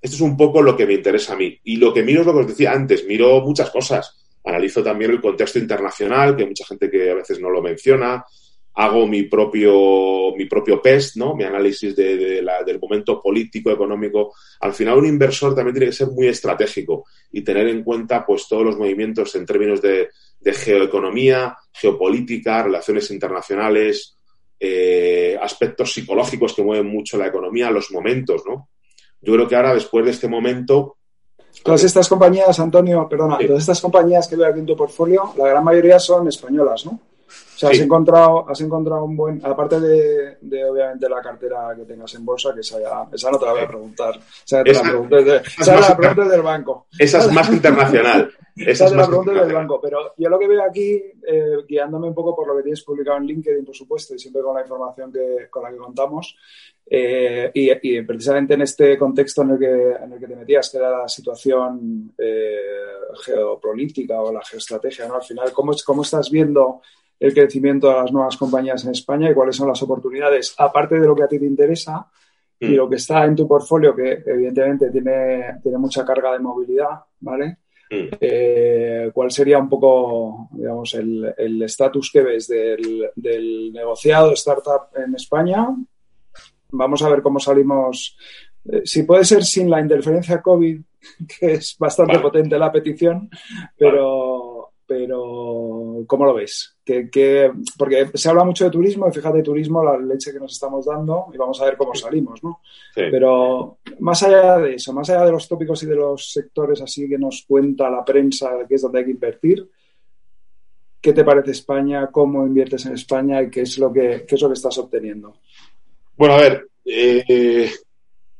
Esto 0.00 0.16
es 0.16 0.22
un 0.22 0.36
poco 0.36 0.62
lo 0.62 0.76
que 0.76 0.86
me 0.86 0.94
interesa 0.94 1.32
a 1.32 1.36
mí. 1.36 1.58
Y 1.64 1.76
lo 1.76 1.92
que 1.92 2.04
miro 2.04 2.20
es 2.20 2.26
lo 2.26 2.32
que 2.32 2.38
os 2.38 2.46
decía 2.46 2.72
antes, 2.72 3.04
miro 3.04 3.40
muchas 3.40 3.68
cosas. 3.70 4.16
Analizo 4.44 4.82
también 4.82 5.10
el 5.10 5.20
contexto 5.20 5.58
internacional, 5.58 6.36
que 6.36 6.42
hay 6.42 6.48
mucha 6.48 6.64
gente 6.64 6.88
que 6.88 7.10
a 7.10 7.14
veces 7.14 7.40
no 7.40 7.50
lo 7.50 7.60
menciona 7.60 8.24
hago 8.80 9.08
mi 9.08 9.24
propio, 9.24 10.32
mi 10.36 10.46
propio 10.46 10.80
PEST, 10.80 11.16
¿no? 11.16 11.34
mi 11.34 11.42
análisis 11.42 11.96
de, 11.96 12.16
del 12.16 12.78
momento 12.80 13.20
político, 13.20 13.72
económico. 13.72 14.34
Al 14.60 14.72
final, 14.72 14.98
un 14.98 15.06
inversor 15.06 15.52
también 15.52 15.74
tiene 15.74 15.86
que 15.86 15.96
ser 15.96 16.06
muy 16.08 16.28
estratégico 16.28 17.04
y 17.32 17.42
tener 17.42 17.66
en 17.66 17.82
cuenta 17.82 18.24
pues, 18.24 18.46
todos 18.46 18.64
los 18.64 18.78
movimientos 18.78 19.34
en 19.34 19.46
términos 19.46 19.82
de, 19.82 20.10
geoeconomía, 20.44 21.56
geopolítica, 21.72 22.62
relaciones 22.62 23.10
internacionales, 23.10 24.16
eh, 24.60 25.36
aspectos 25.42 25.92
psicológicos 25.92 26.54
que 26.54 26.62
mueven 26.62 26.86
mucho 26.86 27.18
la 27.18 27.26
economía, 27.26 27.72
los 27.72 27.90
momentos. 27.90 28.44
¿no? 28.46 28.68
Yo 29.20 29.32
creo 29.32 29.48
que 29.48 29.56
ahora, 29.56 29.74
después 29.74 30.04
de 30.04 30.12
este 30.12 30.28
momento, 30.28 30.94
Todas 31.64 31.82
estas 31.82 32.08
compañías, 32.08 32.60
Antonio, 32.60 33.08
perdona, 33.08 33.38
todas 33.38 33.62
estas 33.62 33.80
compañías 33.80 34.28
que 34.28 34.36
veo 34.36 34.46
aquí 34.46 34.60
en 34.60 34.66
tu 34.66 34.76
portfolio, 34.76 35.32
la 35.36 35.48
gran 35.48 35.64
mayoría 35.64 35.98
son 35.98 36.28
españolas, 36.28 36.86
¿no? 36.86 37.00
O 37.28 37.58
sea, 37.58 37.70
has 37.70 37.78
encontrado, 37.78 38.48
has 38.48 38.60
encontrado 38.60 39.04
un 39.04 39.16
buen, 39.16 39.44
aparte 39.44 39.80
de, 39.80 40.38
de, 40.40 40.64
obviamente 40.64 41.08
la 41.08 41.20
cartera 41.20 41.74
que 41.76 41.84
tengas 41.84 42.14
en 42.14 42.24
bolsa, 42.24 42.54
que 42.54 42.60
esa 42.60 42.80
ya, 42.80 43.06
esa 43.12 43.30
no 43.30 43.38
te 43.38 43.44
la 43.44 43.52
voy 43.52 43.62
a 43.62 43.68
preguntar. 43.68 44.18
Esa, 44.44 44.62
te 44.62 44.72
la 44.72 45.96
pregunta 45.96 46.28
del 46.28 46.42
banco. 46.42 46.86
Esa 46.98 47.18
es 47.18 47.32
más 47.32 47.50
internacional. 47.50 48.30
Esa, 48.58 48.86
es 48.86 48.92
la 48.92 49.06
pregunta 49.06 49.32
del 49.32 49.52
banco. 49.52 49.80
Pero 49.80 50.14
yo 50.16 50.28
lo 50.28 50.38
que 50.38 50.48
veo 50.48 50.62
aquí, 50.64 51.00
eh, 51.26 51.58
guiándome 51.68 52.08
un 52.08 52.14
poco 52.14 52.34
por 52.34 52.48
lo 52.48 52.56
que 52.56 52.64
tienes 52.64 52.82
publicado 52.82 53.18
en 53.18 53.26
LinkedIn, 53.26 53.64
por 53.64 53.74
supuesto, 53.74 54.14
y 54.14 54.18
siempre 54.18 54.42
con 54.42 54.54
la 54.54 54.62
información 54.62 55.12
que, 55.12 55.48
con 55.48 55.62
la 55.62 55.70
que 55.70 55.76
contamos, 55.76 56.36
eh, 56.90 57.50
y, 57.54 58.02
precisamente 58.02 58.54
en 58.54 58.62
este 58.62 58.98
contexto 58.98 59.42
en 59.42 59.50
el 59.50 59.58
que, 59.58 59.90
en 59.92 60.12
el 60.12 60.18
que 60.18 60.26
te 60.26 60.36
metías, 60.36 60.70
que 60.70 60.78
era 60.78 61.02
la 61.02 61.08
situación 61.08 62.12
eh, 62.18 62.56
geopolítica 63.24 64.20
o 64.20 64.32
la 64.32 64.42
geoestrategia, 64.42 65.06
¿no? 65.06 65.16
Al 65.16 65.22
final, 65.22 65.52
¿cómo, 65.52 65.72
cómo 65.84 66.02
estás 66.02 66.30
viendo 66.30 66.80
el 67.20 67.34
crecimiento 67.34 67.88
de 67.88 67.94
las 67.94 68.12
nuevas 68.12 68.36
compañías 68.36 68.84
en 68.84 68.92
España 68.92 69.30
y 69.30 69.34
cuáles 69.34 69.56
son 69.56 69.68
las 69.68 69.82
oportunidades, 69.82 70.54
aparte 70.58 70.98
de 70.98 71.06
lo 71.06 71.14
que 71.14 71.24
a 71.24 71.28
ti 71.28 71.38
te 71.38 71.46
interesa 71.46 72.06
y 72.60 72.68
mm. 72.68 72.74
lo 72.74 72.88
que 72.88 72.96
está 72.96 73.24
en 73.24 73.36
tu 73.36 73.46
portfolio, 73.46 73.94
que 73.94 74.22
evidentemente 74.26 74.90
tiene, 74.90 75.58
tiene 75.62 75.78
mucha 75.78 76.04
carga 76.04 76.32
de 76.32 76.38
movilidad, 76.38 77.00
¿vale? 77.20 77.58
Mm. 77.90 78.08
Eh, 78.20 79.10
¿Cuál 79.12 79.30
sería 79.30 79.58
un 79.58 79.68
poco, 79.68 80.48
digamos, 80.52 80.94
el 80.94 81.62
estatus 81.62 82.10
que 82.12 82.22
ves 82.22 82.48
del, 82.48 83.10
del 83.14 83.72
negociado 83.72 84.32
startup 84.32 84.96
en 84.96 85.14
España? 85.14 85.68
Vamos 86.70 87.02
a 87.02 87.08
ver 87.08 87.22
cómo 87.22 87.40
salimos 87.40 88.16
eh, 88.70 88.82
si 88.84 89.02
puede 89.04 89.24
ser 89.24 89.44
sin 89.44 89.70
la 89.70 89.80
interferencia 89.80 90.42
COVID, 90.42 90.80
que 91.40 91.54
es 91.54 91.76
bastante 91.78 92.18
potente 92.18 92.58
la 92.58 92.72
petición, 92.72 93.30
pero, 93.76 94.47
pero 94.88 96.02
¿cómo 96.06 96.24
lo 96.24 96.32
ves? 96.32 96.78
Que, 96.82 97.52
porque 97.76 98.10
se 98.14 98.30
habla 98.30 98.42
mucho 98.42 98.64
de 98.64 98.70
turismo 98.70 99.06
y 99.06 99.12
fíjate, 99.12 99.42
turismo, 99.42 99.84
la 99.84 99.98
leche 99.98 100.32
que 100.32 100.40
nos 100.40 100.52
estamos 100.52 100.86
dando 100.86 101.26
y 101.32 101.36
vamos 101.36 101.60
a 101.60 101.66
ver 101.66 101.76
cómo 101.76 101.94
salimos, 101.94 102.42
¿no? 102.42 102.62
Pero 102.94 103.76
más 104.00 104.22
allá 104.22 104.56
de 104.56 104.76
eso, 104.76 104.94
más 104.94 105.10
allá 105.10 105.26
de 105.26 105.32
los 105.32 105.46
tópicos 105.46 105.82
y 105.82 105.86
de 105.86 105.96
los 105.96 106.32
sectores 106.32 106.80
así 106.80 107.06
que 107.06 107.18
nos 107.18 107.44
cuenta 107.46 107.90
la 107.90 108.02
prensa, 108.02 108.50
que 108.66 108.76
es 108.76 108.82
donde 108.82 109.00
hay 109.00 109.04
que 109.04 109.10
invertir, 109.10 109.68
¿qué 111.02 111.12
te 111.12 111.24
parece 111.24 111.50
España? 111.50 112.08
¿Cómo 112.10 112.46
inviertes 112.46 112.86
en 112.86 112.94
España? 112.94 113.42
¿Y 113.42 113.50
qué 113.50 113.60
es 113.60 113.76
lo 113.76 113.92
que, 113.92 114.24
qué 114.26 114.36
es 114.36 114.40
lo 114.40 114.48
que 114.48 114.54
estás 114.54 114.78
obteniendo? 114.78 115.34
Bueno, 116.16 116.34
a 116.34 116.38
ver, 116.38 116.66
eh, 116.86 117.70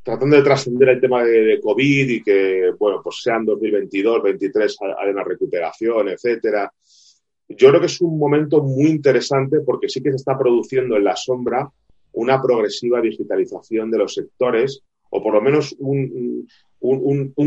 tratando 0.09 0.37
de 0.37 0.43
trascender 0.43 0.89
el 0.89 1.01
tema 1.03 1.23
de, 1.23 1.61
COVID 1.61 2.09
y 2.09 2.23
que, 2.23 2.73
bueno, 2.79 3.03
pues 3.05 3.21
sean 3.23 3.45
2022, 3.45 4.23
2023 4.23 4.77
hay 4.99 5.11
una 5.11 5.23
recuperación, 5.23 6.09
etcétera. 6.09 6.73
Yo 7.47 7.69
creo 7.69 7.79
que 7.79 7.89
es 7.89 8.01
un 8.01 8.19
momento 8.19 8.63
muy 8.63 8.87
interesante 8.87 9.61
porque 9.61 9.87
sí 9.87 10.03
que 10.03 10.09
se 10.09 10.17
está 10.17 10.39
produciendo 10.39 10.97
en 10.97 11.05
la 11.05 11.15
sombra 11.15 11.71
una 12.13 12.41
progresiva 12.41 13.03
digitalización 13.03 13.91
de 13.91 13.99
los 13.99 14.15
sectores 14.15 14.83
o 15.11 15.23
por 15.23 15.35
lo 15.35 15.43
menos 15.43 15.77
un, 15.79 16.49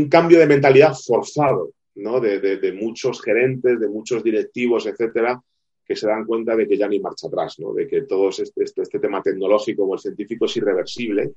cambio 0.08 0.38
de 0.38 0.46
mentalidad 0.46 0.94
forzado 0.94 1.72
¿no? 1.96 2.20
de, 2.20 2.78
muchos 2.80 3.20
gerentes, 3.22 3.80
de 3.80 3.88
muchos 3.88 4.22
directivos, 4.22 4.86
etcétera, 4.86 5.42
que 5.84 5.96
se 5.96 6.06
dan 6.06 6.24
cuenta 6.24 6.54
de 6.54 6.68
que 6.68 6.78
ya 6.78 6.86
ni 6.86 7.00
marcha 7.00 7.26
atrás, 7.26 7.58
¿no? 7.58 7.74
de 7.74 7.88
que 7.88 8.02
todo 8.02 8.28
este, 8.28 8.44
este, 8.62 8.82
este 8.82 9.00
tema 9.00 9.20
tecnológico 9.20 9.82
o 9.82 9.94
el 9.94 10.00
científico 10.00 10.44
es 10.44 10.56
irreversible 10.56 11.32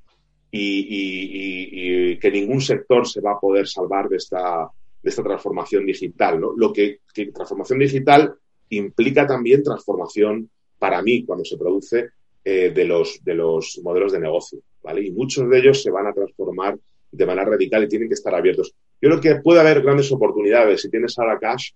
y, 0.57 2.17
que 2.19 2.31
ningún 2.31 2.61
sector 2.61 3.07
se 3.07 3.21
va 3.21 3.33
a 3.33 3.39
poder 3.39 3.67
salvar 3.67 4.07
de 4.07 4.17
esta, 4.17 4.67
de 5.01 5.09
esta 5.09 5.23
transformación 5.23 5.85
digital. 5.85 6.39
¿no? 6.39 6.53
Lo 6.55 6.71
que, 6.71 6.99
transformación 7.33 7.79
digital 7.79 8.33
implica 8.69 9.27
también 9.27 9.63
transformación 9.63 10.49
para 10.79 11.01
mí 11.01 11.25
cuando 11.25 11.45
se 11.45 11.57
produce 11.57 12.09
eh, 12.43 12.71
de, 12.73 12.85
los, 12.85 13.23
de 13.23 13.33
los 13.35 13.79
modelos 13.83 14.11
de 14.11 14.19
negocio. 14.19 14.59
¿vale? 14.81 15.05
Y 15.05 15.11
muchos 15.11 15.49
de 15.49 15.59
ellos 15.59 15.81
se 15.81 15.91
van 15.91 16.07
a 16.07 16.13
transformar 16.13 16.77
de 17.11 17.25
manera 17.25 17.49
radical 17.49 17.83
y 17.83 17.87
tienen 17.87 18.07
que 18.07 18.15
estar 18.15 18.33
abiertos. 18.33 18.73
Yo 19.01 19.09
creo 19.09 19.21
que 19.21 19.41
puede 19.41 19.59
haber 19.59 19.81
grandes 19.81 20.11
oportunidades. 20.11 20.81
Si 20.81 20.89
tienes 20.89 21.17
ahora 21.17 21.39
cash, 21.39 21.71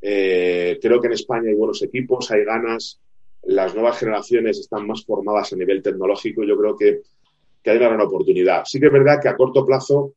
eh, 0.00 0.78
creo 0.80 1.00
que 1.00 1.06
en 1.06 1.14
España 1.14 1.48
hay 1.48 1.54
buenos 1.54 1.82
equipos, 1.82 2.30
hay 2.30 2.44
ganas, 2.44 3.00
las 3.44 3.74
nuevas 3.74 3.98
generaciones 3.98 4.58
están 4.58 4.86
más 4.86 5.04
formadas 5.04 5.52
a 5.52 5.56
nivel 5.56 5.82
tecnológico. 5.82 6.44
Yo 6.44 6.56
creo 6.56 6.76
que 6.76 7.00
que 7.64 7.70
hay 7.70 7.78
una 7.78 7.88
gran 7.88 8.02
oportunidad. 8.02 8.62
Sí 8.66 8.78
que 8.78 8.86
es 8.86 8.92
verdad 8.92 9.18
que 9.20 9.28
a 9.28 9.36
corto 9.36 9.64
plazo, 9.64 10.12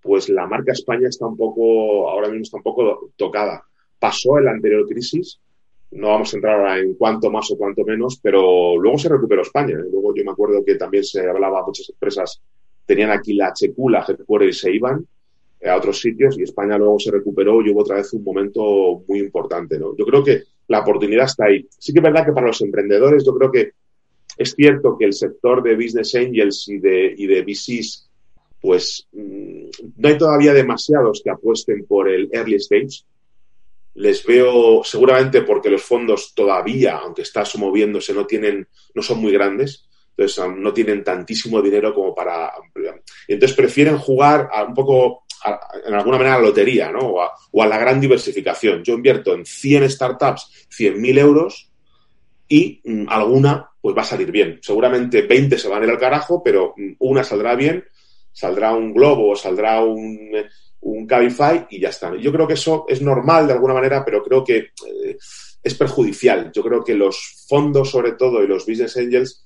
pues 0.00 0.28
la 0.28 0.46
marca 0.46 0.72
España 0.72 1.08
está 1.08 1.26
un 1.26 1.36
poco, 1.36 2.08
ahora 2.08 2.28
mismo 2.28 2.44
está 2.44 2.58
un 2.58 2.62
poco 2.62 3.10
tocada. 3.16 3.64
Pasó 3.98 4.38
en 4.38 4.44
la 4.44 4.52
anterior 4.52 4.86
crisis, 4.86 5.40
no 5.90 6.08
vamos 6.08 6.32
a 6.32 6.36
entrar 6.36 6.60
ahora 6.60 6.78
en 6.78 6.94
cuánto 6.94 7.30
más 7.30 7.50
o 7.50 7.58
cuánto 7.58 7.84
menos, 7.84 8.18
pero 8.22 8.76
luego 8.78 8.98
se 8.98 9.08
recuperó 9.08 9.42
España. 9.42 9.76
Luego 9.76 10.14
yo 10.14 10.24
me 10.24 10.30
acuerdo 10.30 10.64
que 10.64 10.76
también 10.76 11.02
se 11.02 11.28
hablaba, 11.28 11.66
muchas 11.66 11.90
empresas 11.90 12.40
tenían 12.86 13.10
aquí 13.10 13.34
la 13.34 13.48
HQ, 13.48 13.76
la 13.90 14.04
headquarter 14.06 14.48
y 14.48 14.52
se 14.52 14.72
iban 14.72 15.04
eh, 15.60 15.68
a 15.68 15.76
otros 15.76 16.00
sitios 16.00 16.38
y 16.38 16.42
España 16.42 16.78
luego 16.78 16.98
se 16.98 17.10
recuperó 17.10 17.60
y 17.62 17.70
hubo 17.70 17.80
otra 17.80 17.96
vez 17.96 18.12
un 18.12 18.22
momento 18.22 19.02
muy 19.08 19.18
importante. 19.18 19.78
¿no? 19.78 19.96
Yo 19.96 20.06
creo 20.06 20.22
que 20.22 20.42
la 20.68 20.80
oportunidad 20.80 21.26
está 21.26 21.46
ahí. 21.46 21.66
Sí 21.78 21.92
que 21.92 21.98
es 21.98 22.02
verdad 22.04 22.24
que 22.24 22.32
para 22.32 22.46
los 22.46 22.60
emprendedores 22.62 23.24
yo 23.24 23.34
creo 23.34 23.50
que 23.50 23.72
es 24.42 24.54
cierto 24.54 24.96
que 24.98 25.06
el 25.06 25.12
sector 25.12 25.62
de 25.62 25.74
Business 25.74 26.14
Angels 26.14 26.68
y 26.68 26.78
de, 26.78 27.14
y 27.16 27.26
de 27.26 27.42
VCs, 27.42 28.08
pues 28.60 29.08
mm, 29.12 29.68
no 29.96 30.08
hay 30.08 30.18
todavía 30.18 30.52
demasiados 30.52 31.20
que 31.22 31.30
apuesten 31.30 31.84
por 31.86 32.08
el 32.08 32.28
early 32.32 32.56
stage. 32.56 33.04
Les 33.94 34.24
veo 34.24 34.82
seguramente 34.84 35.42
porque 35.42 35.70
los 35.70 35.82
fondos 35.82 36.34
todavía, 36.34 36.98
aunque 36.98 37.22
están 37.22 37.44
moviéndose, 37.58 38.14
no 38.14 38.26
tienen, 38.26 38.66
no 38.94 39.02
son 39.02 39.20
muy 39.20 39.32
grandes. 39.32 39.88
Entonces 40.16 40.44
no 40.56 40.72
tienen 40.72 41.02
tantísimo 41.02 41.62
dinero 41.62 41.94
como 41.94 42.14
para 42.14 42.52
entonces 43.26 43.56
prefieren 43.56 43.96
jugar 43.96 44.48
a 44.52 44.64
un 44.64 44.74
poco, 44.74 45.24
en 45.86 45.94
alguna 45.94 46.18
manera, 46.18 46.36
a 46.36 46.38
la 46.38 46.48
lotería, 46.48 46.92
¿no? 46.92 47.00
O 47.00 47.22
a, 47.22 47.32
o 47.50 47.62
a, 47.62 47.66
la 47.66 47.78
gran 47.78 47.98
diversificación. 47.98 48.84
Yo 48.84 48.92
invierto 48.92 49.32
en 49.32 49.46
100 49.46 49.88
startups, 49.90 50.68
100.000 50.70 51.18
euros 51.18 51.71
y 52.52 52.82
mm, 52.84 53.06
alguna 53.08 53.66
pues 53.80 53.96
va 53.96 54.02
a 54.02 54.04
salir 54.04 54.30
bien. 54.30 54.58
Seguramente 54.60 55.22
20 55.22 55.56
se 55.56 55.68
van 55.68 55.80
a 55.80 55.86
ir 55.86 55.90
al 55.90 55.98
carajo, 55.98 56.42
pero 56.42 56.74
mm, 56.76 56.96
una 56.98 57.24
saldrá 57.24 57.56
bien, 57.56 57.82
saldrá 58.30 58.74
un 58.74 58.92
Globo 58.92 59.34
saldrá 59.34 59.82
un, 59.82 60.30
un 60.82 61.06
Cabify 61.06 61.66
y 61.70 61.80
ya 61.80 61.88
está. 61.88 62.14
Yo 62.14 62.30
creo 62.30 62.46
que 62.46 62.52
eso 62.52 62.84
es 62.86 63.00
normal 63.00 63.46
de 63.46 63.54
alguna 63.54 63.72
manera, 63.72 64.04
pero 64.04 64.22
creo 64.22 64.44
que 64.44 64.56
eh, 64.56 65.16
es 65.62 65.74
perjudicial. 65.74 66.52
Yo 66.52 66.62
creo 66.62 66.84
que 66.84 66.94
los 66.94 67.46
fondos, 67.48 67.90
sobre 67.90 68.12
todo, 68.12 68.44
y 68.44 68.46
los 68.46 68.66
business 68.66 68.98
angels, 68.98 69.42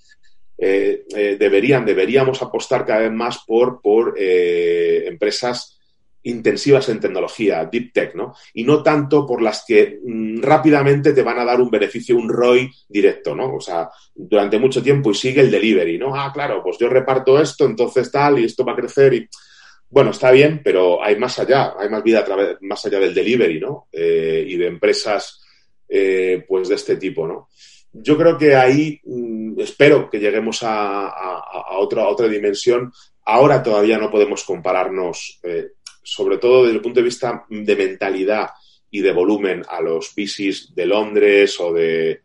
eh, 0.58 1.04
eh, 1.14 1.36
deberían, 1.38 1.84
deberíamos 1.84 2.42
apostar 2.42 2.84
cada 2.84 3.02
vez 3.02 3.12
más 3.12 3.38
por, 3.46 3.80
por 3.80 4.16
empresas 4.18 5.75
intensivas 6.26 6.88
en 6.88 7.00
tecnología, 7.00 7.68
deep 7.70 7.92
tech, 7.92 8.14
¿no? 8.14 8.34
Y 8.52 8.64
no 8.64 8.82
tanto 8.82 9.24
por 9.24 9.40
las 9.40 9.64
que 9.66 10.00
mm, 10.04 10.40
rápidamente 10.40 11.12
te 11.12 11.22
van 11.22 11.38
a 11.38 11.44
dar 11.44 11.60
un 11.60 11.70
beneficio, 11.70 12.16
un 12.16 12.28
ROI 12.28 12.70
directo, 12.88 13.34
¿no? 13.34 13.54
O 13.54 13.60
sea, 13.60 13.88
durante 14.14 14.58
mucho 14.58 14.82
tiempo 14.82 15.10
y 15.10 15.14
sigue 15.14 15.40
el 15.40 15.50
delivery, 15.50 15.98
¿no? 15.98 16.14
Ah, 16.14 16.32
claro, 16.32 16.62
pues 16.62 16.78
yo 16.78 16.88
reparto 16.88 17.40
esto, 17.40 17.64
entonces 17.64 18.10
tal, 18.10 18.38
y 18.38 18.44
esto 18.44 18.64
va 18.64 18.72
a 18.72 18.76
crecer 18.76 19.14
y... 19.14 19.28
Bueno, 19.88 20.10
está 20.10 20.32
bien, 20.32 20.62
pero 20.64 21.02
hay 21.02 21.14
más 21.16 21.38
allá, 21.38 21.74
hay 21.78 21.88
más 21.88 22.02
vida 22.02 22.18
a 22.18 22.24
través, 22.24 22.56
más 22.60 22.84
allá 22.84 22.98
del 22.98 23.14
delivery, 23.14 23.60
¿no? 23.60 23.86
Eh, 23.92 24.44
y 24.48 24.56
de 24.56 24.66
empresas, 24.66 25.40
eh, 25.88 26.44
pues, 26.46 26.68
de 26.68 26.74
este 26.74 26.96
tipo, 26.96 27.24
¿no? 27.28 27.48
Yo 27.92 28.18
creo 28.18 28.36
que 28.36 28.56
ahí 28.56 29.00
mm, 29.04 29.60
espero 29.60 30.10
que 30.10 30.18
lleguemos 30.18 30.58
a, 30.64 31.14
otra, 31.78 32.08
otra 32.08 32.26
dimensión. 32.26 32.92
Ahora 33.24 33.62
todavía 33.62 33.96
no 33.96 34.10
podemos 34.10 34.42
compararnos 34.42 35.38
eh, 35.44 35.68
sobre 36.06 36.38
todo 36.38 36.62
desde 36.62 36.76
el 36.76 36.82
punto 36.82 37.00
de 37.00 37.04
vista 37.04 37.44
de 37.48 37.76
mentalidad 37.76 38.50
y 38.88 39.00
de 39.00 39.12
volumen 39.12 39.62
a 39.68 39.80
los 39.80 40.14
VCs 40.14 40.72
de 40.72 40.86
Londres 40.86 41.58
o 41.58 41.72
de, 41.72 42.20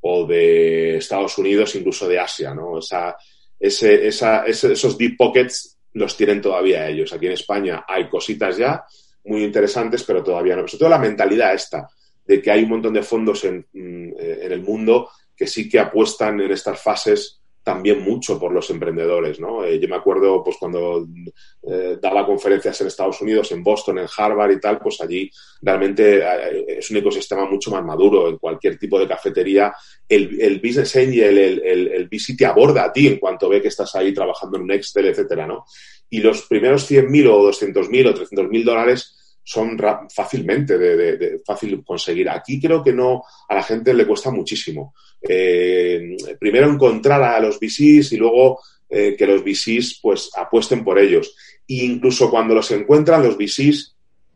o 0.00 0.24
de 0.24 0.98
Estados 0.98 1.36
Unidos, 1.36 1.74
incluso 1.74 2.06
de 2.06 2.20
Asia, 2.20 2.54
¿no? 2.54 2.74
O 2.74 2.80
sea, 2.80 3.16
ese, 3.58 4.06
esa, 4.06 4.46
esos 4.46 4.96
deep 4.96 5.16
pockets 5.16 5.76
los 5.94 6.16
tienen 6.16 6.40
todavía 6.40 6.88
ellos. 6.88 7.12
Aquí 7.12 7.26
en 7.26 7.32
España 7.32 7.84
hay 7.88 8.08
cositas 8.08 8.56
ya 8.56 8.84
muy 9.24 9.42
interesantes, 9.42 10.04
pero 10.04 10.22
todavía 10.22 10.54
no. 10.54 10.68
sobre 10.68 10.78
todo 10.78 10.90
la 10.90 10.98
mentalidad 10.98 11.52
esta 11.52 11.88
de 12.24 12.40
que 12.40 12.50
hay 12.52 12.62
un 12.62 12.70
montón 12.70 12.94
de 12.94 13.02
fondos 13.02 13.44
en, 13.44 13.66
mm, 13.72 14.12
en 14.20 14.52
el 14.52 14.62
mundo 14.62 15.10
que 15.36 15.48
sí 15.48 15.68
que 15.68 15.80
apuestan 15.80 16.40
en 16.40 16.52
estas 16.52 16.80
fases 16.80 17.40
también 17.66 18.00
mucho 18.00 18.38
por 18.38 18.52
los 18.52 18.70
emprendedores, 18.70 19.40
¿no? 19.40 19.64
Eh, 19.64 19.80
yo 19.80 19.88
me 19.88 19.96
acuerdo, 19.96 20.40
pues, 20.44 20.56
cuando 20.56 21.04
eh, 21.68 21.98
daba 22.00 22.24
conferencias 22.24 22.80
en 22.80 22.86
Estados 22.86 23.20
Unidos, 23.20 23.50
en 23.50 23.64
Boston, 23.64 23.98
en 23.98 24.06
Harvard 24.16 24.52
y 24.52 24.60
tal, 24.60 24.78
pues 24.78 25.00
allí 25.00 25.28
realmente 25.60 26.18
eh, 26.18 26.64
es 26.78 26.88
un 26.92 26.98
ecosistema 26.98 27.44
mucho 27.44 27.72
más 27.72 27.84
maduro. 27.84 28.28
En 28.28 28.38
cualquier 28.38 28.78
tipo 28.78 29.00
de 29.00 29.08
cafetería, 29.08 29.74
el, 30.08 30.60
business 30.62 30.94
angel, 30.94 31.38
el, 31.38 31.60
el, 31.92 32.08
te 32.08 32.46
aborda 32.46 32.84
a 32.84 32.92
ti 32.92 33.08
en 33.08 33.18
cuanto 33.18 33.48
ve 33.48 33.60
que 33.60 33.66
estás 33.66 33.92
ahí 33.96 34.14
trabajando 34.14 34.58
en 34.58 34.62
un 34.62 34.70
Excel, 34.70 35.06
etcétera, 35.06 35.44
¿no? 35.44 35.64
Y 36.08 36.20
los 36.20 36.42
primeros 36.42 36.88
100.000 36.88 37.28
o 37.28 37.50
200.000 37.50 38.08
o 38.08 38.14
300.000 38.14 38.64
dólares 38.64 39.25
son 39.48 39.78
fácilmente 40.12 40.76
de, 40.76 41.40
fácil 41.46 41.84
conseguir. 41.84 42.28
Aquí 42.28 42.60
creo 42.60 42.82
que 42.82 42.92
no 42.92 43.22
a 43.48 43.54
la 43.54 43.62
gente 43.62 43.94
le 43.94 44.04
cuesta 44.04 44.32
muchísimo. 44.32 44.92
Eh, 45.22 46.16
primero 46.36 46.68
encontrar 46.68 47.22
a 47.22 47.38
los 47.38 47.60
VCs 47.60 48.10
y 48.10 48.16
luego 48.16 48.58
eh, 48.90 49.14
que 49.16 49.24
los 49.24 49.44
VCs 49.44 50.00
pues 50.02 50.30
apuesten 50.36 50.82
por 50.82 50.98
ellos. 50.98 51.36
E 51.68 51.84
incluso 51.84 52.28
cuando 52.28 52.56
los 52.56 52.68
encuentran, 52.72 53.22
los 53.22 53.38
VCs 53.38 53.94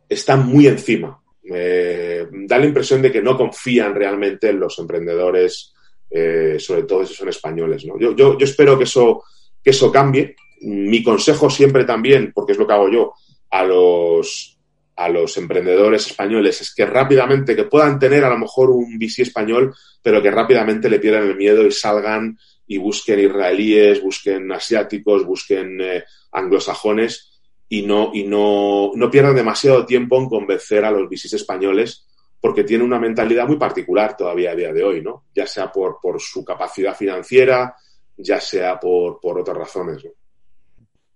están 0.09 0.47
muy 0.47 0.69
encima. 0.69 1.21
Eh, 1.43 2.29
da 2.47 2.59
la 2.59 2.67
impresión 2.67 3.03
de 3.03 3.11
que 3.11 3.21
no 3.21 3.37
confían 3.37 3.97
realmente 3.97 4.51
en 4.51 4.61
los 4.61 4.79
emprendedores, 4.79 5.73
sobre 6.09 6.85
todo 6.85 7.05
si 7.05 7.15
son 7.15 7.29
españoles. 7.29 7.83
Yo, 7.83 8.15
yo, 8.15 8.39
yo 8.39 8.45
espero 8.45 8.79
que 8.79 8.85
eso, 8.85 9.25
que 9.61 9.71
eso 9.71 9.91
cambie. 9.91 10.37
Mi 10.61 11.03
consejo 11.03 11.51
siempre 11.51 11.85
también, 11.85 12.31
porque 12.33 12.53
es 12.53 12.59
lo 12.59 12.67
que 12.69 12.75
hago 12.75 12.89
yo, 12.89 13.13
a 13.51 13.65
los 13.65 14.60
a 15.01 15.09
los 15.09 15.39
emprendedores 15.39 16.07
españoles 16.07 16.61
es 16.61 16.75
que 16.75 16.85
rápidamente, 16.85 17.57
que 17.57 17.65
puedan 17.65 17.99
tener 17.99 18.23
a 18.23 18.29
lo 18.29 18.39
mejor 18.39 18.69
un 18.69 18.99
VC 18.99 19.23
español, 19.23 19.75
pero 20.03 20.21
que 20.21 20.31
rápidamente 20.31 20.91
le 20.91 21.01
pierdan 21.01 21.27
el 21.27 21.37
miedo 21.37 21.67
y 21.67 21.73
salgan 21.73 22.39
y 22.67 22.77
busquen 22.77 23.19
israelíes, 23.19 24.03
busquen 24.03 24.53
asiáticos, 24.53 25.25
busquen 25.25 25.81
eh, 25.81 26.05
anglosajones, 26.33 27.31
y 27.67 27.83
no, 27.83 28.11
y 28.13 28.25
no, 28.25 28.91
no 28.95 29.11
pierdan 29.11 29.37
demasiado 29.37 29.87
tiempo 29.87 30.19
en 30.19 30.29
convencer 30.29 30.85
a 30.85 30.91
los 30.91 31.09
VCs 31.09 31.33
españoles 31.33 32.07
porque 32.39 32.65
tienen 32.65 32.87
una 32.87 32.99
mentalidad 32.99 33.47
muy 33.47 33.57
particular 33.57 34.17
todavía 34.17 34.51
a 34.51 34.55
día 34.55 34.73
de 34.73 34.85
hoy, 34.85 35.01
¿no? 35.01 35.25
Ya 35.35 35.47
sea 35.47 35.73
por, 35.73 35.99
por 36.03 36.21
su 36.21 36.45
capacidad 36.45 36.95
financiera, 36.95 37.75
ya 38.17 38.39
sea 38.39 38.79
por, 38.79 39.19
por 39.19 39.39
otras 39.39 39.57
razones. 39.57 40.05
¿no? 40.05 40.11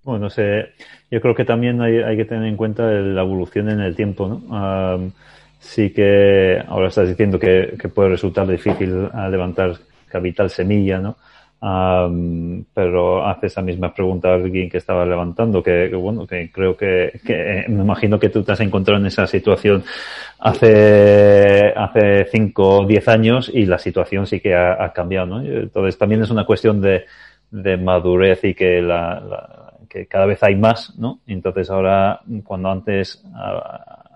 Bueno, 0.04 0.28
sé, 0.28 0.72
yo 1.10 1.20
creo 1.20 1.34
que 1.34 1.44
también 1.44 1.80
hay, 1.80 2.16
que 2.16 2.24
tener 2.26 2.44
en 2.44 2.56
cuenta 2.56 2.90
la 2.90 3.22
evolución 3.22 3.70
en 3.70 3.80
el 3.80 3.96
tiempo, 3.96 4.28
¿no? 4.28 5.12
sí 5.58 5.90
que 5.90 6.62
ahora 6.68 6.88
estás 6.88 7.08
diciendo 7.08 7.38
que, 7.38 7.78
puede 7.94 8.10
resultar 8.10 8.46
difícil 8.46 9.08
levantar 9.30 9.76
capital 10.08 10.50
semilla, 10.50 10.98
¿no? 10.98 11.16
pero 12.74 13.26
hace 13.26 13.46
esa 13.46 13.62
misma 13.62 13.94
pregunta 13.94 14.28
a 14.28 14.34
alguien 14.34 14.68
que 14.68 14.76
estaba 14.76 15.06
levantando, 15.06 15.62
que, 15.62 15.88
bueno, 15.94 16.26
que 16.26 16.50
creo 16.52 16.76
que, 16.76 17.20
que, 17.24 17.64
me 17.68 17.82
imagino 17.82 18.20
que 18.20 18.28
tú 18.28 18.42
te 18.42 18.52
has 18.52 18.60
encontrado 18.60 19.00
en 19.00 19.06
esa 19.06 19.26
situación 19.26 19.82
hace, 20.38 21.72
hace 21.74 22.26
cinco 22.30 22.80
o 22.80 22.86
diez 22.86 23.08
años 23.08 23.50
y 23.52 23.64
la 23.64 23.78
situación 23.78 24.26
sí 24.26 24.40
que 24.40 24.54
ha, 24.54 24.92
cambiado, 24.92 25.26
¿no? 25.26 25.40
Entonces 25.40 25.96
también 25.96 26.22
es 26.22 26.30
una 26.30 26.44
cuestión 26.44 26.82
de, 26.82 27.06
madurez 27.78 28.44
y 28.44 28.52
que 28.52 28.82
la, 28.82 29.63
que 29.94 30.06
cada 30.06 30.26
vez 30.26 30.42
hay 30.42 30.56
más, 30.56 30.98
¿no? 30.98 31.20
Entonces 31.24 31.70
ahora, 31.70 32.20
cuando 32.42 32.68
antes 32.68 33.24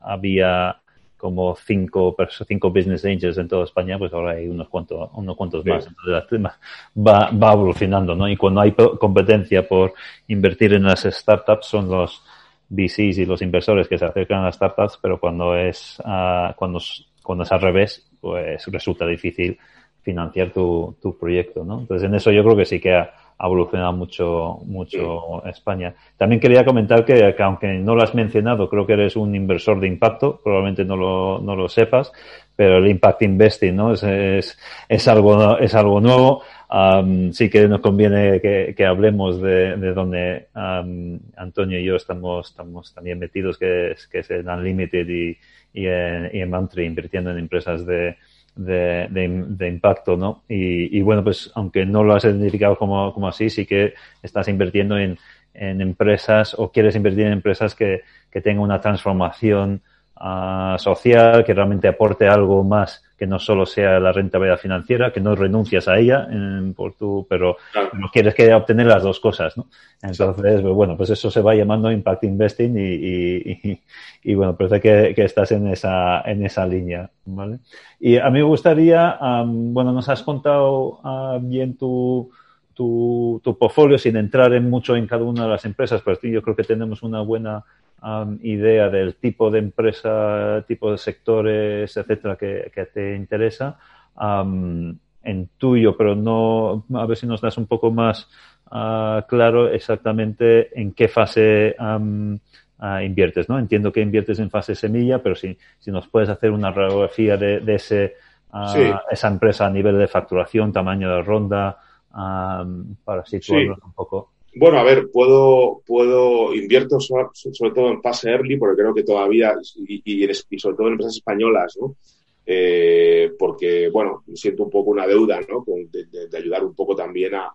había 0.02 0.76
como 1.16 1.54
cinco, 1.54 2.16
cinco 2.46 2.70
business 2.70 3.04
angels 3.04 3.38
en 3.38 3.46
toda 3.46 3.64
España, 3.64 3.96
pues 3.96 4.12
ahora 4.12 4.32
hay 4.32 4.48
unos 4.48 4.68
cuantos, 4.68 5.08
unos 5.14 5.36
cuantos 5.36 5.64
más. 5.64 5.86
Entonces, 5.86 6.52
va, 6.96 7.30
va 7.30 7.52
evolucionando, 7.52 8.16
¿no? 8.16 8.28
Y 8.28 8.36
cuando 8.36 8.60
hay 8.60 8.72
competencia 8.72 9.68
por 9.68 9.94
invertir 10.26 10.74
en 10.74 10.82
las 10.82 11.02
startups, 11.02 11.66
son 11.66 11.88
los 11.88 12.24
VCs 12.70 13.18
y 13.18 13.24
los 13.24 13.40
inversores 13.40 13.86
que 13.86 13.98
se 13.98 14.04
acercan 14.04 14.40
a 14.40 14.46
las 14.46 14.56
startups, 14.56 14.98
pero 15.00 15.20
cuando 15.20 15.56
es, 15.56 16.00
uh, 16.04 16.54
cuando, 16.56 16.80
cuando 17.22 17.44
es 17.44 17.52
al 17.52 17.60
revés, 17.60 18.10
pues 18.20 18.66
resulta 18.66 19.06
difícil 19.06 19.56
financiar 20.02 20.52
tu, 20.52 20.96
tu 21.00 21.16
proyecto, 21.16 21.64
¿no? 21.64 21.80
Entonces, 21.80 22.08
en 22.08 22.16
eso 22.16 22.32
yo 22.32 22.42
creo 22.42 22.56
que 22.56 22.64
sí 22.64 22.80
que 22.80 22.94
ha, 22.94 23.12
ha 23.38 23.46
evolucionado 23.46 23.92
mucho, 23.92 24.58
mucho 24.66 25.44
España. 25.46 25.94
También 26.16 26.40
quería 26.40 26.64
comentar 26.64 27.04
que, 27.04 27.34
que, 27.36 27.42
aunque 27.42 27.68
no 27.74 27.94
lo 27.94 28.02
has 28.02 28.14
mencionado, 28.14 28.68
creo 28.68 28.86
que 28.86 28.94
eres 28.94 29.14
un 29.14 29.34
inversor 29.34 29.78
de 29.78 29.86
impacto, 29.86 30.40
probablemente 30.42 30.84
no 30.84 30.96
lo, 30.96 31.40
no 31.40 31.54
lo 31.54 31.68
sepas, 31.68 32.12
pero 32.56 32.78
el 32.78 32.88
impact 32.88 33.22
investing, 33.22 33.76
¿no? 33.76 33.92
Es, 33.92 34.02
es, 34.02 34.58
es 34.88 35.08
algo, 35.08 35.56
es 35.58 35.74
algo 35.74 36.00
nuevo. 36.00 36.42
Um, 36.70 37.32
sí 37.32 37.48
que 37.48 37.66
nos 37.66 37.80
conviene 37.80 38.40
que, 38.40 38.74
que 38.76 38.84
hablemos 38.84 39.40
de, 39.40 39.76
de 39.76 39.92
donde 39.94 40.48
um, 40.54 41.18
Antonio 41.36 41.78
y 41.78 41.84
yo 41.84 41.96
estamos, 41.96 42.50
estamos 42.50 42.92
también 42.92 43.18
metidos, 43.18 43.56
que 43.56 43.92
es, 43.92 44.06
que 44.08 44.18
es 44.18 44.30
en 44.32 44.48
Unlimited 44.48 45.08
y, 45.08 45.38
y 45.72 45.86
en, 45.86 46.28
y 46.32 46.40
en 46.40 46.50
Mantri, 46.50 46.84
invirtiendo 46.84 47.30
en 47.30 47.38
empresas 47.38 47.86
de, 47.86 48.16
de, 48.58 49.06
de, 49.10 49.44
de, 49.48 49.68
impacto, 49.68 50.16
¿no? 50.16 50.42
Y, 50.48 50.98
y, 50.98 51.00
bueno, 51.02 51.22
pues 51.22 51.50
aunque 51.54 51.86
no 51.86 52.02
lo 52.02 52.14
has 52.14 52.24
identificado 52.24 52.76
como, 52.76 53.14
como 53.14 53.28
así, 53.28 53.50
sí 53.50 53.64
que 53.64 53.94
estás 54.22 54.48
invirtiendo 54.48 54.98
en, 54.98 55.16
en 55.54 55.80
empresas 55.80 56.54
o 56.58 56.72
quieres 56.72 56.96
invertir 56.96 57.26
en 57.26 57.32
empresas 57.32 57.74
que, 57.74 58.02
que 58.30 58.40
tengan 58.40 58.64
una 58.64 58.80
transformación 58.80 59.82
uh, 60.20 60.78
social, 60.78 61.44
que 61.44 61.54
realmente 61.54 61.88
aporte 61.88 62.26
algo 62.26 62.64
más 62.64 63.02
que 63.18 63.26
no 63.26 63.40
solo 63.40 63.66
sea 63.66 63.98
la 63.98 64.12
rentabilidad 64.12 64.58
financiera, 64.58 65.12
que 65.12 65.20
no 65.20 65.34
renuncias 65.34 65.88
a 65.88 65.98
ella 65.98 66.28
en, 66.30 66.72
por 66.72 66.94
tu, 66.94 67.26
pero 67.28 67.56
claro. 67.72 67.90
no 67.94 68.08
quieres 68.12 68.32
que 68.32 68.54
obtener 68.54 68.86
las 68.86 69.02
dos 69.02 69.18
cosas, 69.18 69.56
¿no? 69.56 69.66
Entonces, 70.00 70.60
pues 70.60 70.72
bueno, 70.72 70.96
pues 70.96 71.10
eso 71.10 71.28
se 71.28 71.40
va 71.40 71.56
llamando 71.56 71.90
impact 71.90 72.22
investing 72.22 72.78
y, 72.78 72.94
y, 72.94 73.60
y, 73.64 73.80
y 74.22 74.34
bueno, 74.36 74.56
parece 74.56 74.80
que, 74.80 75.14
que, 75.16 75.24
estás 75.24 75.50
en 75.50 75.66
esa, 75.66 76.20
en 76.20 76.46
esa 76.46 76.64
línea, 76.64 77.10
¿vale? 77.24 77.58
Y 77.98 78.18
a 78.18 78.30
mí 78.30 78.38
me 78.38 78.44
gustaría, 78.44 79.18
um, 79.20 79.74
bueno, 79.74 79.92
nos 79.92 80.08
has 80.08 80.22
contado 80.22 81.00
uh, 81.02 81.40
bien 81.40 81.76
tu, 81.76 82.30
tu, 82.72 83.40
tu 83.42 83.58
portfolio 83.58 83.98
sin 83.98 84.16
entrar 84.16 84.52
en 84.54 84.70
mucho 84.70 84.94
en 84.94 85.08
cada 85.08 85.24
una 85.24 85.42
de 85.42 85.50
las 85.50 85.64
empresas, 85.64 86.02
pero 86.04 86.20
yo 86.22 86.40
creo 86.40 86.54
que 86.54 86.62
tenemos 86.62 87.02
una 87.02 87.20
buena 87.22 87.64
um, 88.02 88.38
idea 88.42 88.88
del 88.88 89.16
tipo 89.16 89.50
de 89.50 89.58
empresa, 89.58 90.64
tipo 90.66 90.90
de 90.90 90.98
sectores, 90.98 91.96
etcétera, 91.96 92.36
que, 92.36 92.70
que 92.74 92.86
te 92.86 93.16
interesa 93.16 93.78
um, 94.14 94.96
en 95.22 95.48
tuyo, 95.58 95.96
pero 95.96 96.14
no, 96.14 96.84
a 96.94 97.06
ver 97.06 97.16
si 97.16 97.26
nos 97.26 97.40
das 97.40 97.58
un 97.58 97.66
poco 97.66 97.90
más 97.90 98.28
uh, 98.70 99.22
claro 99.28 99.68
exactamente 99.68 100.78
en 100.80 100.92
qué 100.92 101.08
fase 101.08 101.76
um, 101.78 102.38
uh, 102.80 103.00
inviertes, 103.02 103.48
¿no? 103.48 103.58
Entiendo 103.58 103.92
que 103.92 104.00
inviertes 104.00 104.38
en 104.38 104.50
fase 104.50 104.74
semilla, 104.74 105.22
pero 105.22 105.34
si, 105.34 105.56
si 105.78 105.90
nos 105.90 106.08
puedes 106.08 106.28
hacer 106.28 106.50
una 106.50 106.70
radiografía 106.70 107.36
de, 107.36 107.60
de 107.60 107.74
ese, 107.74 108.14
uh, 108.52 108.68
sí. 108.68 108.90
esa 109.10 109.28
empresa 109.28 109.66
a 109.66 109.70
nivel 109.70 109.98
de 109.98 110.08
facturación, 110.08 110.72
tamaño 110.72 111.14
de 111.14 111.22
ronda, 111.22 111.78
um, 112.14 112.94
para 113.04 113.24
situarnos 113.24 113.78
sí. 113.78 113.84
un 113.84 113.92
poco. 113.92 114.37
Bueno, 114.58 114.78
a 114.80 114.82
ver, 114.82 115.08
puedo, 115.12 115.82
puedo, 115.86 116.52
invierto 116.52 116.98
sobre, 116.98 117.28
todo 117.72 117.92
en 117.92 118.02
fase 118.02 118.30
early, 118.30 118.56
porque 118.56 118.82
creo 118.82 118.92
que 118.92 119.04
todavía, 119.04 119.54
y, 119.76 120.02
y, 120.04 120.28
y 120.28 120.58
sobre 120.58 120.76
todo 120.76 120.88
en 120.88 120.94
empresas 120.94 121.14
españolas, 121.14 121.78
¿no? 121.80 121.96
Eh, 122.44 123.30
porque, 123.38 123.88
bueno, 123.88 124.24
siento 124.34 124.64
un 124.64 124.70
poco 124.70 124.90
una 124.90 125.06
deuda, 125.06 125.40
¿no? 125.48 125.64
Con, 125.64 125.88
de, 125.92 126.36
ayudar 126.36 126.64
un 126.64 126.74
poco 126.74 126.96
también 126.96 127.36
a, 127.36 127.52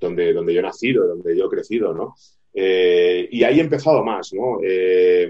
donde, 0.00 0.32
donde 0.32 0.54
yo 0.54 0.60
he 0.60 0.62
nacido, 0.62 1.06
donde 1.06 1.36
yo 1.36 1.44
he 1.44 1.50
crecido, 1.50 1.92
¿no? 1.92 2.14
Eh, 2.54 3.28
y 3.30 3.44
ahí 3.44 3.58
he 3.58 3.62
empezado 3.62 4.02
más, 4.02 4.32
¿no? 4.32 4.60
Eh, 4.64 5.28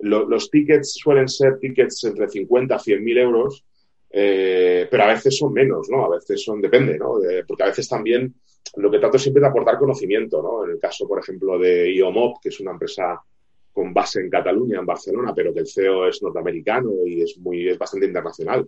lo, 0.00 0.28
los 0.28 0.50
tickets 0.50 0.92
suelen 1.02 1.26
ser 1.26 1.58
tickets 1.58 2.04
entre 2.04 2.28
50 2.28 2.74
a 2.74 2.78
100 2.78 3.02
mil 3.02 3.16
euros, 3.16 3.64
eh, 4.10 4.86
pero 4.90 5.04
a 5.04 5.14
veces 5.14 5.38
son 5.38 5.54
menos, 5.54 5.88
¿no? 5.88 6.04
A 6.04 6.16
veces 6.16 6.44
son, 6.44 6.60
depende, 6.60 6.98
¿no? 6.98 7.14
Porque 7.46 7.62
a 7.62 7.68
veces 7.68 7.88
también 7.88 8.34
lo 8.76 8.90
que 8.90 8.98
trato 8.98 9.18
siempre 9.18 9.40
de 9.40 9.48
aportar 9.48 9.78
conocimiento, 9.78 10.42
¿no? 10.42 10.64
En 10.64 10.72
el 10.72 10.78
caso, 10.78 11.06
por 11.06 11.18
ejemplo, 11.18 11.58
de 11.58 11.92
IOMOP, 11.94 12.38
que 12.42 12.48
es 12.48 12.60
una 12.60 12.72
empresa 12.72 13.20
con 13.72 13.92
base 13.92 14.20
en 14.20 14.30
Cataluña, 14.30 14.78
en 14.78 14.86
Barcelona, 14.86 15.32
pero 15.34 15.52
que 15.52 15.60
el 15.60 15.66
CEO 15.66 16.08
es 16.08 16.22
norteamericano 16.22 16.90
y 17.04 17.22
es 17.22 17.38
muy, 17.38 17.68
es 17.68 17.78
bastante 17.78 18.06
internacional. 18.06 18.66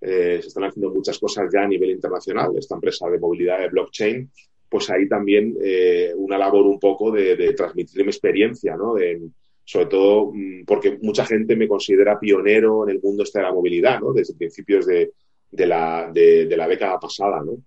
Eh, 0.00 0.38
se 0.42 0.48
están 0.48 0.64
haciendo 0.64 0.90
muchas 0.90 1.18
cosas 1.18 1.48
ya 1.52 1.62
a 1.62 1.68
nivel 1.68 1.90
internacional. 1.90 2.50
Esta 2.56 2.74
empresa 2.74 3.08
de 3.08 3.18
movilidad 3.18 3.60
de 3.60 3.68
blockchain, 3.68 4.30
pues 4.68 4.90
ahí 4.90 5.08
también 5.08 5.56
eh, 5.62 6.12
una 6.16 6.36
labor 6.36 6.66
un 6.66 6.78
poco 6.78 7.10
de, 7.10 7.36
de 7.36 7.52
transmitir 7.54 8.02
mi 8.02 8.10
experiencia, 8.10 8.76
¿no? 8.76 8.94
De, 8.94 9.22
sobre 9.64 9.86
todo 9.86 10.32
mm, 10.34 10.64
porque 10.66 10.98
mucha 11.00 11.24
gente 11.24 11.56
me 11.56 11.68
considera 11.68 12.18
pionero 12.18 12.84
en 12.84 12.96
el 12.96 13.00
mundo 13.02 13.22
este 13.22 13.38
de 13.38 13.44
la 13.44 13.52
movilidad, 13.52 14.00
¿no? 14.00 14.12
Desde 14.12 14.34
principios 14.34 14.86
de, 14.86 15.12
de 15.50 15.66
la, 15.66 16.10
de, 16.12 16.46
de, 16.46 16.56
la 16.56 16.68
década 16.68 16.98
pasada, 16.98 17.42
¿no? 17.44 17.58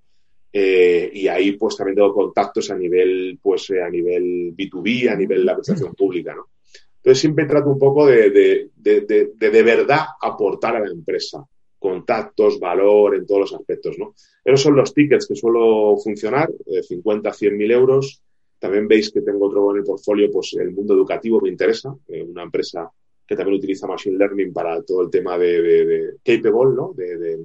Eh, 0.58 1.12
y 1.14 1.28
ahí 1.28 1.52
pues 1.58 1.76
también 1.76 1.98
tengo 1.98 2.14
contactos 2.14 2.72
a 2.72 2.78
nivel, 2.78 3.38
pues 3.42 3.70
eh, 3.72 3.82
a 3.82 3.90
nivel 3.90 4.56
B2B, 4.56 5.10
a 5.12 5.16
nivel 5.18 5.40
de 5.40 5.44
la 5.44 5.52
administración 5.52 5.94
pública, 5.94 6.34
¿no? 6.34 6.48
Entonces 6.96 7.20
siempre 7.20 7.46
trato 7.46 7.72
un 7.72 7.78
poco 7.78 8.08
de 8.08 8.30
de, 8.30 8.70
de, 8.78 9.32
de, 9.36 9.64
verdad 9.64 10.06
aportar 10.22 10.78
a 10.78 10.80
la 10.80 10.90
empresa, 10.90 11.46
contactos, 11.78 12.58
valor 12.58 13.16
en 13.16 13.26
todos 13.26 13.42
los 13.42 13.54
aspectos, 13.54 14.00
¿no? 14.00 14.16
Esos 14.46 14.62
son 14.62 14.78
los 14.78 14.94
tickets 14.94 15.28
que 15.28 15.36
suelo 15.36 15.98
funcionar, 16.02 16.50
de 16.66 16.82
50 16.82 17.30
a 17.30 17.34
100 17.34 17.58
mil 17.58 17.72
euros. 17.72 18.24
También 18.58 18.88
veis 18.88 19.12
que 19.12 19.20
tengo 19.20 19.48
otro 19.48 19.72
en 19.72 19.80
el 19.80 19.84
portfolio, 19.84 20.32
pues 20.32 20.56
el 20.58 20.72
mundo 20.72 20.94
educativo 20.94 21.42
me 21.42 21.50
interesa, 21.50 21.94
eh, 22.08 22.24
una 22.24 22.44
empresa 22.44 22.90
que 23.28 23.36
también 23.36 23.58
utiliza 23.58 23.88
Machine 23.88 24.18
Learning 24.18 24.54
para 24.54 24.82
todo 24.84 25.02
el 25.02 25.10
tema 25.10 25.38
de, 25.38 25.62
de, 25.62 25.86
de 25.86 26.42
Capable, 26.42 26.76
¿no? 26.76 26.94
De, 26.96 27.40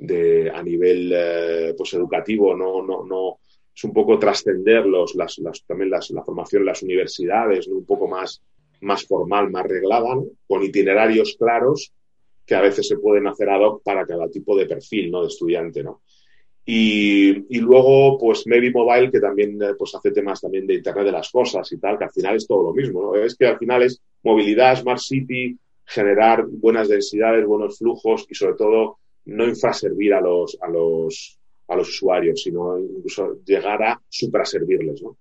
de, 0.00 0.50
a 0.50 0.62
nivel 0.62 1.12
eh, 1.14 1.74
pues 1.76 1.92
educativo, 1.94 2.56
no, 2.56 2.82
no, 2.82 3.04
no, 3.04 3.38
es 3.74 3.84
un 3.84 3.92
poco 3.92 4.18
trascender 4.18 4.86
los, 4.86 5.14
las, 5.14 5.38
las, 5.38 5.62
también 5.64 5.90
las, 5.90 6.10
la 6.10 6.24
formación 6.24 6.62
en 6.62 6.66
las 6.66 6.82
universidades, 6.82 7.68
un 7.68 7.84
poco 7.84 8.08
más, 8.08 8.42
más 8.80 9.06
formal, 9.06 9.50
más 9.50 9.66
reglada, 9.66 10.18
con 10.46 10.62
itinerarios 10.62 11.36
claros 11.38 11.92
que 12.46 12.54
a 12.54 12.62
veces 12.62 12.88
se 12.88 12.96
pueden 12.96 13.26
hacer 13.26 13.48
ad 13.48 13.60
hoc 13.60 13.82
para 13.82 14.04
cada 14.06 14.28
tipo 14.28 14.56
de 14.56 14.66
perfil 14.66 15.10
¿no? 15.10 15.22
de 15.22 15.28
estudiante. 15.28 15.82
¿no? 15.82 16.02
Y, 16.64 17.56
y 17.56 17.60
luego, 17.60 18.18
pues 18.18 18.46
Maybe 18.46 18.70
Mobile, 18.70 19.10
que 19.10 19.20
también 19.20 19.62
eh, 19.62 19.74
pues, 19.78 19.94
hace 19.94 20.10
temas 20.10 20.40
también 20.40 20.66
de 20.66 20.74
Internet 20.74 21.04
de 21.04 21.12
las 21.12 21.30
Cosas 21.30 21.70
y 21.72 21.78
tal, 21.78 21.96
que 21.96 22.04
al 22.04 22.12
final 22.12 22.36
es 22.36 22.46
todo 22.46 22.64
lo 22.64 22.74
mismo. 22.74 23.02
¿no? 23.02 23.14
Es 23.14 23.36
que 23.36 23.46
al 23.46 23.58
final 23.58 23.82
es 23.82 24.00
movilidad, 24.22 24.76
Smart 24.76 25.00
City, 25.00 25.56
generar 25.84 26.46
buenas 26.46 26.88
densidades, 26.88 27.46
buenos 27.46 27.78
flujos 27.78 28.26
y 28.28 28.34
sobre 28.34 28.54
todo 28.54 28.98
no 29.30 29.46
infraservir 29.46 30.14
a 30.14 30.20
los, 30.20 30.58
a 30.60 30.68
los, 30.68 31.38
a 31.68 31.76
los 31.76 31.88
usuarios, 31.88 32.42
sino 32.42 32.78
incluso 32.78 33.38
llegar 33.44 33.82
a 33.82 34.00
supraservirles, 34.08 35.02
¿no? 35.02 35.16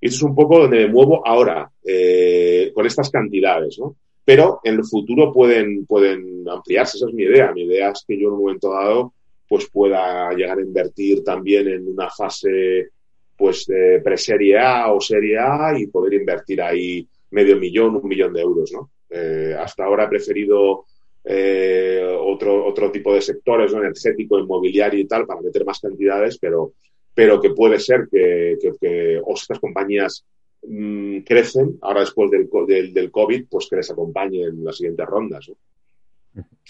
Y 0.00 0.08
eso 0.08 0.16
es 0.16 0.22
un 0.22 0.34
poco 0.34 0.60
donde 0.60 0.86
me 0.86 0.88
muevo 0.88 1.26
ahora, 1.26 1.70
eh, 1.84 2.72
con 2.74 2.86
estas 2.86 3.10
cantidades, 3.10 3.78
¿no? 3.78 3.96
Pero 4.24 4.60
en 4.64 4.74
el 4.76 4.84
futuro 4.84 5.32
pueden, 5.32 5.84
pueden 5.86 6.48
ampliarse, 6.48 6.96
esa 6.96 7.08
es 7.08 7.14
mi 7.14 7.24
idea. 7.24 7.52
Mi 7.52 7.64
idea 7.64 7.90
es 7.90 8.04
que 8.06 8.18
yo 8.18 8.28
en 8.28 8.34
un 8.34 8.40
momento 8.40 8.70
dado 8.70 9.12
pues 9.46 9.68
pueda 9.70 10.32
llegar 10.32 10.58
a 10.58 10.62
invertir 10.62 11.22
también 11.22 11.68
en 11.68 11.86
una 11.86 12.08
fase 12.08 12.88
pues 13.36 13.68
eh, 13.68 14.00
preserie 14.02 14.58
A 14.58 14.90
o 14.90 15.00
serie 15.00 15.38
A 15.38 15.78
y 15.78 15.86
poder 15.88 16.14
invertir 16.14 16.62
ahí 16.62 17.06
medio 17.30 17.56
millón, 17.58 17.96
un 17.96 18.08
millón 18.08 18.32
de 18.32 18.40
euros, 18.40 18.72
¿no? 18.72 18.90
Eh, 19.10 19.54
hasta 19.58 19.84
ahora 19.84 20.04
he 20.04 20.08
preferido 20.08 20.86
eh, 21.24 22.04
otro, 22.20 22.66
otro 22.66 22.90
tipo 22.90 23.14
de 23.14 23.22
sectores, 23.22 23.72
¿no? 23.72 23.80
energético, 23.80 24.38
inmobiliario 24.38 25.00
y 25.00 25.06
tal, 25.06 25.26
para 25.26 25.40
meter 25.40 25.64
más 25.64 25.80
cantidades, 25.80 26.38
pero, 26.38 26.72
pero 27.14 27.40
que 27.40 27.50
puede 27.50 27.78
ser 27.78 28.08
que, 28.10 28.58
que, 28.80 29.22
estas 29.34 29.58
compañías 29.58 30.24
mm, 30.66 31.20
crecen, 31.20 31.78
ahora 31.80 32.00
después 32.00 32.30
del, 32.30 32.48
del, 32.66 32.92
del, 32.92 33.10
COVID, 33.10 33.46
pues 33.48 33.68
que 33.70 33.76
les 33.76 33.90
acompañe 33.90 34.44
en 34.44 34.62
las 34.62 34.76
siguientes 34.76 35.06
rondas. 35.06 35.50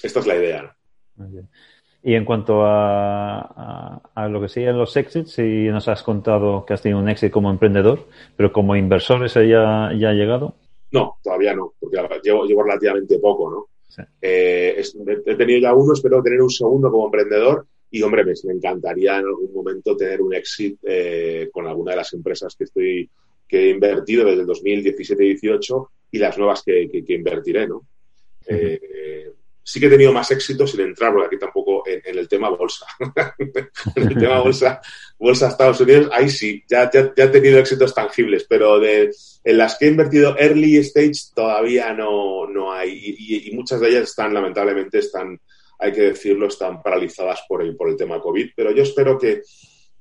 Esta 0.02 0.20
es 0.20 0.26
la 0.26 0.36
idea. 0.36 0.76
Y 2.02 2.14
en 2.14 2.24
cuanto 2.24 2.62
a, 2.64 4.02
a, 4.14 4.28
lo 4.28 4.40
que 4.40 4.48
serían 4.48 4.78
los 4.78 4.96
exits, 4.96 5.32
si 5.32 5.68
nos 5.68 5.88
has 5.88 6.02
contado 6.02 6.64
que 6.66 6.74
has 6.74 6.82
tenido 6.82 7.00
un 7.00 7.08
éxito 7.08 7.32
como 7.32 7.50
emprendedor, 7.50 8.06
pero 8.36 8.52
como 8.52 8.76
inversor, 8.76 9.24
¿ese 9.24 9.48
ya, 9.48 9.90
ya 9.98 10.10
ha 10.10 10.12
llegado? 10.12 10.54
No, 10.92 11.16
todavía 11.22 11.54
no, 11.54 11.72
porque 11.80 11.96
llevo, 12.22 12.44
llevo 12.44 12.62
relativamente 12.62 13.18
poco, 13.18 13.50
¿no? 13.50 13.73
Eh, 14.20 14.82
he 15.26 15.34
tenido 15.36 15.60
ya 15.60 15.74
uno, 15.74 15.92
espero 15.92 16.22
tener 16.22 16.42
un 16.42 16.50
segundo 16.50 16.90
como 16.90 17.06
emprendedor 17.06 17.66
y, 17.90 18.02
hombre, 18.02 18.24
me, 18.24 18.32
encantaría 18.52 19.18
en 19.18 19.26
algún 19.26 19.52
momento 19.52 19.96
tener 19.96 20.20
un 20.20 20.34
exit 20.34 20.78
eh, 20.82 21.48
con 21.52 21.66
alguna 21.66 21.92
de 21.92 21.98
las 21.98 22.12
empresas 22.12 22.54
que 22.56 22.64
estoy 22.64 23.08
que 23.46 23.66
he 23.66 23.70
invertido 23.70 24.24
desde 24.24 24.40
el 24.40 24.48
2017-18 24.48 25.88
y 26.12 26.18
las 26.18 26.36
nuevas 26.38 26.62
que, 26.62 26.88
que, 26.90 27.14
invertiré, 27.14 27.68
¿no? 27.68 27.86
Sí 29.64 29.80
que 29.80 29.86
he 29.86 29.90
tenido 29.90 30.12
más 30.12 30.30
éxito 30.30 30.66
sin 30.66 30.82
entrar, 30.82 31.12
porque 31.12 31.26
aquí 31.26 31.38
tampoco 31.38 31.82
en, 31.86 32.18
el 32.18 32.28
tema 32.28 32.50
bolsa. 32.50 32.86
en 33.96 34.08
el 34.08 34.18
tema 34.18 34.40
bolsa, 34.40 34.80
bolsa 35.18 35.48
Estados 35.48 35.80
Unidos, 35.80 36.10
ahí 36.12 36.28
sí, 36.28 36.62
ya, 36.68 36.90
ya, 36.92 37.12
he 37.16 37.28
tenido 37.28 37.58
éxitos 37.58 37.94
tangibles, 37.94 38.44
pero 38.48 38.78
de, 38.78 39.10
en 39.42 39.58
las 39.58 39.78
que 39.78 39.86
he 39.86 39.88
invertido 39.88 40.36
early 40.38 40.76
stage 40.76 41.32
todavía 41.34 41.94
no, 41.94 42.46
no 42.46 42.72
hay. 42.72 43.16
Y, 43.18 43.48
y, 43.48 43.54
muchas 43.54 43.80
de 43.80 43.88
ellas 43.88 44.10
están, 44.10 44.34
lamentablemente, 44.34 44.98
están, 44.98 45.40
hay 45.78 45.92
que 45.92 46.02
decirlo, 46.02 46.46
están 46.46 46.82
paralizadas 46.82 47.40
por 47.48 47.62
el, 47.62 47.74
por 47.74 47.88
el 47.88 47.96
tema 47.96 48.20
COVID. 48.20 48.50
Pero 48.54 48.70
yo 48.70 48.82
espero 48.82 49.18
que 49.18 49.42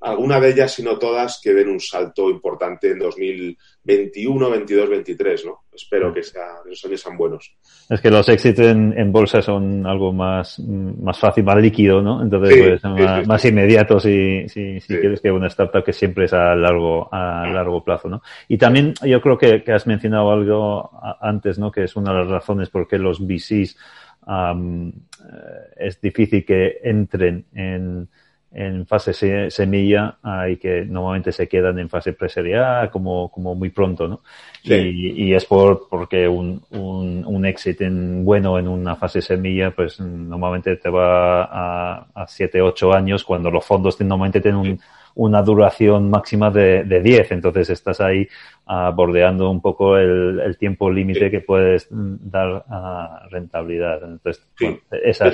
alguna 0.04 0.40
de 0.40 0.50
ellas, 0.50 0.74
si 0.74 0.84
no 0.84 1.00
todas, 1.00 1.40
que 1.42 1.54
den 1.54 1.70
un 1.70 1.80
salto 1.80 2.30
importante 2.30 2.92
en 2.92 3.00
2021, 3.00 4.50
22, 4.50 4.90
23, 4.90 5.46
¿no? 5.46 5.64
Espero 5.74 6.14
que 6.14 6.22
sea, 6.22 6.58
esos 6.70 6.86
años 6.90 7.02
sean 7.02 7.18
buenos. 7.18 7.56
Es 7.90 8.02
que 8.02 8.12
los 8.12 8.28
éxitos 8.28 8.66
en, 8.66 9.12
bolsa 9.12 9.42
son 9.42 9.88
algo 9.88 10.12
más, 10.12 10.60
más 10.60 11.18
fácil, 11.18 11.46
más 11.46 11.58
líquido, 11.58 12.02
¿no? 12.02 12.22
Entonces, 12.22 12.58
pues, 12.58 12.82
son 12.82 13.26
más, 13.26 13.46
inmediatos 13.46 14.06
y 14.06 14.48
si, 14.50 14.80
si 14.82 14.98
quieres 14.98 15.22
que 15.22 15.32
una 15.32 15.48
startup 15.48 15.84
que 15.84 15.94
siempre 15.94 16.26
es 16.26 16.34
a 16.34 16.54
largo, 16.54 17.08
a 17.12 17.48
largo 17.48 17.84
plazo, 17.84 18.10
¿no? 18.10 18.22
Y 18.50 18.58
también 18.58 18.94
yo 19.04 19.22
creo 19.22 19.38
que, 19.38 19.64
has 19.74 19.88
mencionado 19.88 20.32
algo 20.32 20.92
antes, 21.22 21.58
¿no? 21.58 21.72
Que 21.72 21.86
es 21.86 21.96
una 21.96 22.12
de 22.12 22.20
las 22.20 22.28
razones 22.28 22.70
por 22.70 22.88
qué 22.88 22.98
los 22.98 23.20
VCs 23.20 23.78
eh, 24.28 24.92
es 25.78 26.02
difícil 26.02 26.46
que 26.46 26.80
entren 26.84 27.46
en 27.54 28.10
en 28.54 28.86
fase 28.86 29.50
semilla 29.50 30.18
y 30.48 30.58
que 30.58 30.86
normalmente 30.86 31.32
se 31.32 31.48
quedan 31.48 31.80
en 31.80 31.90
fase 31.90 32.14
preserial 32.14 32.92
como, 32.92 33.32
como 33.32 33.56
muy 33.56 33.70
pronto, 33.70 34.08
¿no? 34.08 34.22
Y, 34.64 35.26
y, 35.26 35.34
es 35.34 35.46
por, 35.46 35.88
porque 35.90 36.28
un, 36.28 36.62
un, 36.72 37.26
un 37.26 37.46
éxito 37.46 37.84
en, 37.84 38.24
bueno 38.24 38.58
en 38.60 38.68
una 38.68 38.96
fase 38.96 39.22
semilla, 39.22 39.72
pues 39.72 40.00
normalmente 40.00 40.78
te 40.78 40.90
va 40.90 41.44
a, 41.44 42.08
a 42.14 42.28
7, 42.28 42.62
8 42.62 42.94
años, 42.94 43.24
cuando 43.24 43.52
los 43.52 43.66
fondos 43.66 44.00
normalmente 44.00 44.40
tienen 44.40 44.80
una 45.16 45.42
duración 45.42 46.10
máxima 46.10 46.50
de, 46.50 46.84
de 46.84 47.02
10, 47.02 47.32
entonces 47.34 47.70
estás 47.70 48.02
ahí 48.02 48.28
uh, 48.68 48.92
bordeando 48.94 49.50
un 49.50 49.62
poco 49.62 49.98
el, 49.98 50.40
el 50.40 50.58
tiempo 50.58 50.90
límite 50.90 51.30
que 51.30 51.42
puedes 51.42 51.88
dar 51.90 52.66
a 52.70 53.28
rentabilidad. 53.30 54.04
Entonces, 54.04 54.46
esa, 55.04 55.32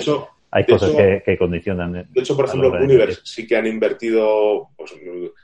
hay 0.51 0.65
cosas 0.65 0.91
que, 0.91 1.37
condicionan. 1.37 2.07
De 2.09 2.21
hecho, 2.21 2.35
por 2.35 2.45
ejemplo, 2.45 2.71
Universe 2.71 3.21
sí 3.23 3.45
que 3.45 3.55
han 3.55 3.67
invertido 3.67 4.69
pues, 4.75 4.93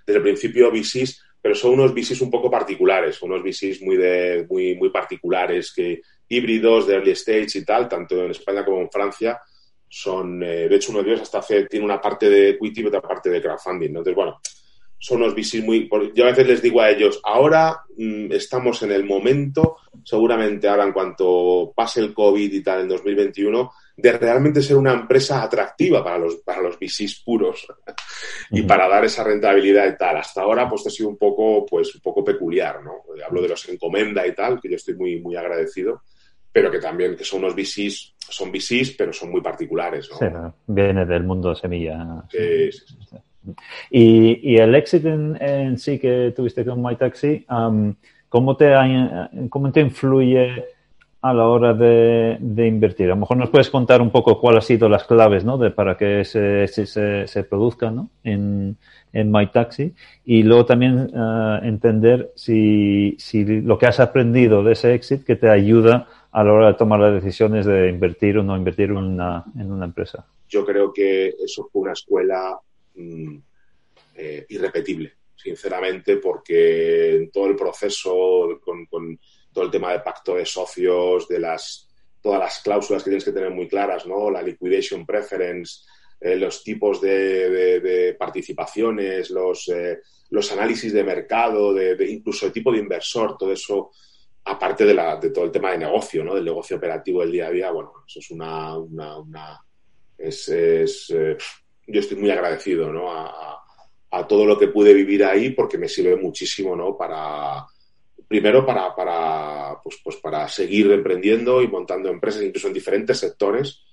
desde 0.06 0.18
el 0.18 0.24
principio 0.24 0.72
VCs, 0.72 1.24
pero 1.42 1.54
son 1.54 1.74
unos 1.74 1.94
VCs 1.94 2.22
un 2.22 2.32
poco 2.32 2.50
particulares, 2.50 3.22
unos 3.22 3.44
VCs 3.44 3.82
muy, 3.82 3.98
de, 3.98 4.48
muy, 4.50 4.76
muy 4.76 4.90
particulares, 4.90 5.72
que 5.74 6.02
híbridos 6.28 6.88
de 6.88 6.96
early 6.96 7.12
stage 7.12 7.60
y 7.60 7.64
tal, 7.64 7.88
tanto 7.88 8.24
en 8.24 8.32
España 8.32 8.66
como 8.66 8.82
en 8.82 8.90
Francia. 8.90 9.40
Son, 9.88 10.42
eh, 10.42 10.68
de 10.68 10.76
hecho, 10.76 10.92
uno 10.92 11.04
de 11.04 11.10
ellos 11.10 11.22
hasta 11.22 11.38
hace, 11.38 11.66
tiene 11.68 11.86
una 11.86 12.02
parte 12.02 12.30
de 12.30 12.50
equity 12.50 12.82
y 12.82 12.86
otra 12.86 13.02
parte 13.02 13.30
de 13.30 13.42
crowdfunding. 13.42 13.90
Entonces, 13.90 14.16
bueno, 14.16 14.40
son 14.98 15.22
unos 15.22 15.36
VCs 15.36 15.64
muy... 15.64 15.88
Yo 16.16 16.24
a 16.24 16.30
veces 16.30 16.48
les 16.48 16.62
digo 16.64 16.82
a 16.82 16.90
ellos, 16.90 17.22
ahora 17.24 17.82
mm, 17.96 18.32
estamos 18.32 18.82
en 18.82 18.92
el 18.92 19.06
momento, 19.06 19.78
seguramente 20.04 20.68
ahora 20.68 20.86
en 20.86 20.94
cuanto 20.94 21.72
pase 21.76 22.00
el 22.00 22.12
COVID 22.12 22.52
y 22.52 22.64
tal 22.64 22.82
en 22.82 22.88
2021, 22.88 23.72
de 23.98 24.12
realmente 24.12 24.62
ser 24.62 24.76
una 24.76 24.94
empresa 24.94 25.42
atractiva 25.42 26.04
para 26.04 26.18
los, 26.18 26.36
para 26.38 26.62
los 26.62 26.78
VCs 26.78 27.24
puros 27.24 27.66
y 28.52 28.64
para 28.64 28.90
dar 28.90 29.06
esa 29.06 29.24
rentabilidad 29.24 29.88
y 29.88 29.98
tal. 29.98 30.18
Hasta 30.18 30.42
ahora, 30.42 30.70
pues 30.70 30.86
ha 30.88 30.90
sido 30.90 31.10
un 31.10 31.18
poco, 31.18 31.66
pues, 31.66 31.96
un 31.96 32.02
poco 32.02 32.24
peculiar, 32.24 32.84
¿no? 32.84 33.04
Hablo 33.26 33.42
de 33.42 33.50
los 33.50 33.70
encomenda 33.70 34.28
y 34.28 34.36
tal, 34.36 34.60
que 34.60 34.70
yo 34.70 34.76
estoy 34.76 34.96
muy, 34.96 35.22
muy 35.22 35.36
agradecido, 35.38 36.02
pero 36.52 36.70
que 36.70 36.80
también 36.80 37.16
que 37.16 37.24
son 37.24 37.44
unos 37.44 37.56
VCs, 37.56 38.16
son 38.18 38.52
VCs, 38.52 38.96
pero 38.98 39.14
son 39.14 39.32
muy 39.32 39.42
particulares, 39.42 40.10
¿no? 40.12 40.18
Sí, 40.18 40.26
viene 40.68 41.06
del 41.06 41.24
mundo 41.24 41.50
de 41.50 41.56
semilla. 41.56 42.24
Sí, 42.30 42.72
sí, 42.72 42.96
sí. 43.10 43.18
Y, 43.92 44.54
y, 44.54 44.58
el 44.58 44.74
éxito 44.74 45.08
en, 45.08 45.78
sí 45.78 46.00
que 46.00 46.34
tuviste 46.36 46.66
con 46.66 46.82
MyTaxi, 46.82 47.46
um, 47.50 47.94
¿cómo, 48.28 48.58
te, 48.58 48.74
¿cómo 49.50 49.72
te 49.72 49.82
influye 49.82 50.66
a 51.26 51.34
la 51.34 51.48
hora 51.48 51.74
de, 51.74 52.38
invertir. 52.68 53.08
A 53.08 53.16
lo 53.16 53.22
mejor 53.22 53.38
nos 53.38 53.50
puedes 53.50 53.72
contar 53.72 54.00
un 54.00 54.12
poco 54.12 54.40
cuáles 54.40 54.64
han 54.64 54.68
sido 54.68 54.88
las 54.88 55.06
claves 55.06 55.44
¿no? 55.44 55.58
de, 55.58 55.72
para 55.72 55.98
que 55.98 56.24
se, 56.24 56.68
se, 56.68 57.28
se 57.28 57.44
produzca 57.44 57.90
¿no? 57.90 58.12
en, 58.24 58.78
en 59.12 59.32
MyTaxi 59.32 59.92
y 60.24 60.44
luego 60.44 60.68
también 60.68 61.10
uh, 61.18 61.66
entender 61.66 62.32
si, 62.36 63.16
si 63.18 63.44
lo 63.44 63.80
que 63.80 63.88
has 63.88 64.00
aprendido 64.00 64.64
de 64.64 64.74
ese 64.74 64.94
éxito 64.94 65.26
que 65.26 65.36
te 65.36 65.50
ayuda 65.50 66.08
a 66.32 66.44
la 66.44 66.54
hora 66.54 66.68
de 66.68 66.74
tomar 66.76 67.00
las 67.00 67.16
decisiones 67.16 67.66
de 67.66 67.90
invertir 67.90 68.38
o 68.38 68.44
no 68.44 68.56
invertir 68.56 68.92
en 68.92 68.98
una, 68.98 69.46
en 69.60 69.72
una 69.72 69.86
empresa. 69.86 70.28
Yo 70.48 70.64
creo 70.64 70.94
que 70.94 71.30
eso 71.44 71.68
fue 71.74 71.82
una 71.82 71.94
escuela 71.94 72.56
mm, 72.94 73.38
eh, 74.14 74.46
irrepetible, 74.50 75.14
sinceramente, 75.36 76.18
porque 76.18 77.16
en 77.16 77.32
todo 77.32 77.48
el 77.48 77.56
proceso 77.56 78.60
con 78.64 79.18
todo 79.56 79.66
el 79.66 79.72
tema 79.72 79.94
de 79.94 80.02
pacto 80.02 80.36
de 80.36 80.46
socios, 80.46 81.28
de 81.30 81.40
las 81.40 81.88
todas 82.22 82.40
las 82.40 82.60
cláusulas 82.60 83.04
que 83.04 83.12
tienes 83.12 83.24
que 83.24 83.32
tener 83.32 83.52
muy 83.52 83.68
claras, 83.68 84.06
¿no? 84.08 84.32
La 84.32 84.42
liquidation 84.42 85.06
preference, 85.06 85.84
eh, 86.20 86.36
los 86.36 86.64
tipos 86.64 87.00
de, 87.00 88.16
participaciones, 88.18 89.30
los, 89.30 89.68
eh, 89.70 90.00
los 90.32 90.52
análisis 90.52 90.92
de 90.92 91.04
mercado, 91.04 91.72
de, 91.72 91.96
incluso 92.10 92.48
el 92.48 92.52
tipo 92.52 92.72
de 92.72 92.80
inversor, 92.80 93.38
todo 93.38 93.54
eso, 93.54 93.92
aparte 94.44 94.86
de, 94.86 94.96
la, 94.96 95.18
de 95.18 95.30
todo 95.30 95.46
el 95.46 95.52
tema 95.52 95.72
de 95.72 95.78
negocio, 95.78 96.24
¿no? 96.24 96.34
Del 96.34 96.46
negocio 96.46 96.78
operativo 96.78 97.22
del 97.22 97.32
día 97.32 97.48
a 97.48 97.52
día, 97.52 97.72
bueno, 97.72 97.94
eso 98.08 98.20
es 98.20 98.32
una... 98.32 98.76
una, 98.78 99.62
es, 100.18 100.50
eh, 100.50 101.38
yo 101.88 102.00
estoy 102.00 102.18
muy 102.18 102.32
agradecido, 102.32 102.92
¿no? 102.92 103.12
A, 103.12 103.62
a 104.10 104.28
todo 104.28 104.48
lo 104.48 104.58
que 104.58 104.70
pude 104.70 104.96
vivir 104.96 105.24
ahí 105.24 105.52
porque 105.52 105.78
me 105.78 105.88
sirve 105.88 106.16
muchísimo, 106.16 106.76
¿no? 106.76 106.98
Para 106.98 107.68
primero 108.28 108.66
para, 108.66 108.96
para, 108.96 109.80
pues, 109.84 110.00
pues 110.04 110.16
para 110.18 110.48
seguir 110.48 110.92
emprendiendo 110.92 111.62
y 111.62 111.68
montando 111.68 112.10
empresas, 112.10 112.44
incluso 112.44 112.68
en 112.68 112.74
diferentes 112.74 113.20
sectores, 113.20 113.84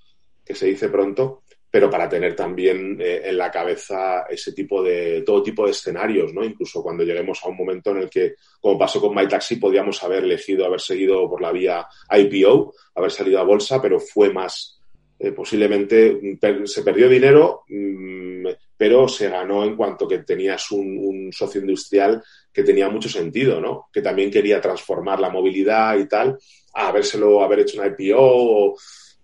que 0.45 0.55
se 0.55 0.67
dice 0.67 0.89
pronto, 0.89 1.43
pero 1.73 1.89
para 1.89 2.07
tener 2.07 2.37
también 2.37 2.99
eh, 3.01 3.23
en 3.25 3.39
la 3.39 3.51
cabeza 3.51 4.27
ese 4.29 4.53
tipo 4.53 4.83
de, 4.83 5.23
todo 5.23 5.43
tipo 5.43 5.65
de 5.65 5.71
escenarios, 5.71 6.35
¿no? 6.35 6.45
Incluso 6.45 6.83
cuando 6.83 7.03
lleguemos 7.03 7.43
a 7.43 7.49
un 7.49 7.57
momento 7.57 7.93
en 7.93 7.99
el 7.99 8.11
que, 8.11 8.35
como 8.61 8.79
pasó 8.79 9.01
con 9.01 9.15
MyTaxi, 9.15 9.57
podíamos 9.57 10.03
haber 10.03 10.25
elegido 10.25 10.67
haber 10.67 10.83
seguido 10.83 11.29
por 11.31 11.41
la 11.41 11.51
vía 11.51 11.87
IPO, 12.11 12.75
haber 12.95 13.11
salido 13.11 13.41
a 13.41 13.45
bolsa, 13.45 13.81
pero 13.81 13.99
fue 13.99 14.31
más, 14.31 14.83
eh, 15.19 15.33
posiblemente 15.33 16.39
se 16.65 16.83
perdió 16.83 17.09
dinero, 17.09 17.63
mm, 17.69 18.49
pero 18.83 19.07
se 19.07 19.29
ganó 19.29 19.63
en 19.63 19.77
cuanto 19.77 20.09
que 20.09 20.19
tenías 20.25 20.73
un, 20.73 21.31
socio 21.31 21.61
industrial 21.61 22.21
que 22.53 22.65
tenía 22.65 22.89
mucho 22.89 23.09
sentido, 23.09 23.61
¿no? 23.61 23.87
Que 23.93 24.03
también 24.03 24.29
quería 24.29 24.61
transformar 24.61 25.21
la 25.21 25.31
movilidad 25.31 25.97
y 25.99 26.09
tal, 26.09 26.37
a 26.75 26.89
habérselo, 26.89 27.45
haber 27.45 27.61
hecho 27.61 27.81
una 27.81 27.95
IPO, 27.97 28.77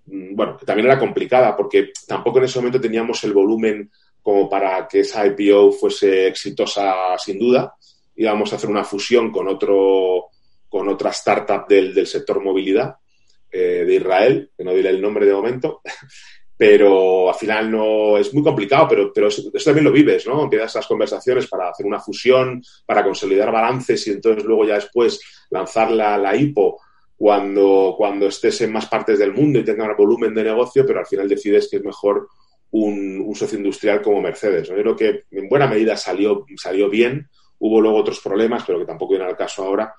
mm, 0.06 0.36
bueno, 0.36 0.56
que 0.56 0.64
también 0.64 0.86
era 0.86 0.96
complicada 0.96 1.56
porque 1.56 1.90
tampoco 2.06 2.38
en 2.38 2.44
ese 2.44 2.60
momento 2.60 2.80
teníamos 2.80 3.24
el 3.24 3.32
volumen 3.32 3.90
como 4.22 4.48
para 4.48 4.86
que 4.86 5.00
esa 5.00 5.26
IPO 5.26 5.72
fuese 5.72 6.28
exitosa 6.28 7.18
sin 7.18 7.40
duda. 7.40 7.74
Íbamos 8.14 8.52
a 8.52 8.56
hacer 8.56 8.70
una 8.70 8.84
fusión 8.84 9.32
con 9.32 9.48
otro, 9.48 10.26
con 10.68 10.88
otra 10.88 11.10
startup 11.10 11.66
del, 11.66 11.92
del 11.92 12.06
sector 12.06 12.40
movilidad 12.40 12.94
eh, 13.50 13.84
de 13.84 13.94
Israel, 13.96 14.52
que 14.56 14.62
no 14.62 14.72
diré 14.72 14.90
el 14.90 15.02
nombre 15.02 15.26
de 15.26 15.32
momento, 15.32 15.80
pero 16.58 17.28
al 17.28 17.36
final 17.36 17.70
no 17.70 18.18
es 18.18 18.34
muy 18.34 18.42
complicado, 18.42 18.88
pero, 18.88 19.12
pero 19.12 19.28
eso, 19.28 19.48
también 19.64 19.84
lo 19.84 19.92
vives, 19.92 20.26
¿no? 20.26 20.42
Empiezas 20.42 20.74
las 20.74 20.86
conversaciones 20.88 21.46
para 21.46 21.70
hacer 21.70 21.86
una 21.86 22.00
fusión, 22.00 22.60
para 22.84 23.04
consolidar 23.04 23.52
balances 23.52 24.04
y 24.08 24.10
entonces 24.10 24.44
luego 24.44 24.66
ya 24.66 24.74
después 24.74 25.20
lanzar 25.50 25.92
la, 25.92 26.18
la 26.18 26.34
IPO 26.34 26.80
cuando, 27.16 27.94
cuando 27.96 28.26
estés 28.26 28.60
en 28.62 28.72
más 28.72 28.86
partes 28.86 29.20
del 29.20 29.32
mundo 29.32 29.60
y 29.60 29.64
tengas 29.64 29.96
volumen 29.96 30.34
de 30.34 30.44
negocio, 30.44 30.84
pero 30.84 30.98
al 30.98 31.06
final 31.06 31.28
decides 31.28 31.68
que 31.70 31.76
es 31.76 31.84
mejor 31.84 32.28
un, 32.72 33.32
socio 33.36 33.56
industrial 33.56 34.02
como 34.02 34.20
Mercedes. 34.20 34.68
Yo 34.68 34.74
creo 34.74 34.96
que 34.96 35.24
en 35.30 35.48
buena 35.48 35.68
medida 35.68 35.96
salió, 35.96 36.44
salió 36.56 36.90
bien, 36.90 37.28
hubo 37.60 37.80
luego 37.80 37.98
otros 37.98 38.20
problemas, 38.20 38.64
pero 38.66 38.80
que 38.80 38.84
tampoco 38.84 39.12
viene 39.12 39.26
al 39.26 39.36
caso 39.36 39.64
ahora. 39.64 39.94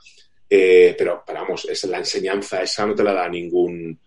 Eh, 0.49 0.95
pero, 0.97 1.23
pero, 1.25 1.41
vamos, 1.41 1.65
es 1.69 1.83
la 1.85 1.99
enseñanza 1.99 2.61
esa 2.61 2.85
no 2.85 2.95
te 2.95 3.03
la 3.03 3.13
da 3.13 3.29
ningún, 3.29 3.99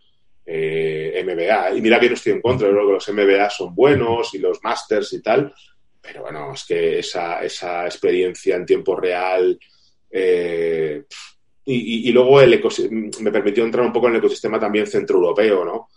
eh, 0.45 1.25
MBA. 1.25 1.77
Y 1.77 1.81
mira 1.81 2.01
que 2.01 2.09
no 2.09 2.15
estoy 2.15 2.33
en 2.33 2.43
contra, 2.43 2.69
yo 2.69 2.75
creo 2.75 2.87
que 2.87 2.93
los 2.95 3.09
MBA 3.09 3.51
son 3.51 3.75
buenos 3.75 4.35
y 4.35 4.39
los 4.39 4.63
masters 4.63 5.13
y 5.13 5.23
tal, 5.23 5.53
pero 6.01 6.23
bueno, 6.23 6.53
es 6.53 6.65
que 6.65 6.99
esa, 6.99 7.43
esa 7.43 7.85
experiencia 7.85 8.57
en 8.57 8.67
tiempo 8.67 8.97
real 8.97 9.59
eh, 10.11 11.05
y, 11.65 12.09
y, 12.09 12.13
luego 12.13 12.41
el 12.41 12.61
me 13.21 13.31
permitió 13.31 13.65
entrar 13.65 13.87
un 13.87 13.93
poco 13.93 14.09
en 14.09 14.15
el 14.15 14.19
ecosistema 14.19 14.59
también 14.59 14.87
centroeuropeo, 14.87 15.65
¿no? 15.65 15.89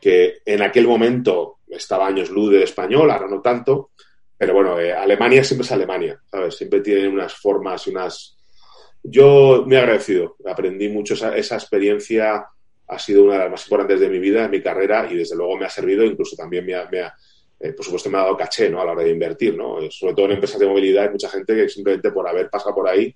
Que 0.00 0.38
en 0.44 0.62
aquel 0.62 0.86
momento 0.86 1.58
estaba 1.66 2.06
años 2.06 2.30
luz 2.30 2.52
de 2.52 2.62
español, 2.62 3.10
ahora 3.10 3.26
no 3.26 3.40
tanto, 3.40 3.90
pero 4.36 4.54
bueno, 4.54 4.78
eh, 4.78 4.92
Alemania 4.92 5.42
siempre 5.42 5.66
es 5.66 5.72
Alemania, 5.72 6.22
¿sabes? 6.30 6.56
Siempre 6.56 6.80
tiene 6.80 7.08
unas 7.08 7.34
formas 7.34 7.84
y 7.86 7.90
unas... 7.90 8.38
Yo 9.02 9.64
me 9.66 9.74
he 9.74 9.78
agradecido, 9.78 10.36
aprendí 10.46 10.88
mucho 10.88 11.14
esa, 11.14 11.36
esa 11.36 11.56
experiencia 11.56 12.46
ha 12.88 12.98
sido 12.98 13.24
una 13.24 13.34
de 13.34 13.38
las 13.40 13.50
más 13.50 13.64
importantes 13.64 14.00
de 14.00 14.08
mi 14.08 14.18
vida, 14.18 14.42
de 14.42 14.48
mi 14.48 14.62
carrera, 14.62 15.08
y 15.10 15.16
desde 15.16 15.36
luego 15.36 15.56
me 15.56 15.66
ha 15.66 15.70
servido, 15.70 16.04
incluso 16.04 16.34
también 16.36 16.64
me 16.64 16.74
ha, 16.74 17.14
eh, 17.60 17.72
por 17.72 17.84
supuesto, 17.84 18.08
me 18.08 18.18
ha 18.18 18.22
dado 18.22 18.36
caché 18.36 18.70
¿no? 18.70 18.80
a 18.80 18.84
la 18.84 18.92
hora 18.92 19.04
de 19.04 19.10
invertir, 19.10 19.56
¿no? 19.56 19.80
Eh, 19.80 19.88
sobre 19.90 20.14
todo 20.14 20.26
en 20.26 20.32
empresas 20.32 20.60
de 20.60 20.66
movilidad 20.66 21.04
hay 21.04 21.10
mucha 21.10 21.28
gente 21.28 21.54
que 21.54 21.68
simplemente 21.68 22.12
por 22.12 22.26
haber 22.26 22.48
pasado 22.48 22.74
por 22.74 22.88
ahí, 22.88 23.14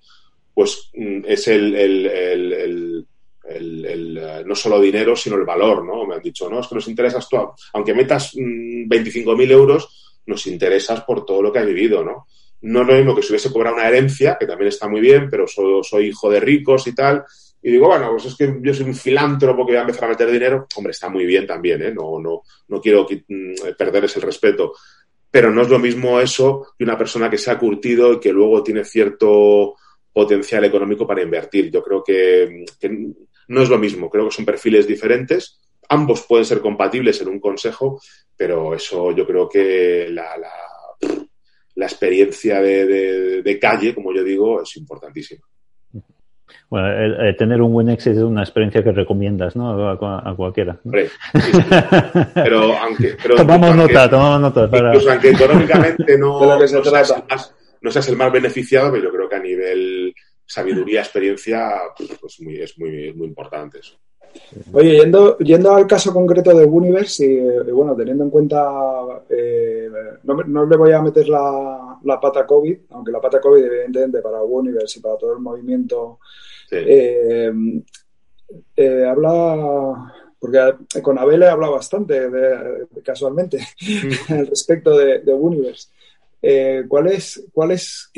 pues 0.53 0.89
mm, 0.93 1.21
es 1.25 1.47
el, 1.47 1.75
el, 1.75 2.05
el, 2.07 3.07
el 3.45 4.17
eh, 4.17 4.43
no 4.45 4.55
solo 4.55 4.79
dinero, 4.79 5.15
sino 5.15 5.37
el 5.37 5.45
valor, 5.45 5.85
¿no? 5.85 6.05
Me 6.05 6.15
han 6.15 6.21
dicho, 6.21 6.49
no, 6.49 6.59
es 6.59 6.67
que 6.67 6.75
nos 6.75 6.87
interesas 6.87 7.27
tú, 7.27 7.37
aunque 7.73 7.93
metas 7.93 8.35
25.000 8.35 9.35
mm, 9.35 9.51
euros, 9.51 10.21
nos 10.25 10.45
interesas 10.47 11.01
por 11.01 11.25
todo 11.25 11.41
lo 11.41 11.51
que 11.51 11.59
has 11.59 11.65
vivido, 11.65 12.03
¿no? 12.03 12.27
No 12.61 12.83
lo 12.83 12.93
mismo 12.93 13.15
que 13.15 13.21
si 13.21 13.29
hubiese 13.29 13.51
cobrado 13.51 13.75
una 13.75 13.87
herencia, 13.87 14.37
que 14.39 14.47
también 14.47 14.69
está 14.69 14.87
muy 14.87 15.01
bien, 15.01 15.29
pero 15.29 15.45
soy 15.47 16.07
hijo 16.07 16.29
de 16.29 16.39
ricos 16.39 16.87
y 16.87 16.95
tal, 16.95 17.25
y 17.65 17.71
digo, 17.71 17.87
bueno, 17.87 18.11
pues 18.11 18.25
es 18.25 18.35
que 18.35 18.59
yo 18.61 18.73
soy 18.73 18.87
un 18.87 18.93
filántropo 18.93 19.65
que 19.65 19.71
voy 19.71 19.77
a 19.77 19.83
empezar 19.83 20.03
a 20.03 20.09
meter 20.09 20.29
dinero. 20.29 20.67
Hombre, 20.75 20.91
está 20.91 21.07
muy 21.07 21.25
bien 21.25 21.47
también, 21.47 21.81
¿eh? 21.81 21.93
No, 21.93 22.19
no, 22.19 22.41
no 22.67 22.81
quiero 22.81 23.07
mm, 23.07 23.53
perder 23.77 24.03
ese 24.03 24.19
respeto. 24.19 24.73
Pero 25.31 25.49
no 25.49 25.61
es 25.61 25.69
lo 25.69 25.79
mismo 25.79 26.19
eso 26.19 26.73
que 26.77 26.83
una 26.83 26.97
persona 26.97 27.29
que 27.29 27.37
se 27.37 27.49
ha 27.49 27.57
curtido 27.57 28.13
y 28.13 28.19
que 28.19 28.33
luego 28.33 28.61
tiene 28.61 28.83
cierto 28.83 29.75
potencial 30.11 30.65
económico 30.65 31.07
para 31.07 31.21
invertir. 31.21 31.71
Yo 31.71 31.81
creo 31.81 32.03
que, 32.03 32.65
no 33.47 33.61
es 33.61 33.69
lo 33.69 33.77
mismo. 33.77 34.09
Creo 34.09 34.25
que 34.25 34.35
son 34.35 34.45
perfiles 34.45 34.85
diferentes. 34.85 35.61
Ambos 35.87 36.25
pueden 36.27 36.45
ser 36.45 36.59
compatibles 36.59 37.21
en 37.21 37.29
un 37.29 37.39
consejo, 37.39 38.01
pero 38.35 38.75
eso 38.75 39.15
yo 39.15 39.25
creo 39.25 39.47
que 39.47 40.09
la, 40.09 40.35
la, 41.75 41.85
experiencia 41.85 42.61
de, 42.61 43.41
de 43.41 43.59
calle, 43.59 43.95
como 43.95 44.13
yo 44.13 44.21
digo, 44.21 44.61
es 44.61 44.75
importantísima. 44.75 45.47
Bueno, 46.69 46.87
tener 47.37 47.61
un 47.61 47.71
buen 47.71 47.89
éxito 47.89 48.17
es 48.17 48.23
una 48.23 48.41
experiencia 48.41 48.83
que 48.83 48.91
recomiendas, 48.91 49.55
¿no? 49.55 49.89
A, 49.89 50.35
cualquiera. 50.35 50.79
Pero 52.33 52.77
aunque. 52.77 53.15
tomamos 53.37 53.75
nota, 53.75 54.09
tomamos 54.09 54.41
nota. 54.41 54.69
Incluso 54.77 55.11
aunque 55.11 55.29
económicamente 55.29 56.17
no, 56.17 56.39
no, 56.57 57.91
seas 57.91 58.07
el 58.07 58.17
más, 58.17 58.31
beneficiado, 58.31 58.91
pero 58.91 59.03
yo 59.03 59.11
creo 59.11 59.29
que 59.29 59.35
a 59.35 59.39
nivel 59.39 60.13
sabiduría, 60.45 61.01
experiencia, 61.01 61.71
pues 62.19 62.41
muy, 62.41 62.61
es 62.61 62.77
muy, 62.77 63.13
muy 63.13 63.27
importante 63.27 63.79
eso. 63.79 63.97
Oye, 64.73 64.97
yendo, 64.97 65.37
yendo 65.39 65.73
al 65.73 65.87
caso 65.87 66.13
concreto 66.13 66.55
de 66.55 66.65
Universe, 66.65 67.25
y, 67.25 67.71
bueno, 67.71 67.95
teniendo 67.95 68.23
en 68.23 68.29
cuenta, 68.29 69.23
eh, 69.29 69.89
no, 70.23 70.35
no, 70.35 70.65
le 70.65 70.77
voy 70.77 70.91
a 70.91 71.01
meter 71.01 71.27
la, 71.29 71.99
la, 72.03 72.19
pata 72.19 72.45
COVID, 72.45 72.77
aunque 72.91 73.11
la 73.11 73.21
pata 73.21 73.39
COVID, 73.39 73.63
evidentemente, 73.63 74.21
para 74.21 74.43
Universe 74.43 74.99
y 74.99 75.01
para 75.01 75.17
todo 75.17 75.33
el 75.33 75.39
movimiento 75.39 76.19
eh, 76.71 77.51
eh, 78.75 79.05
habla, 79.05 80.13
porque 80.39 80.59
con 81.01 81.17
Abel 81.17 81.43
he 81.43 81.49
hablado 81.49 81.73
bastante 81.73 82.29
casualmente 83.03 83.59
mm. 83.81 84.33
al 84.33 84.47
respecto 84.47 84.97
de, 84.97 85.19
de 85.19 85.33
Universe. 85.33 85.89
Eh, 86.45 86.83
¿Cuál 86.89 87.07
es, 87.07 87.41
es 87.69 88.11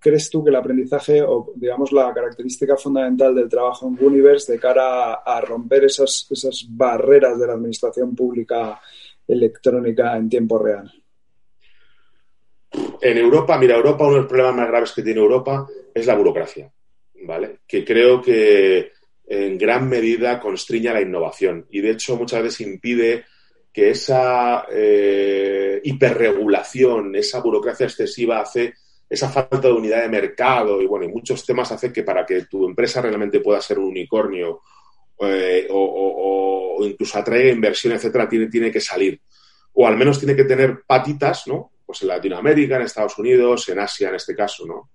crees 0.00 0.30
tú 0.30 0.42
que 0.42 0.50
el 0.50 0.56
aprendizaje 0.56 1.22
o, 1.22 1.52
digamos, 1.54 1.92
la 1.92 2.12
característica 2.12 2.76
fundamental 2.76 3.32
del 3.36 3.48
trabajo 3.48 3.86
en 3.86 4.04
Universe 4.04 4.52
de 4.52 4.58
cara 4.58 5.14
a, 5.14 5.40
romper 5.40 5.84
esas, 5.84 6.26
esas 6.28 6.66
barreras 6.68 7.38
de 7.38 7.46
la 7.46 7.52
administración 7.52 8.16
pública 8.16 8.80
electrónica 9.28 10.16
en 10.16 10.28
tiempo 10.28 10.58
real? 10.58 10.92
En 13.00 13.16
Europa, 13.16 13.56
mira, 13.58 13.76
Europa, 13.76 14.04
uno 14.04 14.14
de 14.14 14.20
los 14.22 14.28
problemas 14.28 14.56
más 14.56 14.68
graves 14.68 14.92
que 14.92 15.02
tiene 15.02 15.20
Europa 15.20 15.68
es 15.94 16.06
la 16.06 16.16
burocracia. 16.16 16.68
¿vale? 17.24 17.58
Que 17.66 17.84
creo 17.84 18.20
que 18.20 18.92
en 19.26 19.56
gran 19.58 19.88
medida 19.88 20.40
constriña 20.40 20.92
la 20.92 21.00
innovación 21.00 21.66
y 21.70 21.80
de 21.80 21.92
hecho 21.92 22.16
muchas 22.16 22.42
veces 22.42 22.66
impide 22.66 23.24
que 23.74 23.90
esa 23.90 24.66
eh, 24.70 25.80
hiperregulación, 25.82 27.16
esa 27.16 27.40
burocracia 27.40 27.86
excesiva 27.86 28.40
hace 28.40 28.74
esa 29.10 29.28
falta 29.28 29.58
de 29.58 29.72
unidad 29.72 30.02
de 30.02 30.08
mercado 30.08 30.80
y 30.80 30.86
bueno, 30.86 31.06
y 31.06 31.08
muchos 31.08 31.44
temas 31.44 31.72
hace 31.72 31.92
que 31.92 32.04
para 32.04 32.24
que 32.24 32.42
tu 32.42 32.68
empresa 32.68 33.02
realmente 33.02 33.40
pueda 33.40 33.60
ser 33.60 33.80
un 33.80 33.86
unicornio 33.86 34.60
eh, 35.20 35.66
o, 35.70 36.78
incluso 36.82 37.18
atraiga 37.18 37.50
inversión, 37.50 37.94
etcétera, 37.94 38.28
tiene, 38.28 38.46
tiene 38.46 38.70
que 38.70 38.80
salir. 38.80 39.20
O 39.72 39.88
al 39.88 39.96
menos 39.96 40.20
tiene 40.20 40.36
que 40.36 40.44
tener 40.44 40.82
patitas, 40.86 41.48
¿no? 41.48 41.72
Pues 41.84 42.00
en 42.02 42.08
Latinoamérica, 42.08 42.76
en 42.76 42.82
Estados 42.82 43.18
Unidos, 43.18 43.68
en 43.70 43.80
Asia 43.80 44.08
en 44.08 44.14
este 44.14 44.36
caso, 44.36 44.64
¿no? 44.66 44.90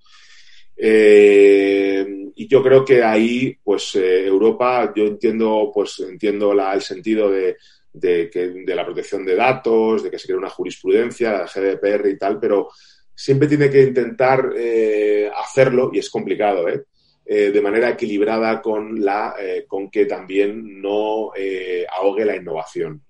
Eh, 0.77 2.32
y 2.34 2.47
yo 2.47 2.63
creo 2.63 2.86
que 2.86 3.03
ahí, 3.03 3.57
pues 3.61 3.95
Europa, 3.95 4.93
yo 4.95 5.03
entiendo, 5.03 5.69
pues 5.73 5.99
entiendo 5.99 6.53
el 6.53 6.82
sentido 6.82 7.30
de, 7.30 7.57
de, 7.94 8.30
que, 8.30 8.48
de 8.50 8.76
la 8.76 8.86
protección 8.86 9.26
de 9.26 9.36
datos, 9.36 10.04
de 10.04 10.12
que 10.12 10.20
se 10.20 10.28
crea 10.28 10.38
una 10.38 10.50
jurisprudencia, 10.50 11.32
la 11.32 11.46
GDPR 11.46 12.10
y 12.10 12.18
tal, 12.18 12.40
pero 12.40 12.70
siempre 13.14 13.48
tiene 13.48 13.70
que 13.70 13.84
intentar 13.84 14.54
eh, 14.56 15.30
hacerlo 15.36 15.92
y 15.94 16.00
es 16.00 16.10
complicado, 16.10 16.68
¿eh? 16.68 16.86
de 17.26 17.62
manera 17.62 17.92
equilibrada 17.92 18.60
con 18.60 19.06
la 19.06 19.36
con 19.68 19.92
que 19.92 20.08
también 20.08 20.82
no 20.82 21.30
ahogue 21.92 22.26
la 22.26 22.36
innovación, 22.36 23.04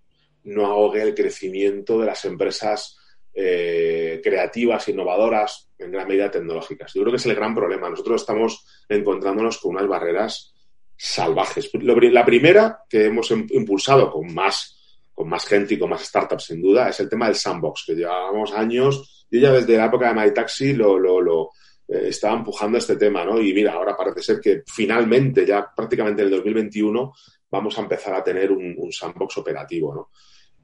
no 0.43 0.65
ahogue 0.65 1.01
el 1.01 1.15
crecimiento 1.15 1.97
de 2.01 2.07
las 2.07 2.25
empresas 2.25 2.99
eh, 3.41 4.19
creativas, 4.23 4.89
innovadoras, 4.89 5.69
en 5.77 5.91
gran 5.91 6.07
medida 6.07 6.31
tecnológicas. 6.31 6.93
Yo 6.93 7.01
creo 7.01 7.11
que 7.11 7.17
es 7.17 7.25
el 7.25 7.35
gran 7.35 7.55
problema. 7.55 7.89
Nosotros 7.89 8.21
estamos 8.21 8.65
encontrándonos 8.89 9.59
con 9.59 9.75
unas 9.75 9.87
barreras 9.87 10.53
salvajes. 11.01 11.71
La 11.81 12.25
primera 12.25 12.83
que 12.89 13.05
hemos 13.05 13.31
impulsado 13.31 14.11
con 14.11 14.33
más, 14.33 15.07
con 15.13 15.29
más 15.29 15.45
gente 15.45 15.75
y 15.75 15.79
con 15.79 15.89
más 15.89 16.03
startups, 16.03 16.45
sin 16.45 16.61
duda, 16.61 16.89
es 16.89 16.99
el 16.99 17.07
tema 17.07 17.27
del 17.27 17.35
sandbox, 17.35 17.85
que 17.87 17.95
llevábamos 17.95 18.51
años. 18.51 19.25
Yo 19.31 19.39
ya 19.39 19.51
desde 19.53 19.77
la 19.77 19.85
época 19.85 20.13
de 20.13 20.19
MyTaxi 20.19 20.73
lo, 20.73 20.99
lo, 20.99 21.21
lo 21.21 21.51
eh, 21.87 22.09
estaba 22.09 22.35
empujando 22.35 22.77
este 22.77 22.97
tema, 22.97 23.23
¿no? 23.23 23.39
Y 23.39 23.53
mira, 23.53 23.73
ahora 23.73 23.95
parece 23.95 24.21
ser 24.21 24.41
que 24.41 24.63
finalmente, 24.67 25.45
ya 25.45 25.71
prácticamente 25.73 26.21
en 26.21 26.27
el 26.27 26.35
2021, 26.35 27.13
vamos 27.49 27.77
a 27.77 27.81
empezar 27.81 28.13
a 28.15 28.23
tener 28.23 28.51
un, 28.51 28.91
sandbox 28.91 29.37
operativo, 29.37 29.95
¿no? 29.95 30.09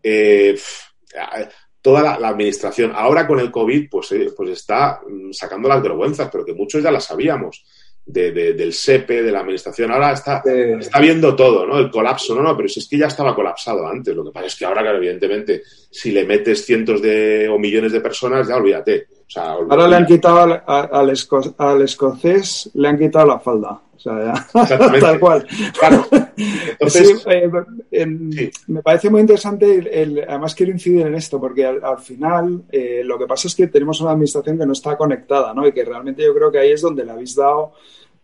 Eh, 0.04 0.54
toda 1.82 2.18
la, 2.20 2.28
administración. 2.28 2.92
Ahora 2.94 3.26
con 3.26 3.40
el 3.40 3.52
COVID, 3.52 3.90
pues, 3.90 4.12
eh, 4.12 4.34
pues 4.36 4.50
está 4.50 5.00
mm, 5.08 5.32
sacando 5.32 5.70
las 5.70 5.82
vergüenzas, 5.82 6.30
pero 6.30 6.44
que 6.44 6.54
muchos 6.54 6.84
ya 6.84 6.92
las 6.92 7.06
sabíamos. 7.06 7.64
De, 8.06 8.32
del 8.32 8.72
SEPE, 8.72 9.24
de 9.24 9.32
la 9.32 9.40
administración. 9.40 9.92
Ahora 9.92 10.14
está, 10.14 10.44
está 10.46 11.00
viendo 11.00 11.36
todo, 11.36 11.66
¿no? 11.66 11.80
El 11.80 11.90
colapso, 11.90 12.36
no, 12.36 12.44
no, 12.44 12.56
pero 12.56 12.70
si 12.70 12.80
es 12.80 12.88
que 12.88 13.00
ya 13.00 13.08
estaba 13.08 13.34
colapsado 13.34 13.88
antes. 13.88 14.16
Lo 14.16 14.24
que 14.24 14.32
pasa 14.32 14.46
es 14.46 14.56
que 14.56 14.66
ahora, 14.66 14.82
claro, 14.82 14.98
evidentemente, 14.98 15.64
si 15.90 16.12
le 16.12 16.24
metes 16.24 16.64
cientos 16.64 17.02
de 17.02 17.50
o 17.50 17.58
millones 17.58 17.92
de 17.92 18.02
personas, 18.02 18.48
ya 18.48 18.58
olvídate. 18.58 19.08
Ahora 19.36 19.88
le 19.88 19.96
han 19.96 20.06
quitado 20.06 20.40
al, 20.42 21.10
al, 21.58 21.82
escocés, 21.82 22.70
le 22.74 22.88
han 22.88 22.98
quitado 22.98 23.28
la 23.28 23.40
falda. 23.40 23.82
O 23.96 24.00
sea, 24.00 24.34
tal 25.00 25.20
cual. 25.20 25.48
Claro. 25.78 26.06
Entonces, 26.38 27.26
eh, 27.28 27.50
me 28.68 28.82
parece 28.82 29.10
muy 29.10 29.22
interesante, 29.22 30.02
el, 30.02 30.24
además 30.28 30.54
quiero 30.54 30.72
incidir 30.72 31.08
en 31.08 31.16
esto, 31.16 31.40
porque 31.40 31.66
al, 31.66 32.00
final 32.00 32.64
eh, 32.72 33.02
lo 33.04 33.18
que 33.18 33.26
pasa 33.26 33.48
es 33.48 33.56
que 33.56 33.68
tenemos 33.68 34.00
una 34.02 34.12
administración 34.12 34.58
que 34.58 34.66
no 34.66 34.74
está 34.74 34.96
conectada, 34.96 35.54
¿no? 35.54 35.68
Y 35.68 35.72
que 35.72 35.84
realmente 35.84 36.24
yo 36.24 36.34
creo 36.34 36.52
que 36.52 36.60
ahí 36.60 36.72
es 36.72 36.82
donde 36.82 37.04
le 37.04 37.12
habéis 37.12 37.36
dado 37.36 37.74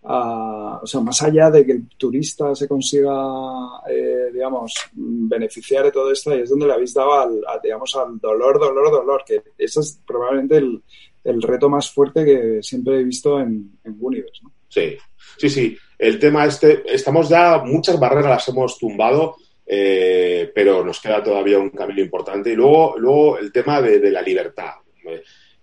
o 0.04 0.86
sea, 0.86 1.00
más 1.02 1.22
allá 1.22 1.52
de 1.52 1.66
que 1.66 1.74
el 1.74 1.88
turista 1.98 2.56
se 2.56 2.68
consiga, 2.68 3.14
eh, 3.90 4.30
digamos, 4.34 4.74
beneficiar 4.94 5.86
de 5.86 5.92
todo 5.92 6.12
esto, 6.12 6.36
y 6.36 6.42
es 6.42 6.50
donde 6.50 6.68
le 6.68 6.74
habéis 6.74 6.94
dado 6.94 7.14
al, 7.14 7.42
digamos, 7.64 7.96
al 7.96 8.20
dolor, 8.20 8.60
dolor, 8.60 8.92
dolor, 8.92 9.24
que 9.26 9.44
eso 9.58 9.82
es 9.82 10.00
probablemente 10.06 10.58
el, 10.58 11.42
reto 11.42 11.70
más 11.70 11.92
fuerte 11.92 12.26
que 12.26 12.64
siempre 12.64 13.00
he 13.00 13.04
visto 13.04 13.40
en, 13.40 13.78
en 13.84 13.98
Universe, 14.00 14.42
¿no? 14.44 14.52
Sí, 14.68 14.98
sí, 15.38 15.50
sí. 15.50 15.78
El 16.00 16.18
tema 16.18 16.46
este, 16.46 16.82
estamos 16.86 17.30
ya, 17.30 17.60
muchas 17.60 18.00
barreras 18.00 18.32
las 18.32 18.48
hemos 18.48 18.80
tumbado, 18.80 19.36
eh, 19.66 20.52
pero 20.56 20.84
nos 20.84 21.00
queda 21.00 21.22
todavía 21.24 21.60
un 21.60 21.70
camino 21.70 22.02
importante. 22.02 22.52
Y 22.52 22.56
luego, 22.56 22.96
luego 22.98 23.38
el 23.38 23.52
tema 23.52 23.82
de, 23.82 24.10
la 24.10 24.22
libertad. 24.22 24.72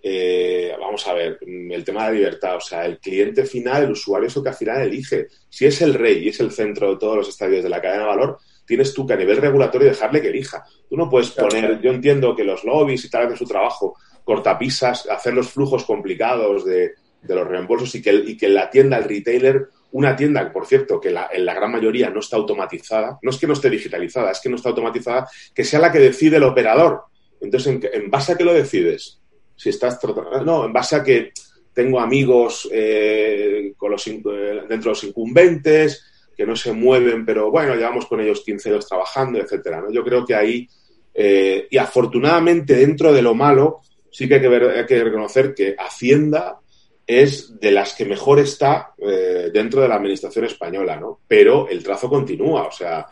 Eh, 0.01 0.73
vamos 0.79 1.05
a 1.07 1.13
ver, 1.13 1.39
el 1.41 1.83
tema 1.83 2.05
de 2.05 2.09
la 2.09 2.17
libertad, 2.17 2.55
o 2.55 2.61
sea, 2.61 2.85
el 2.85 2.99
cliente 2.99 3.45
final, 3.45 3.83
el 3.83 3.91
usuario 3.91 4.27
es 4.27 4.35
el 4.35 4.43
que 4.43 4.49
al 4.49 4.55
final 4.55 4.81
elige. 4.81 5.27
Si 5.49 5.65
es 5.65 5.81
el 5.81 5.93
rey 5.93 6.23
y 6.23 6.29
es 6.29 6.39
el 6.39 6.51
centro 6.51 6.91
de 6.91 6.97
todos 6.97 7.17
los 7.17 7.29
estadios 7.29 7.63
de 7.63 7.69
la 7.69 7.81
cadena 7.81 8.03
de 8.03 8.09
valor, 8.09 8.39
tienes 8.65 8.93
tú 8.93 9.05
que 9.05 9.13
a 9.13 9.17
nivel 9.17 9.37
regulatorio 9.37 9.89
dejarle 9.89 10.21
que 10.21 10.29
elija. 10.29 10.63
Tú 10.87 10.95
no 10.95 11.09
puedes 11.09 11.31
poner, 11.31 11.81
yo 11.81 11.91
entiendo 11.91 12.35
que 12.35 12.43
los 12.43 12.63
lobbies 12.63 13.03
y 13.05 13.09
tal 13.09 13.29
de 13.29 13.35
su 13.35 13.45
trabajo, 13.45 13.95
cortapisas, 14.23 15.07
hacer 15.07 15.33
los 15.33 15.49
flujos 15.49 15.83
complicados 15.83 16.63
de, 16.65 16.93
los 17.23 17.47
reembolsos 17.47 17.93
y 17.95 18.01
que, 18.01 18.13
y 18.13 18.37
que 18.37 18.47
la 18.47 18.69
tienda, 18.69 18.97
el 18.97 19.03
retailer, 19.03 19.67
una 19.91 20.15
tienda, 20.15 20.51
por 20.53 20.65
cierto, 20.65 20.99
que 21.01 21.09
en 21.09 21.45
la 21.45 21.53
gran 21.53 21.71
mayoría 21.71 22.09
no 22.09 22.19
está 22.19 22.37
automatizada, 22.37 23.17
no 23.21 23.31
es 23.31 23.37
que 23.37 23.47
no 23.47 23.53
esté 23.53 23.69
digitalizada, 23.69 24.31
es 24.31 24.39
que 24.39 24.49
no 24.49 24.55
está 24.55 24.69
automatizada, 24.69 25.27
que 25.53 25.63
sea 25.63 25.79
la 25.79 25.91
que 25.91 25.99
decide 25.99 26.37
el 26.37 26.43
operador. 26.43 27.03
Entonces, 27.41 27.79
¿en, 27.91 28.11
base 28.11 28.33
a 28.33 28.37
qué 28.37 28.43
lo 28.43 28.53
decides? 28.53 29.19
Si 29.59 29.69
estás 29.69 29.99
no, 30.45 30.65
en 30.65 30.71
base 30.71 30.95
a 30.95 31.03
que 31.03 31.33
tengo 31.73 31.99
amigos 31.99 32.69
eh, 32.71 33.73
con 33.75 33.91
los, 33.91 34.07
eh, 34.07 34.21
dentro 34.21 34.77
de 34.77 34.85
los 34.85 35.03
incumbentes, 35.03 36.05
que 36.35 36.45
no 36.45 36.55
se 36.55 36.71
mueven, 36.71 37.25
pero 37.25 37.51
bueno, 37.51 37.75
llevamos 37.75 38.05
con 38.05 38.21
ellos 38.21 38.41
15 38.45 38.69
años 38.69 38.87
trabajando, 38.87 39.39
etcétera. 39.39 39.83
Yo 39.91 40.01
creo 40.05 40.25
que 40.25 40.33
ahí, 40.33 40.65
eh, 41.13 41.67
y 41.69 41.77
afortunadamente 41.77 42.75
dentro 42.75 43.11
de 43.11 43.21
lo 43.21 43.35
malo, 43.35 43.81
sí 44.09 44.25
que 44.25 44.35
hay 44.35 44.41
que, 44.41 44.47
ver, 44.47 44.63
hay 44.69 44.85
que 44.85 45.03
reconocer 45.03 45.53
que 45.53 45.75
Hacienda 45.77 46.57
es 47.05 47.59
de 47.59 47.71
las 47.71 47.93
que 47.93 48.05
mejor 48.05 48.39
está 48.39 48.93
eh, 48.97 49.49
dentro 49.51 49.81
de 49.81 49.89
la 49.89 49.95
administración 49.95 50.45
española, 50.45 50.95
¿no? 50.95 51.19
Pero 51.27 51.67
el 51.67 51.83
trazo 51.83 52.07
continúa, 52.07 52.67
o 52.67 52.71
sea... 52.71 53.05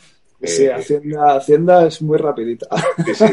sí, 0.44 0.66
eh, 0.66 0.74
Hacienda, 0.74 1.36
Hacienda 1.36 1.88
es 1.88 2.02
muy 2.02 2.18
rapidita. 2.18 2.68
Sí, 3.06 3.16
sí, 3.16 3.26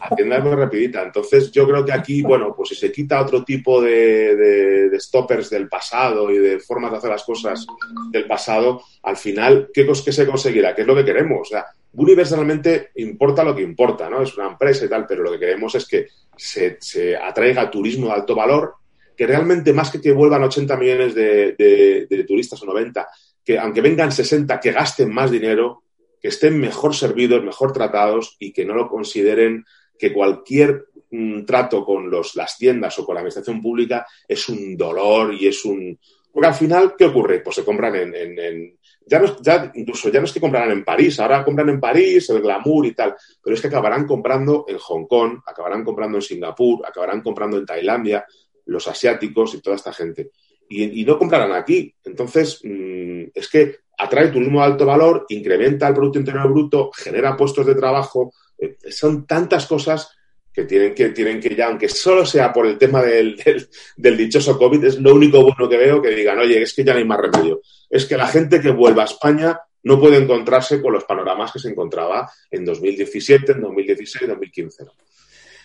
Hacienda 0.00 0.38
es 0.38 0.44
muy 0.44 0.54
rapidita. 0.54 1.02
Entonces 1.02 1.50
yo 1.50 1.66
creo 1.66 1.84
que 1.84 1.92
aquí, 1.92 2.22
bueno, 2.22 2.54
pues 2.56 2.70
si 2.70 2.74
se 2.74 2.92
quita 2.92 3.20
otro 3.20 3.44
tipo 3.44 3.80
de, 3.80 4.90
stoppers 4.98 5.50
del 5.50 5.68
pasado 5.68 6.30
y 6.30 6.38
de 6.38 6.58
formas 6.58 6.90
de 6.92 6.98
hacer 6.98 7.10
las 7.10 7.24
cosas 7.24 7.66
del 8.10 8.26
pasado, 8.26 8.82
al 9.02 9.16
final, 9.16 9.70
¿qué, 9.72 9.86
qué 9.86 10.12
se 10.12 10.26
conseguirá? 10.26 10.74
¿Qué 10.74 10.82
es 10.82 10.86
lo 10.86 10.94
que 10.94 11.04
queremos? 11.04 11.40
O 11.42 11.44
sea, 11.44 11.66
universalmente 11.94 12.90
importa 12.96 13.42
lo 13.42 13.54
que 13.54 13.62
importa, 13.62 14.08
¿no? 14.08 14.22
Es 14.22 14.36
una 14.36 14.48
empresa 14.48 14.84
y 14.84 14.88
tal, 14.88 15.06
pero 15.06 15.22
lo 15.22 15.32
que 15.32 15.40
queremos 15.40 15.74
es 15.74 15.86
que 15.86 16.06
se, 16.36 16.76
se 16.80 17.16
atraiga 17.16 17.70
turismo 17.70 18.06
de 18.06 18.12
alto 18.12 18.34
valor, 18.34 18.74
que 19.16 19.26
realmente 19.26 19.72
más 19.72 19.90
que 19.90 20.00
que 20.00 20.12
vuelvan 20.12 20.42
80 20.44 20.76
millones 20.76 21.14
de, 21.14 22.24
turistas 22.28 22.62
o 22.62 22.66
90, 22.66 23.08
que 23.42 23.58
aunque 23.58 23.80
vengan 23.80 24.12
60, 24.12 24.60
que 24.60 24.72
gasten 24.72 25.12
más 25.12 25.30
dinero, 25.30 25.84
estén 26.28 26.58
mejor 26.58 26.94
servidos, 26.94 27.44
mejor 27.44 27.72
tratados 27.72 28.36
y 28.38 28.52
que 28.52 28.64
no 28.64 28.74
lo 28.74 28.88
consideren 28.88 29.64
que 29.98 30.12
cualquier 30.12 30.86
mm, 31.10 31.44
trato 31.44 31.84
con 31.84 32.10
los, 32.10 32.36
las 32.36 32.56
tiendas 32.58 32.98
o 32.98 33.04
con 33.04 33.14
la 33.14 33.20
administración 33.20 33.60
pública 33.60 34.06
es 34.26 34.48
un 34.48 34.76
dolor 34.76 35.34
y 35.34 35.48
es 35.48 35.64
un... 35.64 35.98
Porque 36.32 36.48
al 36.48 36.54
final, 36.54 36.94
¿qué 36.98 37.06
ocurre? 37.06 37.40
Pues 37.40 37.56
se 37.56 37.64
compran 37.64 37.94
en... 37.96 38.78
ya, 39.06 39.18
no, 39.18 39.40
ya 39.40 39.72
incluso 39.74 40.10
ya 40.10 40.20
no 40.20 40.26
es 40.26 40.32
que 40.32 40.40
comprarán 40.40 40.70
en 40.70 40.84
París, 40.84 41.18
ahora 41.18 41.44
compran 41.44 41.70
en 41.70 41.80
París, 41.80 42.28
el 42.28 42.42
glamour 42.42 42.84
y 42.84 42.92
tal, 42.92 43.14
pero 43.42 43.54
es 43.54 43.60
que 43.62 43.68
acabarán 43.68 44.06
comprando 44.06 44.66
en 44.68 44.76
Hong 44.76 45.06
Kong, 45.06 45.38
acabarán 45.46 45.82
comprando 45.82 46.18
en 46.18 46.22
Singapur, 46.22 46.86
acabarán 46.86 47.22
comprando 47.22 47.56
en 47.56 47.64
Tailandia, 47.64 48.26
los 48.66 48.86
asiáticos 48.88 49.54
y 49.54 49.60
toda 49.60 49.76
esta 49.76 49.92
gente. 49.92 50.30
Y, 50.68 51.04
no 51.04 51.18
comprarán 51.18 51.52
aquí. 51.52 51.94
Entonces, 52.04 52.60
mm, 52.64 53.30
es 53.32 53.48
que 53.48 53.76
atrae 53.96 54.28
turismo 54.28 54.60
de 54.60 54.66
alto 54.66 54.86
valor, 54.86 55.26
incrementa 55.28 55.88
el 55.88 55.94
Producto 55.94 56.18
Interior 56.18 56.48
Bruto, 56.50 56.90
genera 56.94 57.36
puestos 57.36 57.66
de 57.66 57.74
trabajo. 57.74 58.32
Eh, 58.58 58.76
son 58.90 59.26
tantas 59.26 59.66
cosas 59.66 60.10
que 60.52 60.64
tienen 60.64 60.94
que, 60.94 61.10
tienen 61.10 61.38
que 61.38 61.54
ya, 61.54 61.66
aunque 61.66 61.88
solo 61.88 62.24
sea 62.24 62.52
por 62.52 62.66
el 62.66 62.78
tema 62.78 63.02
del, 63.02 63.36
del, 63.96 64.16
dichoso 64.16 64.58
COVID, 64.58 64.84
es 64.84 64.98
lo 64.98 65.14
único 65.14 65.42
bueno 65.42 65.68
que 65.68 65.76
veo 65.76 66.00
que 66.00 66.10
digan, 66.10 66.38
oye, 66.38 66.62
es 66.62 66.72
que 66.72 66.82
ya 66.82 66.92
no 66.92 66.98
hay 66.98 67.04
más 67.04 67.20
remedio. 67.20 67.60
Es 67.90 68.06
que 68.06 68.16
la 68.16 68.26
gente 68.26 68.60
que 68.60 68.70
vuelva 68.70 69.02
a 69.02 69.06
España 69.06 69.60
no 69.82 70.00
puede 70.00 70.16
encontrarse 70.16 70.80
con 70.80 70.94
los 70.94 71.04
panoramas 71.04 71.52
que 71.52 71.58
se 71.58 71.68
encontraba 71.68 72.30
en 72.50 72.64
2017, 72.64 73.52
en 73.52 73.60
2016, 73.60 74.22
en 74.22 74.28
2015. 74.30 74.84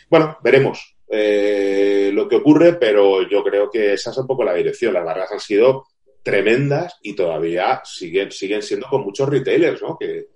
Bueno, 0.10 0.38
veremos. 0.44 0.96
Eh, 1.10 2.12
lo 2.14 2.28
que 2.28 2.36
ocurre, 2.36 2.74
pero 2.74 3.28
yo 3.28 3.44
creo 3.44 3.70
que 3.70 3.94
esa 3.94 4.12
es 4.12 4.18
un 4.18 4.28
poco 4.28 4.44
la 4.44 4.54
dirección. 4.54 4.94
Las 4.94 5.06
barreras 5.06 5.32
han 5.32 5.40
sido 5.40 5.86
tremendas 6.24 6.98
y 7.02 7.16
todavía 7.16 7.82
siguen, 7.84 8.32
siguen 8.32 8.62
siendo 8.62 8.88
con 8.88 9.04
muchos 9.04 9.28
retailers, 9.28 9.82
¿no? 9.82 9.98
Que, 9.98 10.28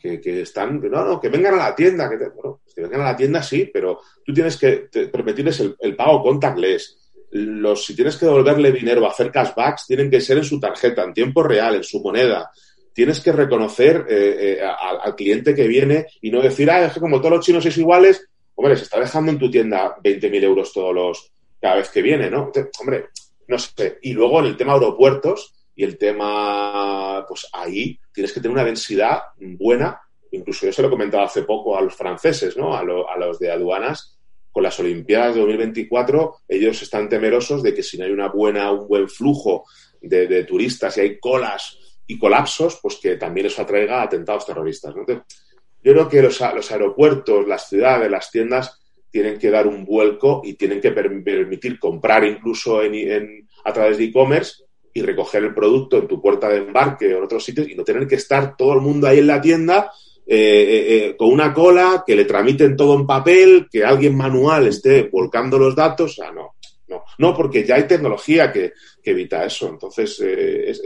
que, 0.00 0.42
están, 0.42 0.80
no, 0.80 1.04
no, 1.04 1.20
que 1.20 1.28
vengan 1.28 1.54
a 1.54 1.68
la 1.68 1.74
tienda, 1.74 2.08
que, 2.08 2.16
bueno, 2.28 2.60
que 2.74 2.82
vengan 2.82 3.00
a 3.00 3.10
la 3.12 3.16
tienda 3.16 3.42
sí, 3.42 3.68
pero 3.72 4.00
tú 4.24 4.32
tienes 4.32 4.56
que 4.56 4.88
permitirles 5.12 5.60
el, 5.78 5.96
pago 5.96 6.22
contactless. 6.22 6.96
Los, 7.30 7.84
si 7.84 7.94
tienes 7.94 8.16
que 8.16 8.26
devolverle 8.26 8.72
dinero, 8.72 9.06
hacer 9.06 9.30
cashbacks, 9.30 9.86
tienen 9.86 10.10
que 10.10 10.20
ser 10.20 10.38
en 10.38 10.44
su 10.44 10.58
tarjeta, 10.58 11.02
en 11.02 11.12
tiempo 11.12 11.42
real, 11.42 11.74
en 11.74 11.82
su 11.82 12.00
moneda. 12.00 12.50
Tienes 12.92 13.20
que 13.20 13.32
reconocer 13.32 14.06
eh, 14.08 14.58
eh, 14.58 14.60
al, 14.62 15.14
cliente 15.14 15.54
que 15.54 15.66
viene 15.66 16.06
y 16.22 16.30
no 16.30 16.40
decir, 16.40 16.70
ah, 16.70 16.86
es 16.86 16.94
que 16.94 17.00
como 17.00 17.18
todos 17.18 17.36
los 17.36 17.44
chinos 17.44 17.66
es 17.66 17.76
iguales, 17.76 18.26
hombre, 18.54 18.76
se 18.76 18.84
está 18.84 18.98
dejando 18.98 19.32
en 19.32 19.38
tu 19.38 19.50
tienda 19.50 19.96
20.000 20.02 20.42
euros 20.42 20.72
todos 20.72 20.94
los, 20.94 21.32
cada 21.60 21.76
vez 21.76 21.90
que 21.90 22.02
viene, 22.02 22.30
¿no? 22.30 22.50
hombre, 22.80 23.08
no 23.48 23.58
sé. 23.58 23.98
Y 24.02 24.12
luego 24.12 24.40
en 24.40 24.46
el 24.46 24.56
tema 24.56 24.74
aeropuertos 24.74 25.54
y 25.74 25.82
el 25.82 25.98
tema, 25.98 27.24
pues 27.26 27.48
ahí 27.52 27.98
tienes 28.12 28.32
que 28.32 28.40
tener 28.40 28.52
una 28.52 28.64
densidad 28.64 29.20
buena. 29.38 30.00
Incluso 30.30 30.66
yo 30.66 30.72
se 30.72 30.82
lo 30.82 30.90
comentaba 30.90 31.24
hace 31.24 31.42
poco 31.42 31.76
a 31.76 31.80
los 31.80 31.94
franceses, 31.94 32.56
¿no? 32.56 32.76
A, 32.76 32.84
los 32.84 33.38
de 33.38 33.50
aduanas. 33.50 34.14
Con 34.50 34.62
las 34.62 34.78
Olimpiadas 34.80 35.34
de 35.34 35.40
2024, 35.40 36.36
ellos 36.48 36.82
están 36.82 37.08
temerosos 37.08 37.62
de 37.62 37.72
que 37.74 37.82
si 37.82 37.96
no 37.96 38.04
hay 38.04 38.10
una 38.10 38.28
buena, 38.28 38.72
un 38.72 38.88
buen 38.88 39.08
flujo 39.08 39.64
de, 40.00 40.44
turistas 40.44 40.96
y 40.96 41.00
hay 41.00 41.18
colas 41.18 41.78
y 42.06 42.18
colapsos, 42.18 42.78
pues 42.82 42.96
que 42.96 43.16
también 43.16 43.46
eso 43.46 43.62
atraiga 43.62 44.02
atentados 44.02 44.46
terroristas. 44.46 44.94
¿no? 44.96 45.04
Yo 45.06 45.92
creo 45.92 46.08
que 46.08 46.22
los, 46.22 46.42
aeropuertos, 46.42 47.46
las 47.46 47.68
ciudades, 47.68 48.10
las 48.10 48.30
tiendas 48.30 48.80
tienen 49.10 49.38
que 49.38 49.50
dar 49.50 49.66
un 49.66 49.84
vuelco 49.84 50.42
y 50.44 50.54
tienen 50.54 50.80
que 50.80 50.92
permitir 50.92 51.78
comprar 51.78 52.24
incluso 52.24 52.82
en, 52.82 53.48
a 53.64 53.72
través 53.72 53.98
de 53.98 54.04
e-commerce 54.04 54.64
y 54.92 55.02
recoger 55.02 55.44
el 55.44 55.54
producto 55.54 55.98
en 55.98 56.08
tu 56.08 56.20
puerta 56.20 56.48
de 56.48 56.58
embarque 56.58 57.14
o 57.14 57.18
en 57.18 57.24
otros 57.24 57.44
sitios 57.44 57.68
y 57.68 57.74
no 57.74 57.84
tener 57.84 58.06
que 58.06 58.16
estar 58.16 58.56
todo 58.56 58.74
el 58.74 58.80
mundo 58.80 59.06
ahí 59.06 59.18
en 59.18 59.26
la 59.26 59.40
tienda 59.40 59.90
eh, 60.30 60.36
eh, 60.36 61.06
eh, 61.06 61.16
con 61.16 61.32
una 61.32 61.54
cola, 61.54 62.04
que 62.06 62.14
le 62.14 62.26
tramiten 62.26 62.76
todo 62.76 62.94
en 62.94 63.06
papel, 63.06 63.66
que 63.70 63.82
alguien 63.82 64.14
manual 64.14 64.66
esté 64.66 65.08
volcando 65.10 65.58
los 65.58 65.74
datos. 65.74 66.16
Sea, 66.16 66.30
no, 66.30 66.56
no, 66.88 67.02
no, 67.16 67.34
porque 67.34 67.64
ya 67.64 67.76
hay 67.76 67.86
tecnología 67.86 68.52
que, 68.52 68.72
evita 69.02 69.46
eso. 69.46 69.70
Entonces, 69.70 70.20
es, 70.20 70.82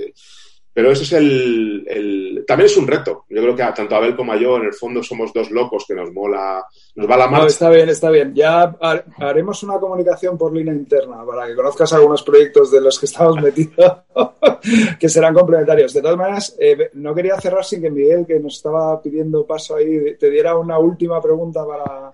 pero 0.74 0.90
ese 0.90 1.02
es 1.02 1.12
el, 1.12 2.44
También 2.46 2.66
es 2.66 2.76
un 2.76 2.86
reto. 2.86 3.24
Yo 3.28 3.42
creo 3.42 3.54
que 3.54 3.62
tanto 3.74 3.94
Abel 3.94 4.16
como 4.16 4.34
yo, 4.36 4.56
en 4.56 4.64
el 4.64 4.72
fondo, 4.72 5.02
somos 5.02 5.32
dos 5.32 5.50
locos 5.50 5.84
que 5.86 5.94
nos 5.94 6.12
mola, 6.12 6.64
nos 6.94 7.10
va 7.10 7.16
la 7.16 7.28
mano. 7.28 7.46
está 7.46 7.68
bien, 7.68 7.88
está 7.90 8.10
bien. 8.10 8.34
Ya 8.34 8.74
haremos 9.18 9.62
una 9.62 9.78
comunicación 9.78 10.38
por 10.38 10.54
línea 10.54 10.72
interna 10.72 11.24
para 11.26 11.46
que 11.46 11.54
conozcas 11.54 11.92
algunos 11.92 12.22
proyectos 12.22 12.70
de 12.70 12.80
los 12.80 12.98
que 12.98 13.06
estamos 13.06 13.36
metidos 13.42 13.98
que 14.98 15.08
serán 15.08 15.34
complementarios. 15.34 15.92
De 15.92 16.00
todas 16.00 16.16
maneras, 16.16 16.56
eh, 16.58 16.90
no 16.94 17.14
quería 17.14 17.38
cerrar 17.38 17.64
sin 17.64 17.82
que 17.82 17.90
Miguel, 17.90 18.24
que 18.26 18.40
nos 18.40 18.56
estaba 18.56 19.00
pidiendo 19.02 19.46
paso 19.46 19.76
ahí, 19.76 20.16
te 20.16 20.30
diera 20.30 20.56
una 20.56 20.78
última 20.78 21.20
pregunta 21.20 21.66
para... 21.66 22.12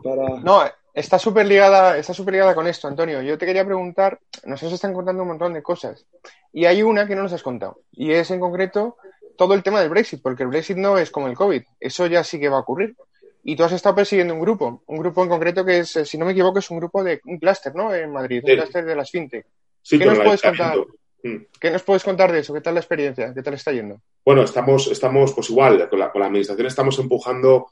para... 0.00 0.40
No, 0.40 0.62
está 0.98 1.18
súper 1.18 1.46
ligada, 1.46 1.96
está 1.96 2.12
súper 2.12 2.34
ligada 2.34 2.54
con 2.54 2.66
esto, 2.66 2.88
Antonio. 2.88 3.22
Yo 3.22 3.38
te 3.38 3.46
quería 3.46 3.64
preguntar, 3.64 4.18
nos 4.44 4.62
están 4.62 4.92
contando 4.92 5.22
un 5.22 5.28
montón 5.28 5.54
de 5.54 5.62
cosas 5.62 6.04
y 6.52 6.64
hay 6.64 6.82
una 6.82 7.06
que 7.06 7.14
no 7.14 7.22
nos 7.22 7.32
has 7.32 7.42
contado 7.42 7.80
y 7.92 8.12
es 8.12 8.30
en 8.30 8.40
concreto 8.40 8.96
todo 9.36 9.54
el 9.54 9.62
tema 9.62 9.80
del 9.80 9.90
Brexit, 9.90 10.20
porque 10.20 10.42
el 10.42 10.48
Brexit 10.48 10.76
no 10.76 10.98
es 10.98 11.10
como 11.10 11.28
el 11.28 11.36
COVID, 11.36 11.62
eso 11.78 12.06
ya 12.06 12.24
sí 12.24 12.40
que 12.40 12.48
va 12.48 12.56
a 12.56 12.60
ocurrir. 12.60 12.96
Y 13.44 13.54
tú 13.54 13.62
has 13.62 13.72
estado 13.72 13.94
persiguiendo 13.94 14.34
un 14.34 14.40
grupo, 14.40 14.82
un 14.86 14.98
grupo 14.98 15.22
en 15.22 15.28
concreto 15.28 15.64
que 15.64 15.78
es, 15.78 15.90
si 16.04 16.18
no 16.18 16.26
me 16.26 16.32
equivoco, 16.32 16.58
es 16.58 16.70
un 16.70 16.78
grupo 16.78 17.04
de 17.04 17.20
un 17.24 17.38
clúster, 17.38 17.74
¿no? 17.74 17.94
En 17.94 18.12
Madrid, 18.12 18.42
un 18.44 18.56
clúster 18.56 18.84
de 18.84 18.96
las 18.96 19.10
fintech. 19.10 19.46
¿Qué 19.88 20.04
nos 20.04 20.18
puedes 20.18 20.42
contar? 20.42 20.76
Mm. 21.22 21.36
¿Qué 21.58 21.70
nos 21.70 21.82
puedes 21.82 22.02
contar 22.02 22.32
de 22.32 22.40
eso? 22.40 22.52
¿Qué 22.52 22.60
tal 22.60 22.74
la 22.74 22.80
experiencia? 22.80 23.32
¿Qué 23.32 23.42
tal 23.42 23.54
está 23.54 23.72
yendo? 23.72 24.00
Bueno, 24.24 24.42
estamos, 24.42 24.88
estamos 24.88 25.32
pues 25.32 25.48
igual, 25.50 25.88
con 25.88 26.00
la, 26.00 26.10
con 26.10 26.20
la 26.20 26.26
administración 26.26 26.66
estamos 26.66 26.98
empujando 26.98 27.68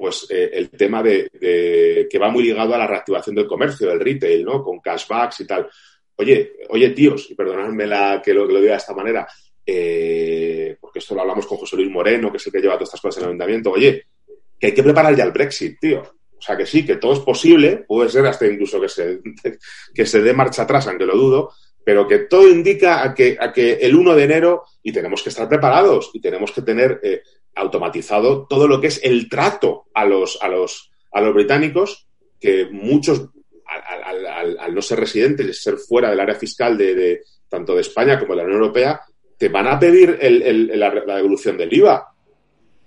pues 0.00 0.26
eh, 0.30 0.48
el 0.54 0.70
tema 0.70 1.02
de, 1.02 1.28
que 2.10 2.18
va 2.18 2.30
muy 2.30 2.44
ligado 2.44 2.74
a 2.74 2.78
la 2.78 2.86
reactivación 2.86 3.36
del 3.36 3.46
comercio, 3.46 3.86
del 3.86 4.00
retail, 4.00 4.42
¿no? 4.42 4.62
Con 4.62 4.80
cashbacks 4.80 5.40
y 5.40 5.46
tal. 5.46 5.68
oye, 6.16 6.54
oye, 6.70 6.88
tíos, 6.90 7.30
y 7.30 7.34
perdonadme 7.34 7.86
la, 7.86 8.22
que, 8.24 8.32
lo, 8.32 8.46
que 8.46 8.54
lo 8.54 8.60
diga 8.62 8.72
de 8.72 8.78
esta 8.78 8.94
manera, 8.94 9.28
eh, 9.66 10.74
porque 10.80 11.00
esto 11.00 11.14
lo 11.14 11.20
hablamos 11.20 11.46
con 11.46 11.58
José 11.58 11.76
Luis 11.76 11.90
Moreno, 11.90 12.30
que 12.30 12.38
es 12.38 12.46
el 12.46 12.52
que 12.52 12.60
lleva 12.60 12.76
todas 12.76 12.88
estas 12.88 13.00
cosas 13.02 13.18
en 13.18 13.24
el 13.24 13.28
ayuntamiento, 13.32 13.72
oye, 13.72 14.06
que 14.58 14.68
hay 14.68 14.72
que 14.72 14.82
preparar 14.82 15.14
ya 15.14 15.24
el 15.24 15.32
Brexit, 15.32 15.78
tío. 15.78 16.00
O 16.00 16.40
sea, 16.40 16.56
que 16.56 16.64
sí, 16.64 16.86
que 16.86 16.96
todo 16.96 17.12
es 17.12 17.20
posible, 17.20 17.84
puede 17.86 18.08
ser 18.08 18.24
hasta 18.24 18.46
incluso 18.46 18.80
que 18.80 18.88
se, 18.88 19.20
que 19.94 20.06
se 20.06 20.22
dé 20.22 20.32
marcha 20.32 20.62
atrás, 20.62 20.86
aunque 20.86 21.04
lo 21.04 21.14
dudo, 21.14 21.52
pero 21.84 22.08
que 22.08 22.20
todo 22.20 22.48
indica 22.48 23.02
a 23.04 23.14
que, 23.14 23.36
a 23.38 23.52
que 23.52 23.72
el 23.74 23.94
1 23.94 24.14
de 24.14 24.24
enero, 24.24 24.64
y 24.82 24.92
tenemos 24.92 25.22
que 25.22 25.28
estar 25.28 25.46
preparados, 25.46 26.10
y 26.14 26.22
tenemos 26.22 26.52
que 26.52 26.62
tener 26.62 27.00
eh, 27.02 27.20
automatizado 27.54 28.46
todo 28.48 28.68
lo 28.68 28.80
que 28.80 28.88
es 28.88 29.00
el 29.02 29.28
trato 29.28 29.86
a 29.94 30.04
los, 30.04 30.38
a 30.40 30.48
los, 30.48 30.90
a 31.12 31.20
los 31.20 31.34
británicos, 31.34 32.06
que 32.40 32.68
muchos, 32.70 33.28
al, 33.66 34.74
no 34.74 34.82
ser 34.82 35.00
residentes, 35.00 35.46
y 35.46 35.52
ser 35.52 35.76
fuera 35.76 36.10
del 36.10 36.20
área 36.20 36.34
fiscal 36.34 36.76
de, 36.76 37.22
tanto 37.48 37.74
de 37.74 37.82
España 37.82 38.18
como 38.18 38.32
de 38.32 38.38
la 38.38 38.44
Unión 38.44 38.62
Europea, 38.62 39.00
te 39.36 39.48
van 39.48 39.66
a 39.66 39.78
pedir 39.78 40.18
la, 40.74 40.90
devolución 40.90 41.56
del 41.56 41.72
IVA. 41.72 42.14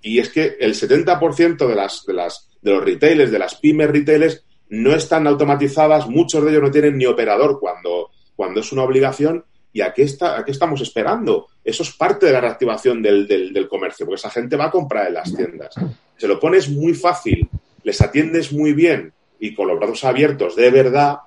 Y 0.02 0.18
es 0.18 0.28
que 0.28 0.56
el 0.60 0.74
70% 0.74 1.66
de, 1.66 1.74
las, 1.74 2.04
de, 2.04 2.12
las, 2.12 2.50
de 2.60 2.70
los 2.72 2.84
retailers, 2.84 3.30
de 3.30 3.38
las 3.38 3.56
pymes 3.56 3.90
retailers, 3.90 4.44
no 4.68 4.94
están 4.94 5.26
automatizadas, 5.26 6.08
muchos 6.08 6.44
de 6.44 6.50
ellos 6.50 6.62
no 6.62 6.70
tienen 6.70 6.96
ni 6.96 7.06
operador 7.06 7.58
cuando, 7.60 8.10
cuando 8.34 8.60
es 8.60 8.72
una 8.72 8.82
obligación. 8.82 9.44
¿Y 9.74 9.82
a 9.82 9.92
qué, 9.92 10.04
está, 10.04 10.38
a 10.38 10.44
qué 10.44 10.52
estamos 10.52 10.80
esperando? 10.80 11.48
Eso 11.62 11.82
es 11.82 11.90
parte 11.92 12.24
de 12.24 12.32
la 12.32 12.40
reactivación 12.40 13.02
del, 13.02 13.26
del, 13.26 13.68
comercio, 13.68 14.06
porque 14.06 14.20
esa 14.20 14.30
gente 14.30 14.56
va 14.56 14.66
a 14.66 14.70
comprar 14.70 15.08
en 15.08 15.14
las 15.14 15.34
tiendas. 15.34 15.74
Se 16.16 16.26
lo 16.26 16.40
pones 16.40 16.70
muy 16.70 16.94
fácil, 16.94 17.46
les 17.82 18.00
atiendes 18.00 18.52
muy 18.52 18.72
bien 18.72 19.12
y 19.38 19.52
con 19.52 19.68
los 19.68 19.78
brazos 19.78 20.04
abiertos 20.04 20.56
de 20.56 20.70
verdad, 20.70 21.18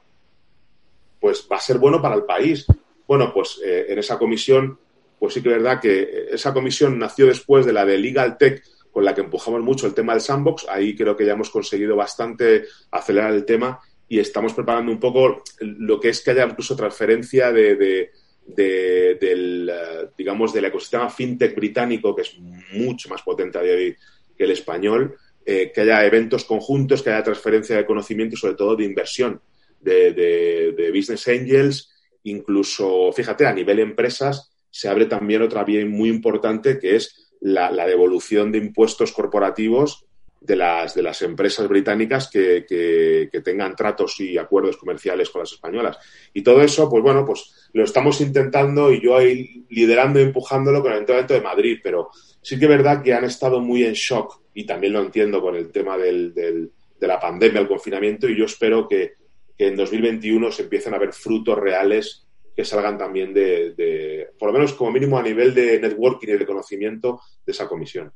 pues 1.19 1.47
va 1.51 1.57
a 1.57 1.61
ser 1.61 1.77
bueno 1.77 2.01
para 2.01 2.15
el 2.15 2.23
país. 2.23 2.65
Bueno, 3.05 3.31
pues 3.31 3.59
eh, 3.63 3.85
en 3.89 3.99
esa 3.99 4.17
comisión 4.17 4.79
pues 5.19 5.33
sí 5.33 5.41
que 5.41 5.49
es 5.49 5.55
verdad 5.55 5.79
que 5.79 6.27
esa 6.31 6.53
comisión 6.53 6.99
nació 6.99 7.25
después 7.25 7.65
de 7.65 7.73
la 7.73 7.85
de 7.85 7.97
Legal 7.97 8.37
Tech, 8.37 8.63
con 8.91 9.03
la 9.03 9.13
que 9.13 9.21
empujamos 9.21 9.61
mucho 9.61 9.87
el 9.87 9.93
tema 9.93 10.13
del 10.13 10.21
sandbox. 10.21 10.67
Ahí 10.69 10.95
creo 10.95 11.15
que 11.15 11.25
ya 11.25 11.33
hemos 11.33 11.49
conseguido 11.49 11.95
bastante 11.95 12.65
acelerar 12.91 13.33
el 13.33 13.45
tema 13.45 13.79
y 14.07 14.19
estamos 14.19 14.53
preparando 14.53 14.91
un 14.91 14.99
poco 14.99 15.43
lo 15.59 15.99
que 15.99 16.09
es 16.09 16.21
que 16.21 16.31
haya 16.31 16.45
incluso 16.45 16.75
transferencia 16.75 17.51
de, 17.51 18.11
del, 18.47 19.69
eh, 19.69 20.09
digamos, 20.17 20.53
del 20.53 20.65
ecosistema 20.65 21.09
fintech 21.09 21.55
británico, 21.55 22.15
que 22.15 22.21
es 22.23 22.37
mucho 22.73 23.09
más 23.09 23.21
potente 23.21 23.57
a 23.57 23.61
día 23.61 23.73
de 23.73 23.77
hoy 23.77 23.95
que 24.37 24.43
el 24.43 24.51
español, 24.51 25.17
eh, 25.45 25.71
que 25.73 25.81
haya 25.81 26.05
eventos 26.05 26.45
conjuntos, 26.45 27.03
que 27.03 27.09
haya 27.09 27.23
transferencia 27.23 27.75
de 27.75 27.85
conocimiento 27.85 28.37
sobre 28.37 28.55
todo 28.55 28.75
de 28.75 28.85
inversión 28.85 29.41
de, 29.79 30.11
de 30.11 30.91
business 30.91 31.27
angels, 31.27 31.91
incluso, 32.23 33.11
fíjate, 33.13 33.45
a 33.45 33.53
nivel 33.53 33.79
empresas, 33.79 34.51
se 34.69 34.89
abre 34.89 35.05
también 35.05 35.41
otra 35.41 35.63
vía 35.63 35.85
muy 35.85 36.09
importante 36.09 36.79
que 36.79 36.95
es 36.95 37.27
la, 37.41 37.85
devolución 37.85 38.51
de 38.51 38.59
impuestos 38.59 39.11
corporativos 39.11 40.06
de 40.39 40.55
las, 40.55 40.93
de 40.93 41.01
las 41.01 41.21
empresas 41.21 41.67
británicas 41.67 42.29
que, 42.29 42.65
que, 42.67 43.41
tengan 43.41 43.75
tratos 43.75 44.19
y 44.19 44.37
acuerdos 44.37 44.77
comerciales 44.77 45.29
con 45.29 45.41
las 45.41 45.51
españolas. 45.51 45.97
Y 46.33 46.41
todo 46.41 46.61
eso, 46.61 46.89
pues 46.89 47.03
bueno, 47.03 47.25
pues 47.25 47.69
lo 47.73 47.83
estamos 47.83 48.21
intentando 48.21 48.91
y 48.91 49.01
yo 49.01 49.17
ahí 49.17 49.65
liderando 49.69 50.19
y 50.19 50.23
empujándolo 50.23 50.81
con 50.81 50.91
el 50.91 50.97
Ayuntamiento 50.97 51.33
de 51.33 51.41
Madrid, 51.41 51.79
pero 51.83 52.09
sí 52.41 52.57
que 52.57 52.65
es 52.65 52.69
verdad 52.69 53.03
que 53.03 53.13
han 53.13 53.25
estado 53.25 53.59
muy 53.59 53.83
en 53.83 53.93
shock 53.93 54.41
y 54.53 54.65
también 54.65 54.93
lo 54.93 55.01
entiendo 55.01 55.41
con 55.41 55.55
el 55.55 55.71
tema 55.71 55.97
del, 55.97 56.33
del, 56.33 56.71
de 56.99 57.07
la 57.07 57.19
pandemia, 57.19 57.61
el 57.61 57.67
confinamiento, 57.67 58.27
y 58.27 58.37
yo 58.37 58.45
espero 58.45 58.87
que, 58.87 59.13
que 59.57 59.67
en 59.67 59.75
2021 59.75 60.51
se 60.51 60.63
empiecen 60.63 60.93
a 60.93 60.99
ver 60.99 61.13
frutos 61.13 61.57
reales 61.57 62.27
que 62.57 62.65
salgan 62.65 62.97
también 62.97 63.35
de, 63.35 64.29
por 64.39 64.47
lo 64.47 64.53
menos 64.53 64.73
como 64.73 64.91
mínimo 64.91 65.19
a 65.19 65.21
nivel 65.21 65.53
de 65.53 65.79
networking 65.79 66.29
y 66.29 66.37
de 66.37 66.45
conocimiento 66.45 67.21
de 67.45 67.51
esa 67.51 67.67
comisión. 67.67 68.11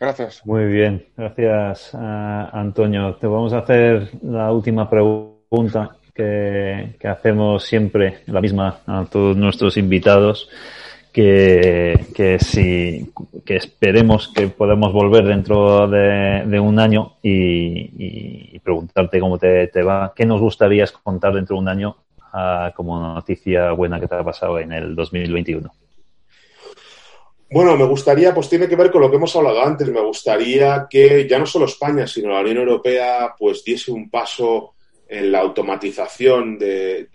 Gracias. 0.00 0.46
Muy 0.46 0.66
bien, 0.66 1.04
gracias 1.16 1.94
Antonio. 1.94 3.16
Te 3.16 3.26
vamos 3.26 3.52
a 3.52 3.58
hacer 3.58 4.10
la 4.22 4.52
última 4.52 4.88
pregunta 4.88 5.96
que, 6.14 6.96
hacemos 7.04 7.64
siempre, 7.64 8.18
la 8.26 8.40
misma 8.40 8.80
a 8.86 9.06
todos 9.10 9.36
nuestros 9.36 9.76
invitados. 9.76 10.48
Que, 11.10 12.06
que, 12.14 12.38
si, 12.38 13.10
que 13.44 13.56
esperemos 13.56 14.28
que 14.28 14.46
podamos 14.46 14.92
volver 14.92 15.24
dentro 15.24 15.88
de, 15.88 16.60
un 16.60 16.78
año 16.78 17.14
y, 17.22 18.56
preguntarte 18.60 19.18
cómo 19.18 19.38
te, 19.38 19.66
te, 19.68 19.82
va, 19.82 20.12
qué 20.14 20.26
nos 20.26 20.40
gustaría 20.40 20.84
contar 21.02 21.34
dentro 21.34 21.56
de 21.56 21.62
un 21.62 21.68
año 21.68 21.96
como 22.76 23.00
noticia 23.00 23.72
buena 23.72 23.98
que 23.98 24.06
te 24.06 24.14
ha 24.14 24.22
pasado 24.22 24.58
en 24.58 24.72
el 24.72 24.94
2021? 24.94 25.70
Bueno, 27.50 27.78
me 27.78 27.86
gustaría, 27.86 28.34
pues 28.34 28.48
tiene 28.50 28.68
que 28.68 28.76
ver 28.76 28.90
con 28.90 29.00
lo 29.00 29.10
que 29.10 29.16
hemos 29.16 29.34
hablado 29.34 29.62
antes. 29.62 29.88
Me 29.88 30.02
gustaría 30.02 30.86
que 30.88 31.26
ya 31.26 31.38
no 31.38 31.46
solo 31.46 31.64
España, 31.64 32.06
sino 32.06 32.28
la 32.28 32.40
Unión 32.40 32.58
Europea, 32.58 33.34
pues 33.38 33.64
diese 33.64 33.90
un 33.90 34.10
paso 34.10 34.74
en 35.08 35.32
la 35.32 35.40
automatización 35.40 36.58
de, 36.58 37.08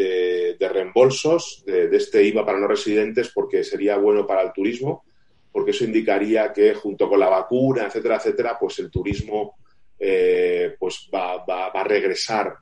reembolsos 0.59 1.63
de, 1.67 1.95
este 1.95 2.23
IVA 2.23 2.43
para 2.43 2.59
no 2.59 2.67
residentes, 2.67 3.29
porque 3.29 3.63
sería 3.63 3.97
bueno 3.97 4.25
para 4.25 4.41
el 4.41 4.51
turismo, 4.51 5.03
porque 5.51 5.69
eso 5.69 5.85
indicaría 5.85 6.51
que 6.51 6.73
junto 6.73 7.07
con 7.07 7.19
la 7.19 7.29
vacuna, 7.29 7.85
etcétera, 7.85 8.15
etcétera, 8.15 8.57
pues 8.59 8.79
el 8.79 8.89
turismo 8.89 9.57
eh, 9.99 10.75
pues 10.79 11.07
va, 11.13 11.45
va, 11.45 11.67
a 11.67 11.83
regresar 11.83 12.55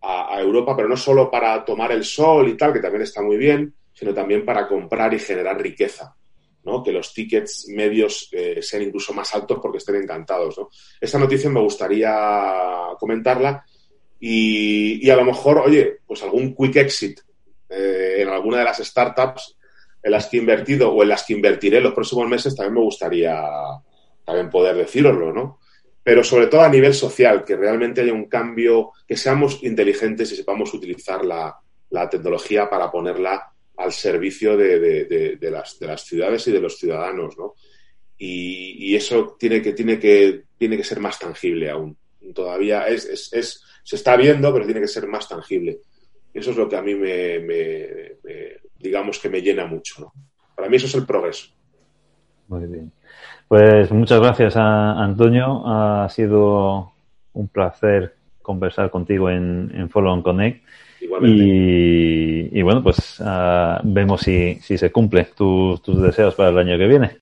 a, 0.00 0.40
Europa, 0.40 0.74
pero 0.74 0.88
no 0.88 0.96
solo 0.96 1.30
para 1.30 1.64
tomar 1.64 1.92
el 1.92 2.02
sol 2.02 2.48
y 2.48 2.56
tal, 2.56 2.72
que 2.72 2.80
también 2.80 3.02
está 3.02 3.22
muy 3.22 3.36
bien, 3.36 3.72
sino 3.92 4.12
también 4.12 4.44
para 4.44 4.66
comprar 4.66 5.14
y 5.14 5.20
generar 5.20 5.62
riqueza. 5.62 6.16
¿No? 6.64 6.82
que 6.82 6.92
los 6.92 7.12
tickets 7.12 7.68
medios 7.68 8.28
eh, 8.32 8.60
sean 8.62 8.82
incluso 8.82 9.12
más 9.12 9.34
altos 9.34 9.58
porque 9.60 9.78
estén 9.78 9.96
encantados. 9.96 10.58
¿no? 10.58 10.70
Esta 11.00 11.18
noticia 11.18 11.50
me 11.50 11.60
gustaría 11.60 12.14
comentarla 12.98 13.64
y, 14.20 15.08
a 15.10 15.16
lo 15.16 15.24
mejor, 15.24 15.58
oye, 15.58 15.98
pues 16.06 16.22
algún 16.22 16.54
quick 16.54 16.76
exit 16.76 17.20
eh, 17.68 18.16
en 18.18 18.28
alguna 18.28 18.58
de 18.58 18.64
las 18.64 18.78
startups 18.78 19.56
en 20.02 20.10
las 20.10 20.26
que 20.26 20.36
he 20.36 20.40
invertido 20.40 20.92
o 20.92 21.02
en 21.02 21.08
las 21.08 21.24
que 21.24 21.32
invertiré 21.32 21.78
en 21.78 21.84
los 21.84 21.94
próximos 21.94 22.28
meses 22.28 22.54
también 22.54 22.74
me 22.74 22.80
gustaría 22.80 23.40
también 24.24 24.50
poder 24.50 24.76
deciroslo, 24.76 25.32
¿no? 25.32 25.58
pero 26.02 26.24
sobre 26.24 26.48
todo 26.48 26.62
a 26.62 26.68
nivel 26.68 26.94
social, 26.94 27.44
que 27.44 27.56
realmente 27.56 28.00
haya 28.00 28.12
un 28.12 28.26
cambio, 28.26 28.92
que 29.06 29.16
seamos 29.16 29.62
inteligentes 29.62 30.32
y 30.32 30.36
sepamos 30.36 30.74
utilizar 30.74 31.24
la, 31.24 31.58
tecnología 32.10 32.70
para 32.70 32.90
ponerla 32.90 33.51
al 33.82 33.92
servicio 33.92 34.56
de, 34.56 35.38
las, 35.40 35.78
de, 35.78 35.86
las, 35.86 36.04
ciudades 36.04 36.46
y 36.48 36.52
de 36.52 36.60
los 36.60 36.78
ciudadanos, 36.78 37.36
¿no? 37.36 37.54
Y, 38.18 38.94
eso 38.94 39.36
tiene 39.38 39.60
que, 39.60 39.72
tiene, 39.72 39.98
que, 39.98 40.44
tiene 40.56 40.76
que 40.76 40.84
ser 40.84 41.00
más 41.00 41.18
tangible 41.18 41.70
aún. 41.70 41.96
Todavía 42.34 42.86
es, 42.86 43.32
es, 43.32 43.64
se 43.82 43.96
está 43.96 44.16
viendo, 44.16 44.52
pero 44.52 44.64
tiene 44.64 44.80
que 44.80 44.88
ser 44.88 45.06
más 45.08 45.28
tangible. 45.28 45.80
Eso 46.32 46.50
es 46.52 46.56
lo 46.56 46.68
que 46.68 46.76
a 46.76 46.82
mí 46.82 46.94
me, 46.94 47.40
me 47.40 48.12
digamos 48.78 49.18
que 49.18 49.28
me 49.28 49.40
llena 49.40 49.66
mucho. 49.66 50.12
Para 50.54 50.68
mí 50.68 50.76
eso 50.76 50.86
es 50.86 50.94
el 50.94 51.06
progreso. 51.06 51.48
Muy 52.48 52.66
bien. 52.66 52.92
Pues 53.48 53.90
muchas 53.90 54.20
gracias, 54.20 54.56
a 54.56 55.02
Antonio. 55.02 55.62
Ha 55.66 56.08
sido 56.08 56.92
un 57.32 57.48
placer 57.48 58.14
conversar 58.42 58.90
contigo 58.90 59.30
en, 59.30 59.70
en 59.74 59.88
Follow 59.88 60.12
on 60.12 60.22
Connect. 60.22 60.64
Y, 61.24 62.62
bueno, 62.62 62.82
pues 62.82 63.20
uh, 63.20 63.80
vemos 63.82 64.20
si, 64.22 64.54
si 64.62 64.78
se 64.78 64.90
cumple 64.90 65.28
tus 65.36 66.02
deseos 66.02 66.34
para 66.34 66.50
el 66.50 66.58
año 66.58 66.78
que 66.78 66.86
viene. 66.86 67.10